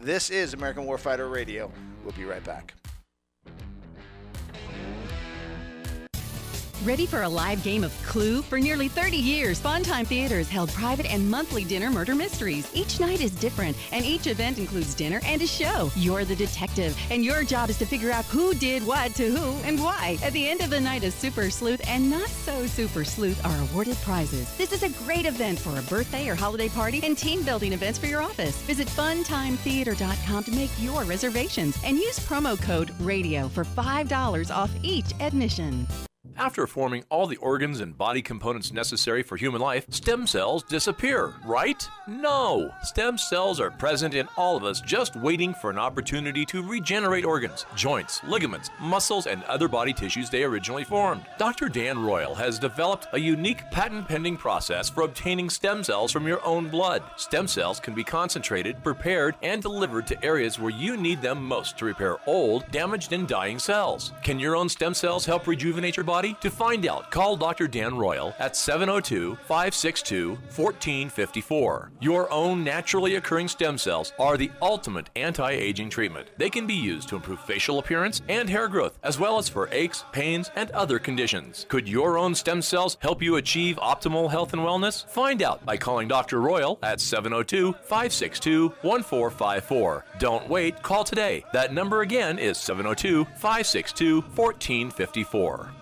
[0.00, 1.70] This is American Warfighter Radio.
[2.04, 2.74] We'll be right back.
[6.84, 8.42] Ready for a live game of Clue?
[8.42, 12.68] For nearly 30 years, Funtime Theaters held private and monthly dinner murder mysteries.
[12.74, 15.92] Each night is different, and each event includes dinner and a show.
[15.94, 19.62] You're the detective, and your job is to figure out who did what to who
[19.64, 20.18] and why.
[20.24, 23.62] At the end of the night, a super sleuth and not so super sleuth are
[23.62, 24.52] awarded prizes.
[24.56, 28.00] This is a great event for a birthday or holiday party and team building events
[28.00, 28.60] for your office.
[28.62, 35.12] Visit funtimetheater.com to make your reservations and use promo code RADIO for $5 off each
[35.20, 35.86] admission.
[36.36, 41.34] After forming all the organs and body components necessary for human life, stem cells disappear,
[41.44, 41.86] right?
[42.06, 42.72] No!
[42.82, 47.24] Stem cells are present in all of us, just waiting for an opportunity to regenerate
[47.24, 51.24] organs, joints, ligaments, muscles, and other body tissues they originally formed.
[51.38, 51.68] Dr.
[51.68, 56.44] Dan Royal has developed a unique patent pending process for obtaining stem cells from your
[56.44, 57.02] own blood.
[57.16, 61.76] Stem cells can be concentrated, prepared, and delivered to areas where you need them most
[61.78, 64.12] to repair old, damaged, and dying cells.
[64.22, 66.21] Can your own stem cells help rejuvenate your body?
[66.22, 67.66] To find out, call Dr.
[67.66, 71.90] Dan Royal at 702 562 1454.
[72.00, 76.28] Your own naturally occurring stem cells are the ultimate anti aging treatment.
[76.36, 79.68] They can be used to improve facial appearance and hair growth, as well as for
[79.72, 81.66] aches, pains, and other conditions.
[81.68, 85.04] Could your own stem cells help you achieve optimal health and wellness?
[85.08, 86.40] Find out by calling Dr.
[86.40, 90.04] Royal at 702 562 1454.
[90.20, 91.44] Don't wait, call today.
[91.52, 95.81] That number again is 702 562 1454.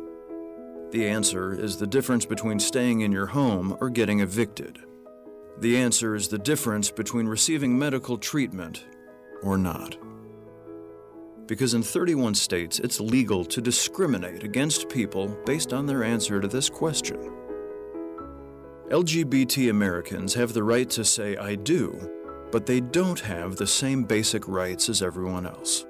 [0.91, 4.79] The answer is the difference between staying in your home or getting evicted.
[5.59, 8.85] The answer is the difference between receiving medical treatment
[9.41, 9.97] or not.
[11.47, 16.47] Because in 31 states, it's legal to discriminate against people based on their answer to
[16.47, 17.19] this question.
[18.89, 22.09] LGBT Americans have the right to say, I do,
[22.51, 25.85] but they don't have the same basic rights as everyone else.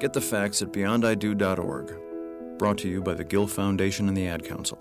[0.00, 2.07] Get the facts at beyondido.org.
[2.58, 4.80] Brought to you by the Gill Foundation and the Ad Council.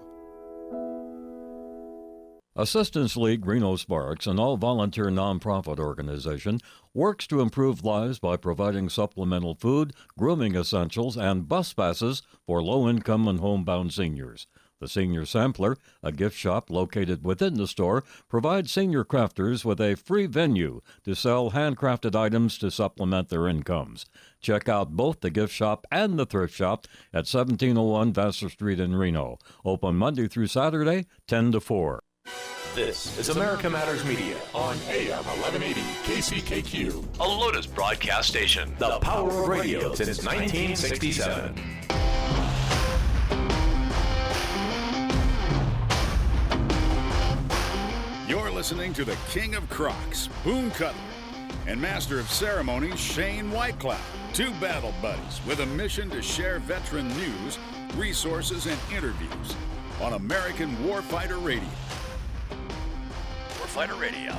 [2.55, 6.59] Assistance League Reno Sparks, an all volunteer nonprofit organization,
[6.95, 12.89] works to improve lives by providing supplemental food, grooming essentials, and bus passes for low
[12.89, 14.47] income and homebound seniors.
[14.79, 19.95] The Senior Sampler, a gift shop located within the store, provides senior crafters with a
[19.95, 24.05] free venue to sell handcrafted items to supplement their incomes.
[24.48, 28.95] Check out both the gift shop and the thrift shop at 1701 Vassar Street in
[28.95, 29.40] Reno.
[29.65, 32.02] Open Monday through Saturday, 10 to 4.
[32.74, 38.74] This is America Matters Media on AM 1180 KCKQ, a Lotus broadcast station.
[38.80, 41.61] The power of radio since 1967.
[48.30, 50.95] You're listening to the King of Crocs, Boone Cutler,
[51.68, 53.99] and Master of Ceremonies, Shane Whitecloud.
[54.34, 57.60] Two battle buddies with a mission to share veteran news,
[57.95, 59.56] resources, and interviews
[60.02, 61.69] on American Warfighter Radio.
[63.60, 64.34] Warfighter Radio.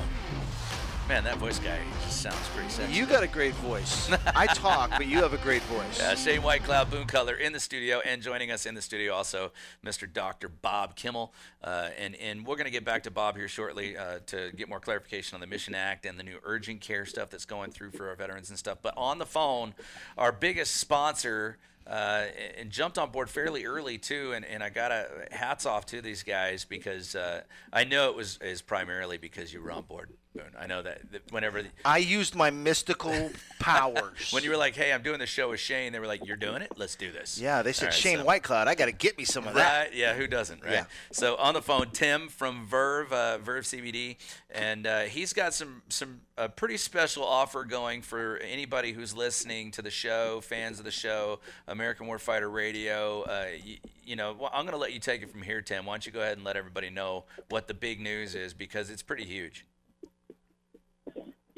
[1.08, 2.92] Man, that voice guy just sounds pretty sexy.
[2.92, 4.10] You got a great voice.
[4.36, 5.98] I talk, but you have a great voice.
[5.98, 9.52] Yeah, Shane Whitecloud Boone Cutler in the studio, and joining us in the studio also
[9.82, 10.06] Mr.
[10.12, 10.50] Dr.
[10.50, 11.32] Bob Kimmel.
[11.64, 14.68] Uh, and, and we're going to get back to Bob here shortly uh, to get
[14.68, 17.92] more clarification on the Mission Act and the new urgent care stuff that's going through
[17.92, 18.76] for our veterans and stuff.
[18.82, 19.72] But on the phone,
[20.18, 21.56] our biggest sponsor.
[21.86, 22.26] Uh,
[22.58, 26.02] and jumped on board fairly early too, and, and I got a hats off to
[26.02, 27.40] these guys because uh,
[27.72, 30.10] I know it was is primarily because you were on board.
[30.38, 30.54] Boone.
[30.58, 34.30] I know that, that whenever I used my mystical powers.
[34.30, 36.36] when you were like, "Hey, I'm doing the show with Shane," they were like, "You're
[36.36, 36.72] doing it?
[36.76, 38.68] Let's do this." yeah, they said right, Shane so- Whitecloud.
[38.68, 39.86] I got to get me some of that.
[39.88, 39.94] Right?
[39.94, 40.72] Yeah, who doesn't, right?
[40.72, 40.84] Yeah.
[41.12, 44.16] So on the phone, Tim from Verve, uh, Verve CBD,
[44.50, 49.72] and uh, he's got some some a pretty special offer going for anybody who's listening
[49.72, 53.22] to the show, fans of the show, American Warfighter Radio.
[53.22, 55.84] Uh, you, you know, well, I'm going to let you take it from here, Tim.
[55.84, 58.88] Why don't you go ahead and let everybody know what the big news is because
[58.88, 59.66] it's pretty huge.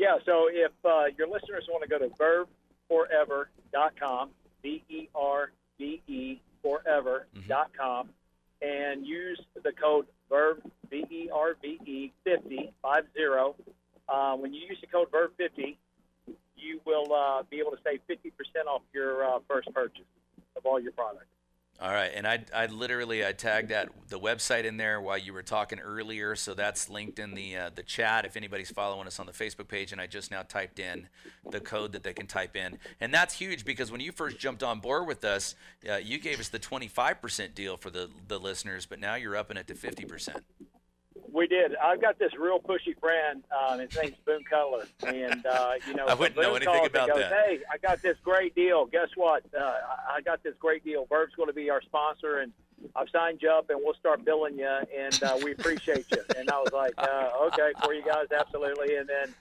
[0.00, 2.08] Yeah, so if uh, your listeners want to go to
[2.90, 4.30] verveforever.com,
[4.62, 8.08] V E R V E forever.com,
[8.62, 13.62] and use the code VERVE, V E R V E 50, 50.
[14.08, 15.78] Uh, when you use the code VERVE 50,
[16.56, 18.32] you will uh, be able to save 50%
[18.68, 20.06] off your uh, first purchase
[20.56, 21.26] of all your products.
[21.82, 25.32] All right, and I, I literally I tagged that the website in there while you
[25.32, 29.18] were talking earlier, so that's linked in the uh, the chat if anybody's following us
[29.18, 29.90] on the Facebook page.
[29.90, 31.08] And I just now typed in
[31.50, 34.62] the code that they can type in, and that's huge because when you first jumped
[34.62, 35.54] on board with us,
[35.88, 39.56] uh, you gave us the 25% deal for the the listeners, but now you're upping
[39.56, 40.36] it to 50%.
[41.32, 41.76] We did.
[41.76, 43.44] I've got this real pushy friend.
[43.50, 47.08] Um, his name's Boone Cutler, and uh, you know, I wouldn't Boone know anything about
[47.08, 47.32] goes, that.
[47.32, 48.86] Hey, I got this great deal.
[48.86, 49.44] Guess what?
[49.58, 49.74] Uh,
[50.08, 51.06] I- got this great deal.
[51.08, 52.52] Verve's going to be our sponsor, and
[52.94, 56.22] I've signed you up, and we'll start billing you, and uh, we appreciate you.
[56.36, 58.96] And I was like, uh, okay, for you guys, absolutely.
[58.96, 59.34] And then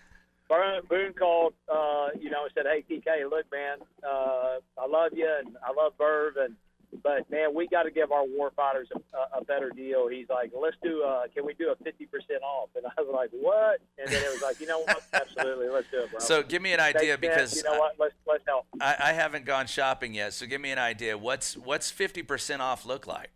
[0.47, 5.11] Boone Boone called, uh, you know, and said, hey, TK, look, man, uh, I love
[5.13, 6.55] you, and I love Verve, and
[7.03, 10.07] but man, we got to give our warfighters a, a better deal.
[10.07, 12.69] He's like, let's do, uh, can we do a fifty percent off?
[12.75, 13.79] And I was like, what?
[13.97, 15.01] And then it was like, you know what?
[15.13, 16.19] Absolutely, let's do it, bro.
[16.19, 17.31] So give me an idea Thanks, man.
[17.31, 17.95] because you know what?
[17.99, 18.65] Let's let's help.
[18.81, 21.17] I, I haven't gone shopping yet, so give me an idea.
[21.17, 23.29] What's what's 50% off look like?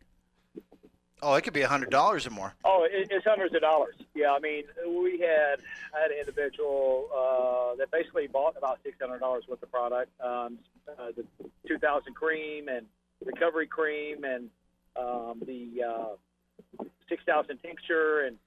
[1.21, 2.53] Oh, it could be a hundred dollars or more.
[2.65, 3.95] Oh, it, it's hundreds of dollars.
[4.13, 5.61] Yeah, I mean, we had
[5.95, 10.11] I had an individual uh, that basically bought about six hundred dollars worth of product,
[10.19, 10.57] um,
[10.87, 11.23] uh, the
[11.65, 12.85] two thousand cream and
[13.25, 14.49] recovery cream and
[14.95, 18.37] um, the uh, six thousand tincture and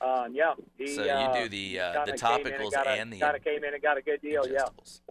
[0.00, 2.86] um, yeah, he, So you uh, do the, uh, the kinda came in topicals got
[2.86, 4.46] a- and the kinda came in and got a good deal.
[4.48, 4.64] Yeah,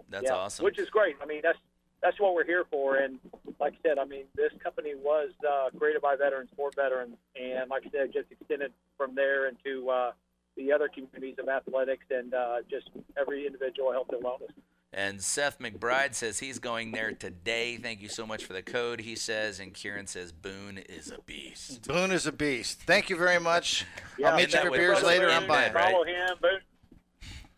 [0.10, 0.64] That's Yeah, awesome.
[0.66, 1.16] Which is great.
[1.22, 1.60] I mean, that's
[2.02, 2.96] that's what we're here for.
[2.96, 3.20] And
[3.60, 7.70] like I said, I mean, this company was uh, created by veterans for veterans, and
[7.70, 10.14] like I said, just extended from there into uh,
[10.58, 14.50] the other communities of athletics and uh, just every individual health and wellness.
[14.92, 17.78] And Seth McBride says he's going there today.
[17.78, 19.60] Thank you so much for the code, he says.
[19.60, 21.88] And Kieran says Boone is a beast.
[21.88, 22.82] Boone is a beast.
[22.82, 23.86] Thank you very much.
[24.18, 25.28] Yeah, I'll meet you for beers later.
[25.28, 25.74] Boone I'm buying.
[25.74, 25.92] right?
[25.92, 26.60] Follow him, Boone.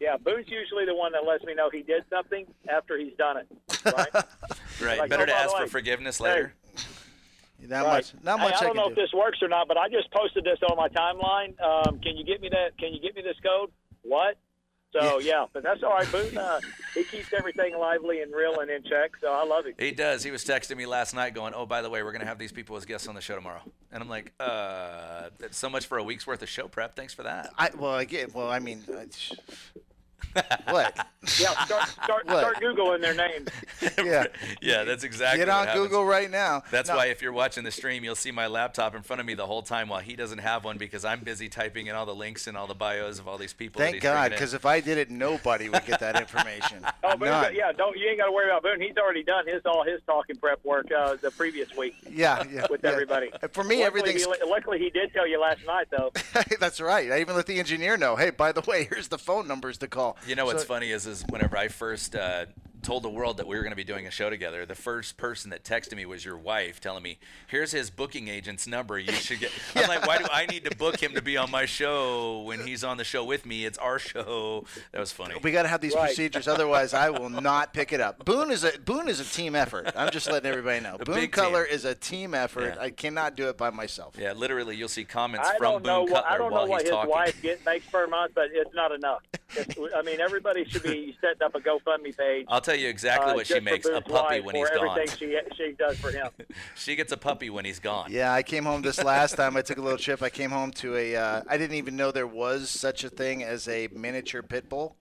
[0.02, 3.38] Yeah, Boone's usually the one that lets me know he did something after he's done
[3.38, 3.48] it.
[3.86, 4.08] Right?
[4.82, 4.98] Right.
[4.98, 6.54] Like, Better oh, to by the ask for way, forgiveness hey, later.
[7.62, 7.94] Not Right.
[7.94, 8.14] much.
[8.24, 8.92] Not Hey, much I I don't can know do.
[8.94, 11.54] if this works or not, but I just posted this on my timeline.
[11.62, 12.76] Um, can you get me that?
[12.80, 13.70] Can you get me this code?
[14.02, 14.38] What?
[14.94, 16.12] So yeah, but that's all right.
[16.12, 16.60] Boone, uh,
[16.94, 19.12] he keeps everything lively and real and in check.
[19.22, 19.76] So I love it.
[19.80, 20.24] He does.
[20.24, 22.40] He was texting me last night going, oh, by the way, we're going to have
[22.40, 23.62] these people as guests on the show tomorrow.
[23.92, 26.96] And I'm like, uh, that's so much for a week's worth of show prep.
[26.96, 27.52] Thanks for that.
[27.58, 28.34] I well, I get.
[28.36, 29.06] Well, I mean, I,
[30.70, 31.08] what?
[31.40, 32.38] Yeah, start start, What?
[32.40, 33.50] start googling their names.
[34.04, 34.26] yeah.
[34.62, 35.88] Yeah, that's exactly Get what on happens.
[35.88, 36.64] Google right now.
[36.72, 36.96] That's No.
[36.96, 39.46] why if you're watching the stream, you'll see my laptop in front of me the
[39.46, 42.48] whole time while he doesn't have one because I'm busy typing in all the links
[42.48, 43.80] and all the bios of all these people.
[43.80, 46.86] Thank God, because if I did it, nobody would get that information.
[47.04, 48.80] Oh, Boone, yeah, don't you ain't got to worry about Boone.
[48.80, 51.96] He's already done his all his talking prep work uh, the previous week.
[52.12, 52.92] Yeah, yeah, with yeah.
[52.92, 53.32] everybody.
[53.52, 54.18] For me, everything.
[54.48, 56.12] luckily, he did tell you last night, though.
[56.60, 57.12] That's right.
[57.12, 58.16] I even let the engineer know.
[58.18, 60.11] Hey, by the way, here's the phone numbers to call.
[60.28, 62.46] You know what's So- funny is, is whenever I first uh,
[62.82, 65.18] told the world that we were going to be doing a show together, the first
[65.18, 68.98] person that texted me was your wife, telling me, "Here's his booking agent's number.
[69.00, 71.52] You should get." I'm like, "Why do I need to book him to be on
[71.52, 73.66] my show when he's on the show with me?
[73.66, 75.36] It's our show." That was funny.
[75.42, 78.26] We got to have these procedures, otherwise I will not pick it up.
[78.26, 79.92] Boone is a Boone is a team effort.
[79.96, 80.96] I'm just letting everybody know.
[81.02, 81.74] A Boone big Cutler team.
[81.76, 82.76] is a team effort.
[82.76, 82.82] Yeah.
[82.82, 84.16] I cannot do it by myself.
[84.20, 86.66] Yeah, literally, you'll see comments I from don't know Boone what Cutler I don't while
[86.66, 87.10] know what his talking.
[87.12, 89.22] wife get, makes per month, but it's not enough.
[89.54, 92.46] It's, I mean, everybody should be setting up a GoFundMe page.
[92.48, 95.00] I'll tell you exactly uh, what she makes: a puppy when he's gone.
[95.00, 96.30] everything she she does for him.
[96.76, 98.12] She gets a puppy when he's gone.
[98.12, 99.56] Yeah, I came home this last time.
[99.56, 100.22] I took a little trip.
[100.22, 101.16] I came home to a.
[101.16, 104.96] Uh, I didn't even know there was such a thing as a miniature pit bull.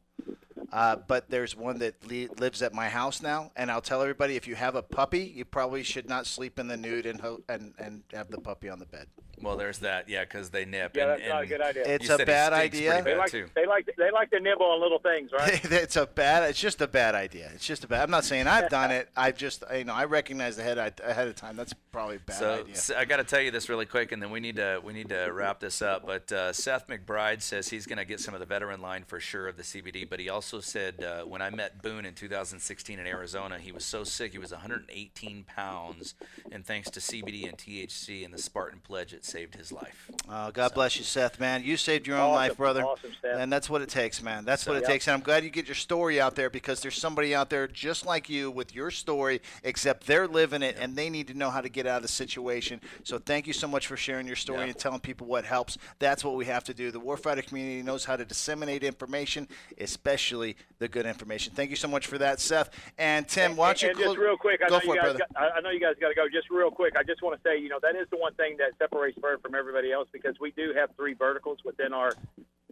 [0.72, 4.36] Uh, but there's one that li- lives at my house now, and I'll tell everybody
[4.36, 7.42] if you have a puppy, you probably should not sleep in the nude and ho-
[7.48, 9.06] and and have the puppy on the bed.
[9.42, 10.06] Well, there's that.
[10.06, 10.94] Yeah, because they nip.
[10.94, 11.82] Yeah, and, that's not a good idea.
[11.86, 12.90] It's a said he bad stinks idea.
[12.90, 13.46] pretty They bad, like too.
[13.54, 15.64] they like they like to nibble on little things, right?
[15.72, 16.42] it's a bad.
[16.50, 17.50] It's just a bad idea.
[17.54, 18.02] It's just a bad.
[18.02, 19.08] I'm not saying I've done it.
[19.16, 21.56] I just you know I recognize ahead ahead of time.
[21.56, 22.74] That's probably a bad so, idea.
[22.74, 24.92] s- I got to tell you this really quick, and then we need to we
[24.92, 26.04] need to wrap this up.
[26.06, 29.20] But uh, Seth McBride says he's going to get some of the veteran line for
[29.20, 30.06] sure of the CBD.
[30.08, 33.84] But he also said uh, when I met Boone in 2016 in Arizona, he was
[33.84, 36.14] so sick he was 118 pounds,
[36.50, 40.10] and thanks to CBD and THC and the Spartan Pledge, it saved his life.
[40.28, 41.64] Oh, God bless you, Seth, man.
[41.64, 42.84] You saved your own Awesome, life, brother.
[42.84, 43.36] awesome, Seth.
[43.38, 44.44] And that's what it takes, man.
[44.44, 44.88] That's what it Yep.
[44.90, 45.06] takes.
[45.08, 48.04] And I'm glad you get your story out there because there's somebody out there just
[48.06, 51.60] like you with your story, except they're living it and they need to know how
[51.60, 52.80] to get out of the situation.
[53.02, 55.78] So thank you so much for sharing your story and telling people what helps.
[55.98, 56.90] That's what we have to do.
[56.90, 61.52] The warfighter community knows how to disseminate information, especially the good information.
[61.54, 62.70] Thank you so much for that, Seth.
[62.98, 65.02] And Tim, why don't you and just real quick, I go know for you guys
[65.02, 65.26] brother.
[65.34, 66.26] got, I I know you guys got to go.
[66.32, 68.56] Just real quick, I just want to say, you know, that is the one thing
[68.58, 72.12] that separates Verve from everybody else because we do have three verticals within our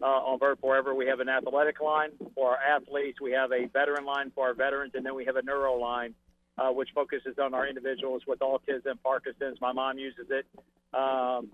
[0.01, 0.95] uh, on Verve Forever.
[0.95, 4.53] We have an athletic line for our athletes, we have a veteran line for our
[4.53, 6.15] veterans, and then we have a neuro line.
[6.57, 9.61] Uh, which focuses on our individuals with autism, Parkinson's.
[9.61, 10.45] My mom uses it.
[10.93, 11.47] Um,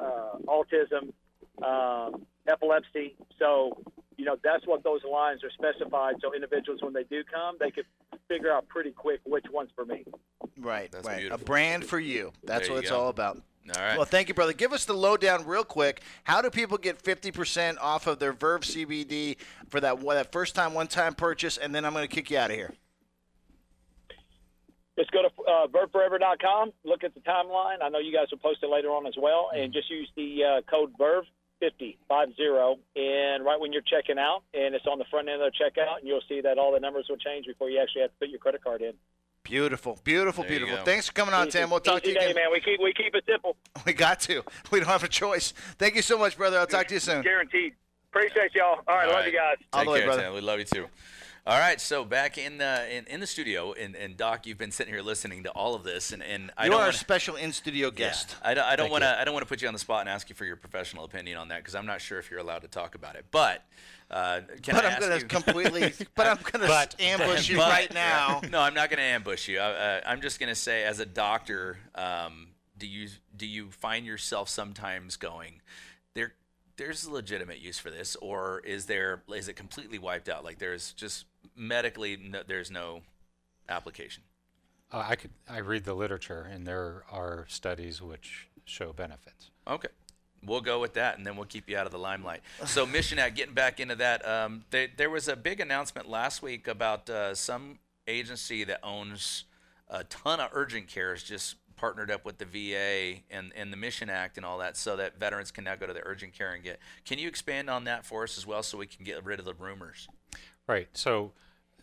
[0.00, 1.12] uh, autism,
[1.62, 3.16] um, epilepsy.
[3.38, 3.82] So,
[4.16, 6.16] you know, that's what those lines are specified.
[6.20, 7.86] So individuals, when they do come, they could
[8.28, 10.04] figure out pretty quick which one's for me.
[10.58, 11.20] Right, That's right.
[11.20, 11.42] beautiful.
[11.42, 12.32] A brand for you.
[12.44, 13.00] That's There what you it's go.
[13.00, 13.40] all about.
[13.76, 13.96] All right.
[13.96, 14.52] Well, thank you, brother.
[14.52, 16.02] Give us the lowdown real quick.
[16.24, 19.36] How do people get 50% off of their Verve CBD
[19.68, 21.56] for that, that first time, one time purchase?
[21.56, 22.72] And then I'm going to kick you out of here.
[24.98, 27.76] Just go to uh, VerveForever.com, look at the timeline.
[27.82, 30.44] I know you guys will post it later on as well, and just use the
[30.44, 31.24] uh, code VERVE.
[31.60, 35.52] 50, 50, and right when you're checking out, and it's on the front end of
[35.52, 38.10] the checkout, and you'll see that all the numbers will change before you actually have
[38.10, 38.92] to put your credit card in.
[39.42, 40.76] Beautiful, beautiful, There beautiful.
[40.78, 40.84] go.
[40.84, 41.70] Thanks for coming on, Easy- Tim.
[41.70, 42.36] We'll talk to you day, again.
[42.36, 42.52] man.
[42.52, 43.56] We keep we keep it simple,
[43.86, 44.42] We got to.
[44.70, 45.52] We don't have a choice.
[45.78, 46.58] Thank you so much, brother.
[46.58, 47.22] I'll talk to you soon.
[47.22, 47.72] guaranteed.
[48.10, 48.80] Appreciate y'all.
[48.86, 49.32] All right, All love right.
[49.32, 49.56] you guys.
[49.72, 50.22] All Take the way, care, brother.
[50.24, 50.34] Tim.
[50.34, 50.86] We love you too.
[51.46, 54.70] All right, so back in the in, in the studio, and, and Doc, you've been
[54.70, 56.92] sitting here listening to all of this, and, and I You don't are a wanna,
[56.98, 58.36] special in studio yeah, guest.
[58.42, 60.00] I don't, I don't want to I don't want to put you on the spot
[60.00, 62.40] and ask you for your professional opinion on that because I'm not sure if you're
[62.40, 63.24] allowed to talk about it.
[63.30, 63.64] But
[64.10, 65.18] uh, can But I I'm ask going you?
[65.20, 68.42] to completely, but I'm going to But- ambush you But- right now.
[68.50, 69.60] No, I'm not going to ambush you.
[69.60, 73.70] I, uh, I'm just going to say, as a doctor, um, do you do you
[73.70, 75.62] find yourself sometimes going,
[76.14, 76.34] there,
[76.76, 80.44] there's a legitimate use for this, or is there is it completely wiped out?
[80.44, 81.24] Like there's just
[81.56, 83.02] medically, no, there's no
[83.68, 84.22] application.
[84.92, 89.50] Uh, I could I read the literature, and there are studies which show benefits.
[89.66, 89.88] Okay.
[90.42, 92.40] We'll go with that, and then we'll keep you out of the limelight.
[92.64, 96.40] So, Mission Act, getting back into that, um, there, there was a big announcement last
[96.42, 99.44] week about uh, some agency that owns
[99.88, 104.10] a ton of urgent cares just partnered up with the VA and, and the Mission
[104.10, 106.62] Act and all that so that veterans can now go to the urgent care and
[106.62, 106.78] get.
[107.04, 109.44] Can you expand on that for us as well so we can get rid of
[109.44, 110.08] the rumors?
[110.70, 110.86] Right.
[110.92, 111.32] So,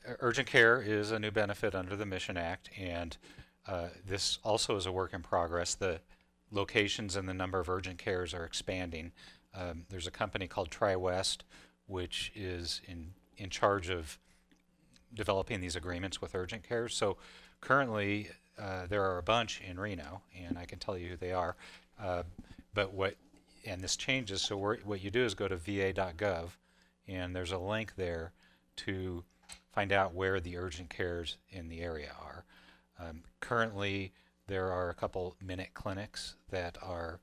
[0.08, 3.18] uh, urgent care is a new benefit under the Mission Act, and
[3.68, 5.76] uh, this also is a work in progress.
[5.76, 6.00] The
[6.52, 9.12] locations and the number of urgent cares are expanding.
[9.54, 11.40] Um, there's a company called TriWest,
[11.88, 14.18] which is in in charge of
[15.14, 16.96] developing these agreements with urgent cares.
[16.96, 17.18] So,
[17.60, 21.34] currently, uh, there are a bunch in Reno, and I can tell you who they
[21.34, 21.58] are.
[22.02, 22.24] Uh,
[22.74, 23.16] but what
[23.66, 24.42] and this changes.
[24.44, 26.52] So, what you do is go to va.gov,
[27.06, 28.32] and there's a link there
[28.78, 29.24] to
[29.72, 32.46] find out where the urgent cares in the area are.
[33.00, 34.14] Um, currently,
[34.48, 37.20] there are a couple minute clinics that are,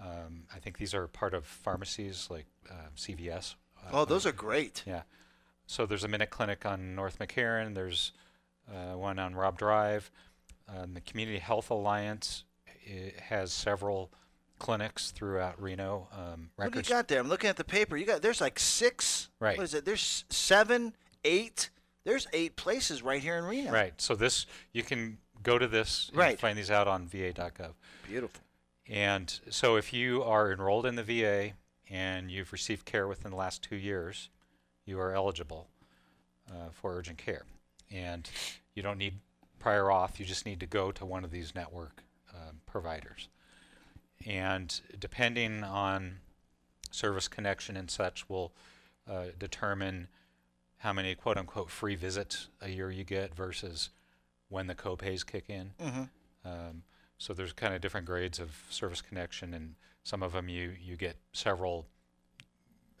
[0.00, 3.54] um, I think these are part of pharmacies like uh, CVS.
[3.84, 4.82] uh, Oh, those are great.
[4.86, 5.02] Yeah.
[5.66, 7.74] So there's a minute clinic on North McCarran.
[7.74, 8.12] There's
[8.68, 10.10] uh, one on Robb Drive.
[10.68, 12.44] Um, the Community Health Alliance
[13.28, 14.10] has several
[14.62, 16.06] clinics throughout Reno.
[16.16, 17.20] Um, What do you got there?
[17.20, 17.96] I'm looking at the paper.
[17.96, 19.28] You got there's like six.
[19.40, 19.58] Right.
[19.58, 19.84] What is it?
[19.84, 20.94] There's seven,
[21.24, 21.68] eight.
[22.04, 23.72] There's eight places right here in Reno.
[23.72, 24.00] Right.
[24.00, 26.38] So this you can go to this and Right.
[26.38, 27.72] find these out on va.gov.
[28.06, 28.40] Beautiful.
[28.88, 31.54] And so if you are enrolled in the VA
[31.90, 34.30] and you've received care within the last two years,
[34.84, 35.68] you are eligible
[36.48, 37.42] uh, for urgent care.
[37.90, 38.30] And
[38.74, 39.14] you don't need
[39.58, 43.28] prior auth, you just need to go to one of these network um, providers.
[44.26, 46.18] And depending on
[46.90, 48.52] service connection and such will
[49.10, 50.08] uh, determine
[50.78, 53.90] how many quote unquote free visits a year you get versus
[54.48, 55.72] when the copays kick in.
[55.80, 56.10] Mhm.
[56.44, 56.82] Um,
[57.18, 60.96] so there's kind of different grades of service connection, and some of them you you
[60.96, 61.86] get several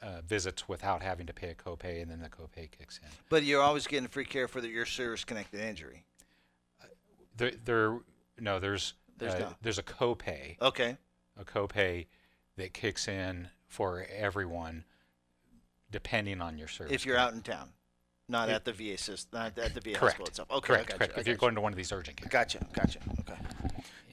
[0.00, 3.08] uh, visits without having to pay a copay, and then the copay kicks in.
[3.28, 6.04] But you're always getting free care for the, your service-connected injury.
[7.36, 7.98] There, there,
[8.38, 10.60] no, there's There's uh, there's a copay.
[10.60, 10.96] Okay.
[11.38, 12.06] A copay
[12.56, 14.84] that kicks in for everyone,
[15.90, 16.92] depending on your service.
[16.92, 17.70] If you're out in town,
[18.28, 20.00] not If- at the VA system, not at the VA Correct.
[20.00, 20.50] hospital itself.
[20.50, 21.16] Okay, Correct, I correct.
[21.16, 22.28] You, If you're got going to one of these urgent care.
[22.28, 22.98] Gotcha, gotcha.
[23.20, 23.38] Okay.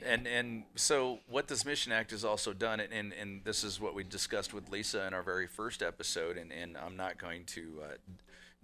[0.06, 3.82] And and so what this Mission Act has also done, and, and, and this is
[3.82, 7.44] what we discussed with Lisa in our very first episode, and, and I'm not going
[7.48, 7.88] to uh,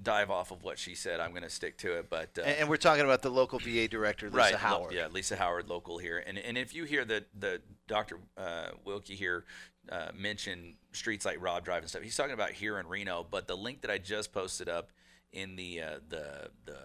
[0.02, 1.20] dive off of what she said.
[1.20, 2.10] I'm going to stick to it.
[2.10, 4.94] But uh, And, and we're talking about the local VA director, Lisa right, lo- Howard.
[4.94, 6.24] yeah, Lisa Howard, local here.
[6.26, 8.20] And and if you hear the the Dr.
[8.38, 9.46] Uh, Wilkie here
[9.90, 13.26] uh, mention streets like Robb Drive and stuff, he's talking about here in Reno.
[13.30, 14.92] But the link that I just posted up
[15.32, 16.80] in the uh, the the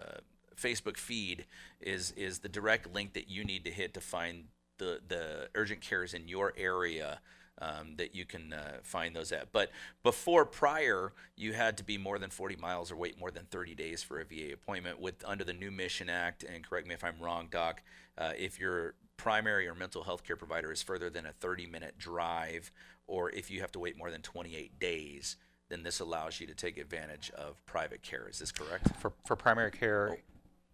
[0.55, 1.45] Facebook feed
[1.79, 4.45] is is the direct link that you need to hit to find
[4.77, 7.19] the the urgent cares in your area.
[7.59, 9.51] Um, that you can uh, find those at.
[9.51, 9.69] But
[10.01, 13.75] before prior, you had to be more than 40 miles or wait more than 30
[13.75, 14.99] days for a VA appointment.
[14.99, 17.83] With under the new Mission Act, and correct me if I'm wrong, Doc,
[18.17, 21.99] uh, if your primary or mental health care provider is further than a 30 minute
[21.99, 22.71] drive,
[23.05, 25.37] or if you have to wait more than 28 days,
[25.69, 28.27] then this allows you to take advantage of private care.
[28.27, 28.95] Is this correct?
[28.99, 30.17] For for primary care.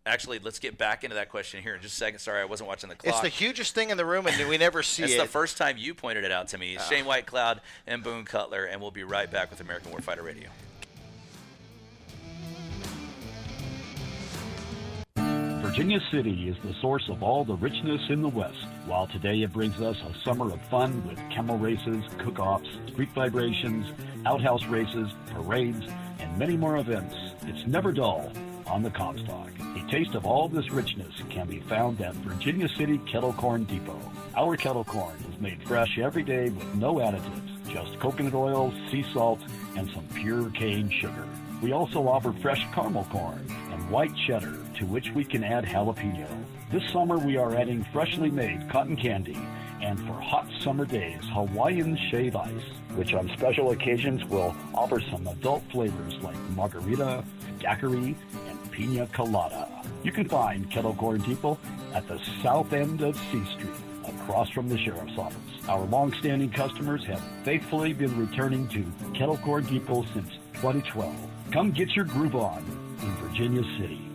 [0.07, 2.19] Actually, let's get back into that question here in just a second.
[2.19, 3.13] Sorry, I wasn't watching the clock.
[3.13, 5.17] It's the hugest thing in the room, and we never see It's it.
[5.17, 6.77] the first time you pointed it out to me.
[6.79, 6.83] Ah.
[6.83, 10.47] Shane Whitecloud and Boone Cutler, and we'll be right back with American Warfighter Radio.
[15.61, 18.57] Virginia City is the source of all the richness in the West.
[18.85, 23.85] While today it brings us a summer of fun with camel races, cook-offs, street vibrations,
[24.25, 25.85] outhouse races, parades,
[26.19, 28.31] and many more events, it's never dull
[28.67, 29.49] on the Comstock.
[29.59, 33.99] A taste of all this richness can be found at Virginia City Kettle Corn Depot.
[34.35, 39.05] Our kettle corn is made fresh every day with no additives, just coconut oil, sea
[39.13, 39.39] salt,
[39.75, 41.25] and some pure cane sugar.
[41.61, 46.27] We also offer fresh caramel corn and white cheddar, to which we can add jalapeno.
[46.71, 49.37] This summer we are adding freshly made cotton candy
[49.81, 52.51] and for hot summer days, Hawaiian shave ice,
[52.95, 57.23] which on special occasions will offer some adult flavors like margarita,
[57.59, 58.15] daiquiri,
[58.47, 59.67] and pina colada.
[60.03, 61.57] You can find Kettle Corn Depot
[61.95, 63.73] at the south end of C Street,
[64.07, 65.67] across from the sheriff's office.
[65.67, 68.85] Our long-standing customers have faithfully been returning to
[69.17, 71.15] Kettle Corn Depot since 2012.
[71.51, 72.63] Come get your groove on
[73.01, 74.06] in Virginia City.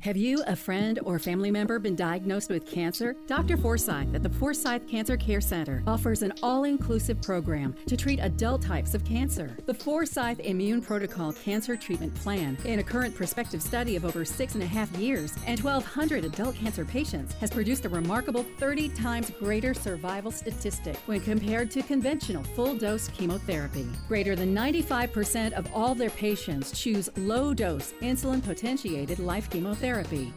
[0.00, 3.14] Have you, a friend, or family member been diagnosed with cancer?
[3.26, 3.58] Dr.
[3.58, 8.62] Forsyth at the Forsyth Cancer Care Center offers an all inclusive program to treat adult
[8.62, 9.54] types of cancer.
[9.66, 14.54] The Forsyth Immune Protocol Cancer Treatment Plan, in a current prospective study of over six
[14.54, 19.30] and a half years and 1,200 adult cancer patients, has produced a remarkable 30 times
[19.38, 23.86] greater survival statistic when compared to conventional full dose chemotherapy.
[24.08, 29.89] Greater than 95% of all their patients choose low dose insulin potentiated life chemotherapy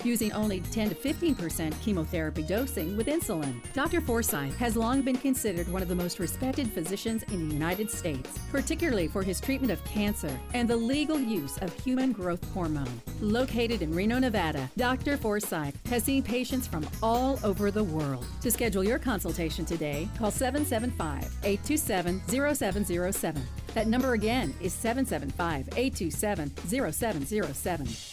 [0.03, 3.61] using only 10 to 15% chemotherapy dosing with insulin.
[3.73, 4.01] Dr.
[4.01, 8.39] Forsyth has long been considered one of the most respected physicians in the United States,
[8.51, 13.01] particularly for his treatment of cancer and the legal use of human growth hormone.
[13.21, 15.17] Located in Reno, Nevada, Dr.
[15.17, 18.25] Forsyth has seen patients from all over the world.
[18.41, 23.43] To schedule your consultation today, call 775 827 0707.
[23.73, 28.12] That number again is 775 827 0707.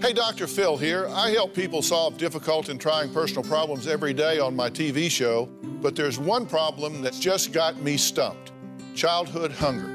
[0.00, 0.46] Hey, Dr.
[0.46, 1.08] Phil here.
[1.08, 5.46] I help people solve difficult and trying personal problems every day on my TV show,
[5.82, 8.52] but there's one problem that's just got me stumped
[8.94, 9.88] childhood hunger.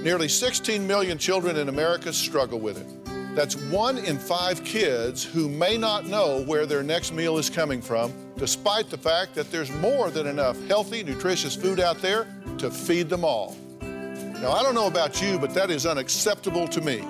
[0.00, 3.34] Nearly 16 million children in America struggle with it.
[3.34, 7.82] That's one in five kids who may not know where their next meal is coming
[7.82, 12.28] from, despite the fact that there's more than enough healthy, nutritious food out there
[12.58, 13.56] to feed them all.
[13.80, 17.02] Now, I don't know about you, but that is unacceptable to me.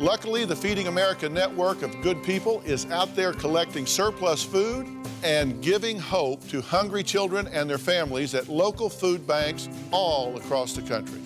[0.00, 4.86] Luckily, the Feeding America network of good people is out there collecting surplus food
[5.22, 10.72] and giving hope to hungry children and their families at local food banks all across
[10.72, 11.20] the country.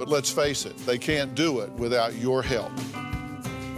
[0.00, 2.72] But let's face it, they can't do it without your help.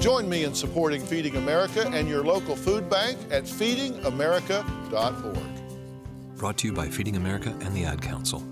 [0.00, 6.38] Join me in supporting Feeding America and your local food bank at feedingamerica.org.
[6.38, 8.42] Brought to you by Feeding America and the Ad Council.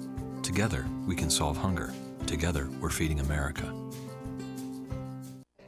[0.42, 1.94] Together, we can solve hunger.
[2.26, 3.79] Together, we're feeding America.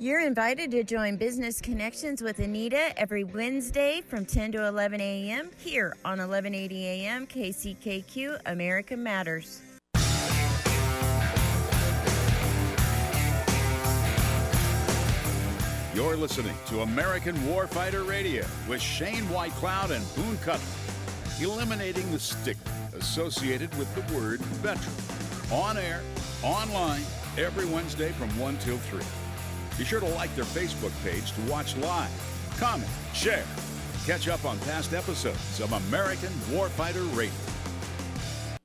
[0.03, 5.49] You're invited to join Business Connections with Anita every Wednesday from 10 to 11 a.m.
[5.59, 7.25] here on 1180 a.m.
[7.25, 9.63] KCKQ America Matters.
[15.95, 20.67] You're listening to American Warfighter Radio with Shane Whitecloud and Boone Cutler,
[21.41, 24.97] eliminating the stigma associated with the word veteran.
[25.53, 26.01] On air,
[26.43, 27.03] online,
[27.39, 29.01] every Wednesday from 1 till 3.
[29.79, 32.11] Be sure to like their Facebook page to watch live,
[32.59, 33.45] comment, share,
[34.05, 37.33] catch up on past episodes of American Warfighter Radio.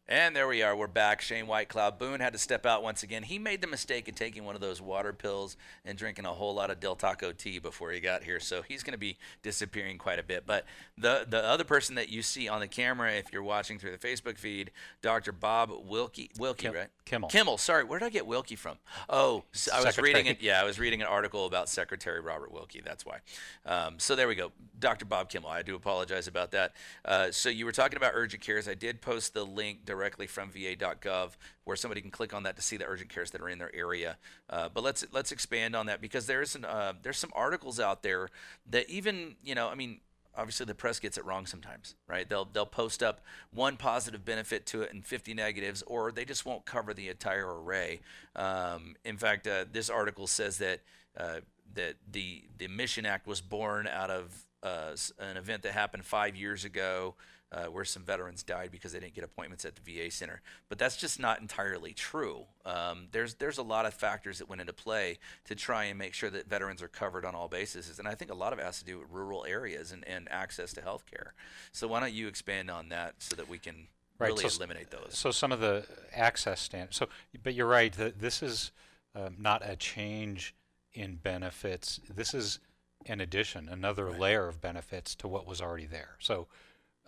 [0.10, 0.74] And there we are.
[0.74, 1.20] We're back.
[1.20, 3.24] Shane Whitecloud Boone had to step out once again.
[3.24, 6.56] He made the mistake of taking one of those water pills and drinking a whole
[6.56, 8.40] lot of Del Taco tea before he got here.
[8.40, 10.46] So he's going to be disappearing quite a bit.
[10.46, 10.64] But
[10.98, 13.98] the the other person that you see on the camera, if you're watching through the
[13.98, 14.72] Facebook feed,
[15.02, 15.34] Dr.
[15.34, 16.88] Bob Wilkie, Wilkie, right?
[17.08, 17.30] Kimmel.
[17.30, 17.58] Kimmel.
[17.58, 18.78] Sorry, where did I get Wilkie from?
[19.10, 20.42] Oh, so I was reading it.
[20.42, 22.82] Yeah, I was reading an article about Secretary Robert Wilkie.
[22.84, 23.20] That's why.
[23.66, 25.06] Um, so there we go, Dr.
[25.06, 25.50] Bob Kimmel.
[25.50, 26.74] I do apologize about that.
[27.06, 28.68] Uh, so you were talking about urgent cares.
[28.68, 31.32] I did post the link directly from VA.gov
[31.64, 33.74] where somebody can click on that to see the urgent cares that are in their
[33.76, 34.18] area.
[34.50, 38.04] Uh, but let's let's expand on that because there's an, uh, there's some articles out
[38.04, 38.30] there
[38.70, 40.00] that even you know I mean
[40.38, 42.30] obviously the press gets it wrong sometimes, right?
[42.30, 46.46] They'll they'll post up one positive benefit to it and 50 negatives, or they just
[46.46, 48.00] won't cover the entire array.
[48.36, 50.82] Um, in fact, uh, this article says that
[51.18, 51.40] uh,
[51.74, 56.36] that the the Mission Act was born out of uh, an event that happened five
[56.36, 57.16] years ago.
[57.50, 60.78] Uh, where some veterans died because they didn't get appointments at the VA center, but
[60.78, 62.44] that's just not entirely true.
[62.66, 66.14] Um, there's there's a lot of factors that went into play to try and make
[66.14, 68.66] sure that veterans are covered on all bases, and I think a lot of it
[68.66, 71.34] has to do with rural areas and, and access to health care.
[71.72, 73.88] So why don't you expand on that so that we can
[74.20, 75.10] Right, really so eliminate those?
[75.12, 76.98] So some of the access standards.
[76.98, 77.08] So,
[77.44, 77.94] but you're right.
[77.94, 78.72] That this is
[79.16, 80.56] um, not a change
[80.94, 82.00] in benefits.
[82.10, 82.60] This is
[83.06, 86.16] an addition, another layer of benefits to what was already there.
[86.20, 86.48] So,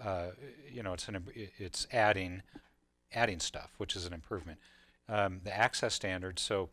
[0.03, 0.27] uh,
[0.71, 2.41] you know, it's an it's adding
[3.13, 4.59] adding stuff, which is an improvement.
[5.07, 6.41] Um, the access standards.
[6.41, 6.69] So,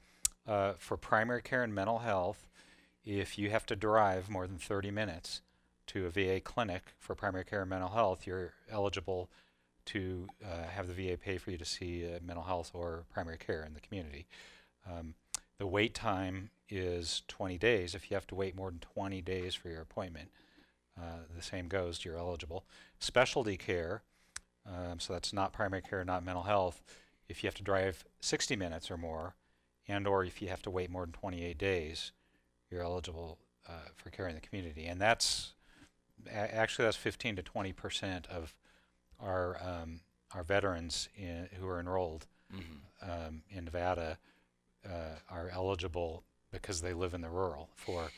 [0.46, 2.46] uh, for primary care and mental health,
[3.04, 5.40] if you have to drive more than 30 minutes
[5.88, 9.30] to a VA clinic for primary care and mental health, you're eligible
[9.86, 13.64] to uh, have the VA pay for you to see mental health or primary care
[13.64, 14.26] in the community.
[14.88, 15.14] Um,
[15.58, 17.94] the wait time is 20 days.
[17.94, 20.30] If you have to wait more than 20 days for your appointment,
[21.00, 22.04] uh, the same goes.
[22.04, 22.64] You're eligible.
[22.98, 24.02] Specialty care,
[24.66, 26.82] um, so that's not primary care, not mental health.
[27.28, 29.34] If you have to drive 60 minutes or more,
[29.88, 32.12] and or if you have to wait more than 28 days,
[32.70, 34.86] you're eligible uh, for care in the community.
[34.86, 35.52] And that's
[36.28, 38.54] a- actually that's 15 to 20 percent of
[39.20, 40.00] our um,
[40.34, 42.26] our veterans in, who are enrolled
[43.02, 44.18] um, in Nevada
[44.88, 48.10] uh, are eligible because they live in the rural for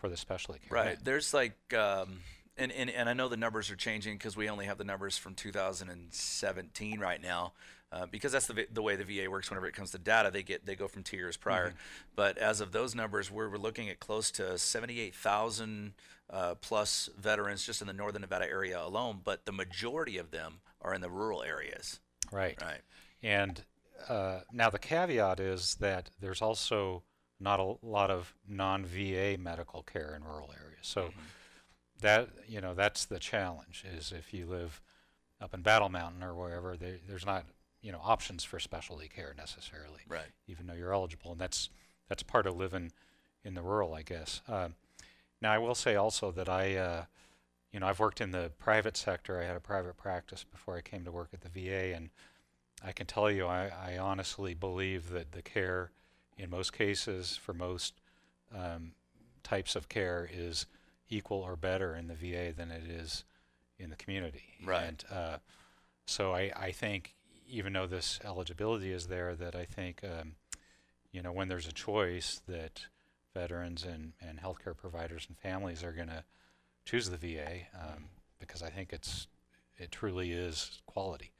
[0.00, 0.74] for the specialty care.
[0.84, 0.98] Right.
[1.02, 2.20] There's like, um,
[2.56, 5.18] and, and, and I know the numbers are changing because we only have the numbers
[5.18, 7.52] from 2017 right now,
[7.92, 9.50] uh, because that's the, the way the VA works.
[9.50, 11.70] Whenever it comes to data, they get they go from two years prior.
[11.70, 11.74] Mhm.
[12.16, 15.92] But as of those numbers, we're, we're looking at close to 78,000
[16.30, 19.20] uh, plus veterans just in the northern Nevada area alone.
[19.22, 22.00] But the majority of them are in the rural areas.
[22.32, 22.56] Right.
[22.60, 22.80] Right.
[23.22, 23.62] And
[24.08, 27.02] uh, now the caveat is that there's also
[27.40, 30.80] not a lot of non-VA medical care in rural areas.
[30.82, 31.20] So Mm-hmm.
[32.02, 34.80] that you know that's the challenge is if you live
[35.40, 37.44] up in Battle Mountain or wherever, there, there's not
[37.82, 40.00] you know options for specialty care necessarily.
[40.08, 40.30] Right.
[40.46, 41.68] Even though you're eligible, and that's
[42.08, 42.92] that's part of living
[43.44, 44.42] in the rural, I guess.
[44.48, 44.74] Um,
[45.42, 46.76] now I will say also that I.
[46.76, 47.04] Uh,
[47.72, 49.40] you know, I've worked in the private sector.
[49.40, 52.10] I had a private practice before I came to work at the VA, and
[52.84, 55.92] I can tell you, I, I honestly believe that the care,
[56.40, 57.94] in most cases, for most
[58.54, 58.92] um,
[59.42, 60.66] types of care, is
[61.08, 63.24] equal or better in the VA than it is
[63.78, 64.42] in the community.
[64.64, 64.84] Right.
[64.84, 65.36] And uh,
[66.06, 67.14] so I, I think,
[67.48, 70.34] even though this eligibility is there, that I think, um,
[71.12, 72.86] you know, when there's a choice, that
[73.34, 76.24] veterans and, and healthcare providers and families are going to
[76.84, 78.06] choose the VA um,
[78.38, 79.26] because I think it's
[79.76, 81.32] it truly is quality.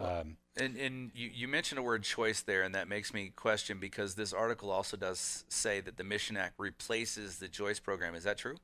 [0.00, 3.78] Um, And, and you, you mentioned a word choice there, and that makes me question
[3.78, 8.14] because this article also does say that the Mission Act replaces the Choice program.
[8.14, 8.56] Is that true?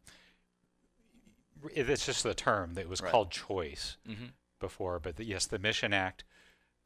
[1.75, 3.11] it's just the term that was Right.
[3.11, 4.33] called choice Mhm.
[4.61, 6.25] before, but the, yes, the Mission Act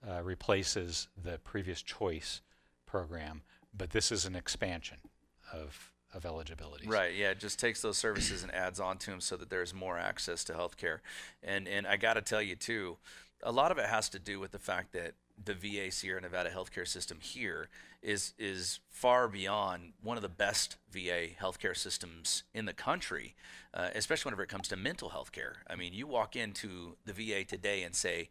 [0.07, 2.41] uh, replaces the previous choice
[2.87, 3.43] program,
[3.75, 5.01] but this is an expansion
[5.53, 6.87] of of eligibility.
[6.87, 7.15] Right.
[7.15, 7.33] Yeah.
[7.33, 10.43] It just takes those services and adds on to them so that there's more access
[10.45, 11.01] to healthcare.
[11.43, 12.97] And and I got to tell you too,
[13.43, 16.51] a lot of it has to do with the fact that the VA Sierra Nevada
[16.51, 17.69] healthcare system here
[18.03, 23.35] is is far beyond one of the best VA healthcare systems in the country,
[23.75, 25.59] uh, especially whenever it comes to mental health care.
[25.69, 28.31] I mean, you walk into the VA today and say,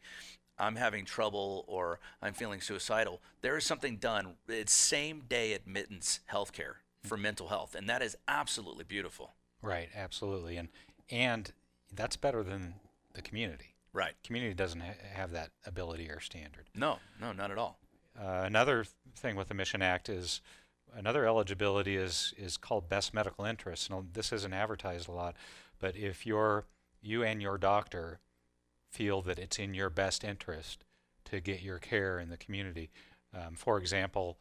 [0.60, 4.36] I'm having trouble or I'm feeling suicidal, there is something done.
[4.48, 9.34] It's same day admittance healthcare for mental health, and that is absolutely beautiful.
[9.62, 9.90] Right.
[9.96, 10.58] Absolutely.
[10.58, 10.70] And
[11.10, 11.52] and
[11.94, 12.76] that's better than
[13.14, 13.77] the community.
[13.94, 14.14] Right.
[14.24, 16.66] Community doesn't ha- have that ability or standard.
[16.76, 17.80] No, no, not at all.
[18.20, 18.86] uh, another
[19.16, 20.42] thing with the Mission Act is
[20.96, 23.90] another eligibility is is called best medical interest.
[23.90, 25.36] Now, this isn't advertised a lot,
[25.80, 26.66] but if you're
[27.02, 28.20] you and your doctor
[28.90, 30.84] feel that it's in your best interest
[31.26, 32.90] to get your care in the community,
[33.34, 34.38] um, for example,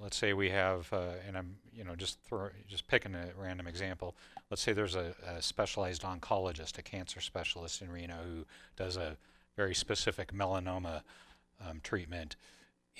[0.00, 3.66] let's say we have, uh, and I'm you know just throw, just picking a random
[3.66, 4.16] example.
[4.50, 8.44] Let's say there's a, a specialized oncologist, a cancer specialist in Reno who
[8.76, 9.16] does a
[9.56, 11.02] very specific melanoma
[11.66, 12.36] um, treatment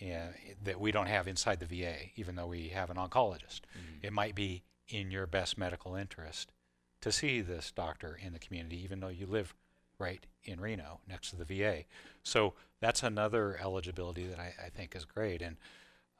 [0.03, 0.33] uh,
[0.65, 3.63] that we don't have inside the VA, even though we have an oncologist.
[3.63, 4.03] Mm-hmm.
[4.03, 6.53] It might be in your best medical interest
[7.01, 9.55] to see this doctor in the community, even though you live
[9.99, 11.85] right in Reno next to the VA.
[12.23, 15.43] So that's another eligibility that I, I think is great.
[15.43, 15.57] And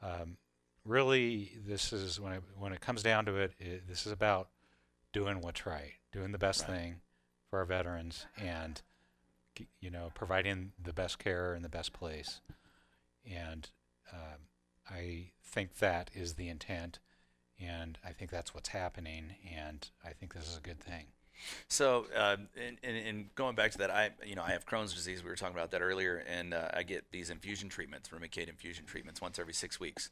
[0.01, 0.37] um,
[0.85, 4.49] really, this is when it, when it comes down to it, it, this is about
[5.13, 6.69] doing what's right, doing the best Right.
[6.77, 6.95] thing
[7.49, 8.81] for our veterans, and
[9.81, 12.39] you know, providing the best care in the best place.
[13.29, 13.69] And
[14.13, 14.47] um,
[14.89, 16.99] I think that is the intent,
[17.59, 21.07] and I think that's what's happening, and I think this is a good thing.
[21.67, 25.23] So, uh, and, and, going back to that, I you know I have Crohn's disease.
[25.23, 28.85] We were talking about that earlier, and uh, I get these infusion treatments, Remicade infusion
[28.85, 30.09] treatments, once every six weeks.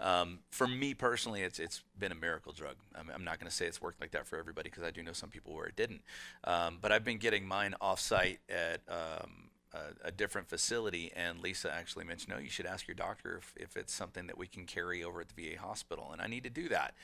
[0.00, 2.76] Um, for me personally, it's it's been a miracle drug.
[2.94, 5.02] I'm, I'm not going to say it's worked like that for everybody because I do
[5.02, 6.02] know some people where it didn't.
[6.44, 11.72] Um, but I've been getting mine off-site at um, a, a different facility, and Lisa
[11.72, 14.64] actually mentioned, no, you should ask your doctor if, if it's something that we can
[14.64, 16.08] carry over at the VA hospital.
[16.12, 16.94] And I need to do that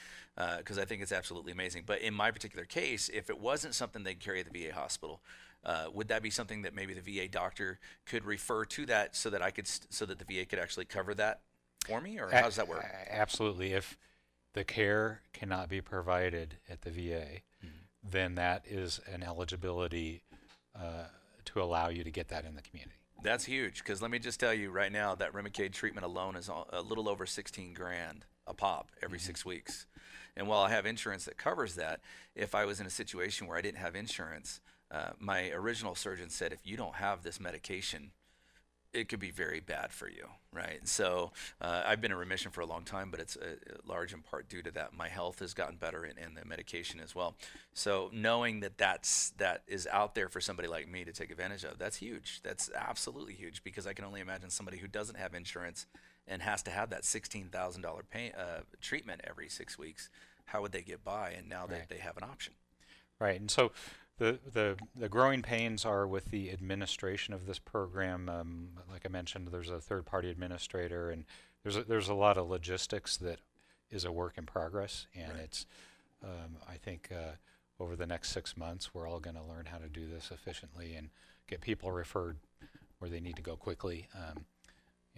[0.59, 1.83] because I think it's absolutely amazing.
[1.87, 5.21] But in my particular case, if it wasn't something they'd carry at the VA hospital,
[5.65, 9.31] uh, would that be something that maybe the VA doctor could refer to that so
[9.31, 11.41] that I could, st- so that the VA could actually cover that
[11.87, 12.85] for me, or A- how does that work?
[13.11, 13.73] Absolutely.
[13.73, 13.97] If
[14.53, 17.27] the care cannot be provided at the VA,
[17.65, 18.11] Mm-hmm.
[18.11, 20.23] then that is an eligibility
[20.79, 21.05] uh,
[21.47, 22.97] to allow you to get that in the community.
[23.23, 26.51] That's huge because let me just tell you right now that Remicade treatment alone is
[26.71, 29.87] a little over 16 grand a pop every six weeks.
[30.37, 32.01] And while I have insurance that covers that,
[32.35, 34.61] if I was in a situation where I didn't have insurance,
[34.91, 38.11] uh, my original surgeon said if you don't have this medication,
[38.95, 40.87] it could be very bad for you, right?
[40.87, 43.57] So uh, I've been in remission for a long time, but it's uh,
[43.87, 44.93] large in part due to that.
[44.97, 47.35] My health has gotten better and, and the medication as well.
[47.73, 51.65] So knowing that that's that is out there for somebody like me to take advantage
[51.65, 52.41] of, that's huge.
[52.43, 55.87] That's absolutely huge because I can only imagine somebody who doesn't have insurance
[56.27, 60.09] and has to have that sixteen thousand dollar pay uh, treatment every six weeks.
[60.47, 61.31] How would they get by?
[61.37, 61.71] And now Right.
[61.71, 62.55] that they have an option.
[63.21, 63.71] Right, and so
[64.19, 68.29] the, the, the growing pains are with the administration of this program.
[68.29, 71.25] Um, like I mentioned, there's a third party administrator, and
[71.63, 73.41] there's a, there's a lot of logistics that
[73.91, 75.07] is a work in progress.
[75.15, 75.43] And Right.
[75.43, 75.67] it's,
[76.23, 77.37] um, I think, uh,
[77.81, 80.95] over the next six months, we're all going to learn how to do this efficiently
[80.95, 81.11] and
[81.49, 82.39] get people referred
[82.99, 84.09] where they need to go quickly.
[84.15, 84.45] Um,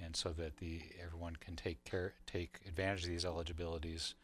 [0.02, 4.14] and so that the everyone can take care, take advantage of these eligibilities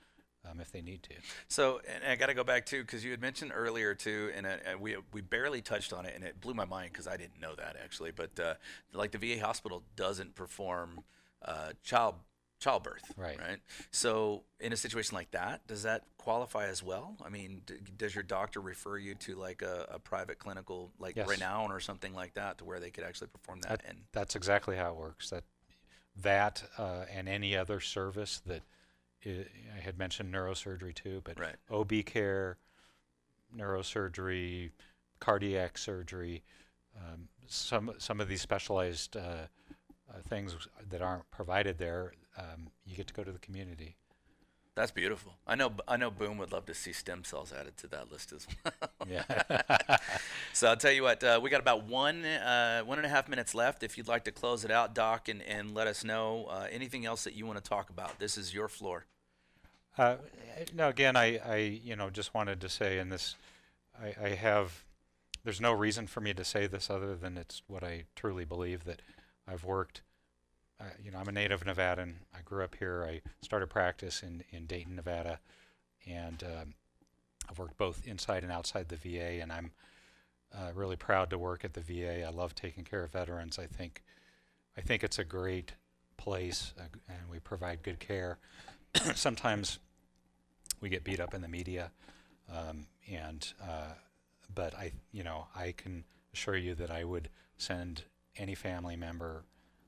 [0.51, 1.14] um, if they need to.
[1.48, 4.47] So, and I got to go back too because you had mentioned earlier too, and,
[4.47, 7.16] uh, and we we barely touched on it, and it blew my mind because I
[7.16, 8.10] didn't know that actually.
[8.10, 8.55] But uh,
[8.93, 11.01] like the VA hospital doesn't perform
[11.44, 12.16] uh, child
[12.60, 13.36] childbirth, Right.
[13.40, 13.59] Right.
[13.90, 17.16] So, in a situation like that, does that qualify as well?
[17.24, 21.16] I mean, d- does your doctor refer you to like a, a private clinical, like
[21.16, 21.28] Yes.
[21.28, 23.81] Renown or something like that, to where they could actually perform that?
[23.81, 25.31] That- and that's exactly how it works.
[25.31, 25.43] That
[26.23, 28.62] that uh, and any other service that
[29.27, 29.47] i
[29.77, 31.57] I had mentioned neurosurgery too, but Right.
[31.70, 32.59] OB care,
[33.57, 34.70] neurosurgery,
[35.20, 36.43] cardiac surgery,
[36.97, 39.47] um, some some of these specialized uh,
[40.11, 40.57] uh, things
[40.90, 43.97] that aren't provided there, um, you get to go to the community.
[44.74, 45.35] That's beautiful.
[45.47, 45.73] I know.
[45.86, 46.11] I know.
[46.11, 48.90] Boone would love to see stem cells added to that list as well.
[49.07, 49.99] Yeah.
[50.55, 51.23] so I'll tell you what.
[51.23, 53.82] Uh, we got about one, uh, one and a half minutes left.
[53.82, 57.05] If you'd like to close it out, Doc, and, and let us know uh, anything
[57.05, 58.19] else that you want to talk about.
[58.19, 59.05] This is your floor.
[59.99, 60.16] Uh,
[60.74, 63.36] no, again, I, I, you know, just wanted to say in this,
[64.01, 64.85] I, I have,
[65.44, 68.85] there's no reason for me to say this other than it's what I truly believe
[68.85, 69.03] that
[69.47, 70.01] I've worked,
[70.81, 72.15] uh, you know, I'm a native Nevadan.
[72.35, 73.07] I grew up here.
[73.09, 75.40] I started practice in, in Dayton, Nevada,
[76.07, 76.74] and um,
[77.49, 79.73] I've worked both inside and outside the VA, and I'm
[80.55, 82.24] uh, really proud to work at the VA.
[82.24, 83.59] I love taking care of veterans.
[83.59, 84.03] I think,
[84.77, 85.73] I think it's a great
[86.16, 88.39] place, uh, and we provide good care.
[89.15, 89.78] Sometimes
[90.81, 91.90] we get beat up in the media,
[92.53, 93.94] um, and uh,
[94.55, 96.05] but I, you know, I can
[96.35, 98.05] assure you that I would send
[98.36, 99.44] any family member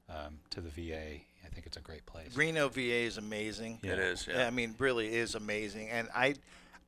[0.09, 1.21] um, to the VA.
[1.45, 2.37] I think it's a great place.
[2.37, 3.81] Reno VA is amazing.
[3.83, 4.47] It is, yeah.
[4.47, 5.89] I mean, really is amazing.
[5.91, 6.35] And I,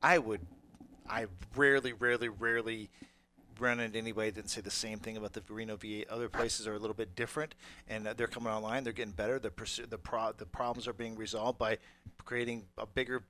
[0.01, 0.41] I would,
[1.09, 2.89] I rarely, rarely, rarely
[3.59, 6.09] run into anybody that didn't say the same thing about the Reno VA.
[6.11, 7.55] Other places are a little bit different,
[7.87, 8.83] and uh, they're coming online.
[8.83, 9.39] They're getting better.
[9.39, 11.77] The pursu- the pro- the problems are being resolved by
[12.25, 13.23] creating a bigger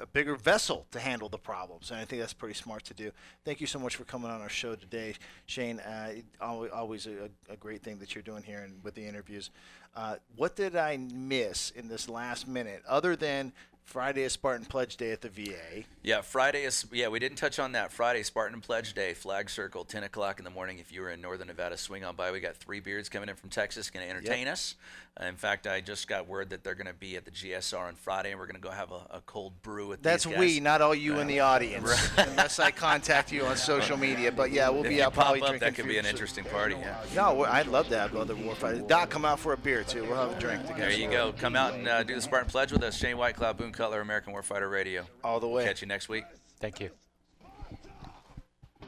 [0.00, 3.10] a bigger vessel to handle the problems, and I think that's pretty smart to do.
[3.44, 5.14] Thank you so much for coming on our show today,
[5.46, 5.80] Shane.
[5.80, 9.50] Uh, always, always a, a great thing that you're doing here and with the interviews.
[9.94, 13.52] Uh, what did I miss in this last minute, other than
[13.84, 15.84] Friday is Spartan Pledge Day at the VA?
[16.02, 17.08] Yeah, Friday is yeah.
[17.08, 17.92] We didn't touch on that.
[17.92, 20.78] Friday Spartan Pledge Day, Flag Circle, 10 o'clock in the morning.
[20.80, 22.32] If you were in Northern Nevada, swing on by.
[22.32, 24.52] We got three beards coming in from Texas, going to entertain Yep.
[24.52, 24.74] us.
[25.18, 27.94] In fact, I just got word that they're going to be at the GSR on
[27.94, 30.40] Friday, and we're going to go have a, a cold brew with That's these guys.
[30.40, 31.44] we, not all you in the Right.
[31.54, 34.30] audience, unless I contact you on social media.
[34.30, 35.66] But yeah, we'll If be out pop probably up, drinking.
[35.68, 36.74] that could be an interesting party.
[36.78, 37.02] Yeah.
[37.14, 38.86] No, we're- I'd love to have other warfighters.
[38.86, 40.02] Doc, come out for a beer too.
[40.04, 40.80] We'll have a drink together.
[40.82, 41.32] There you go.
[41.38, 42.94] Come out and uh, do the Spartan Pledge with us.
[42.98, 45.06] Shane Whitecloud, Boone Cutler, American Warfighter Radio.
[45.24, 45.64] All the way.
[45.64, 46.24] Catch you next week.
[46.60, 46.90] Thank you.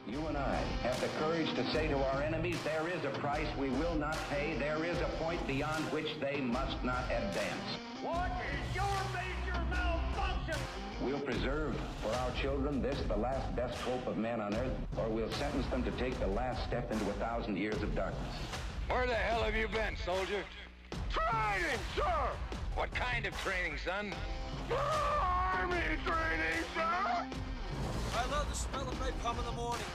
[0.09, 3.47] You and I have the courage to say to our enemies, there is a price
[3.59, 4.57] we will not pay.
[4.59, 7.77] There is a point beyond which they must not advance.
[8.01, 10.57] What is your major malfunction?
[11.03, 15.11] We'll preserve for our children this, the last best hope of man on earth, or
[15.11, 18.35] we'll sentence them to take the last step into a thousand years of darkness.
[18.89, 20.43] Where the hell have you been, soldier?
[21.11, 22.31] Training, sir!
[22.77, 24.15] What kind of training, son?
[24.71, 25.77] Army
[26.07, 27.27] training, sir!
[28.17, 29.87] I love the smell of napalm in the morning.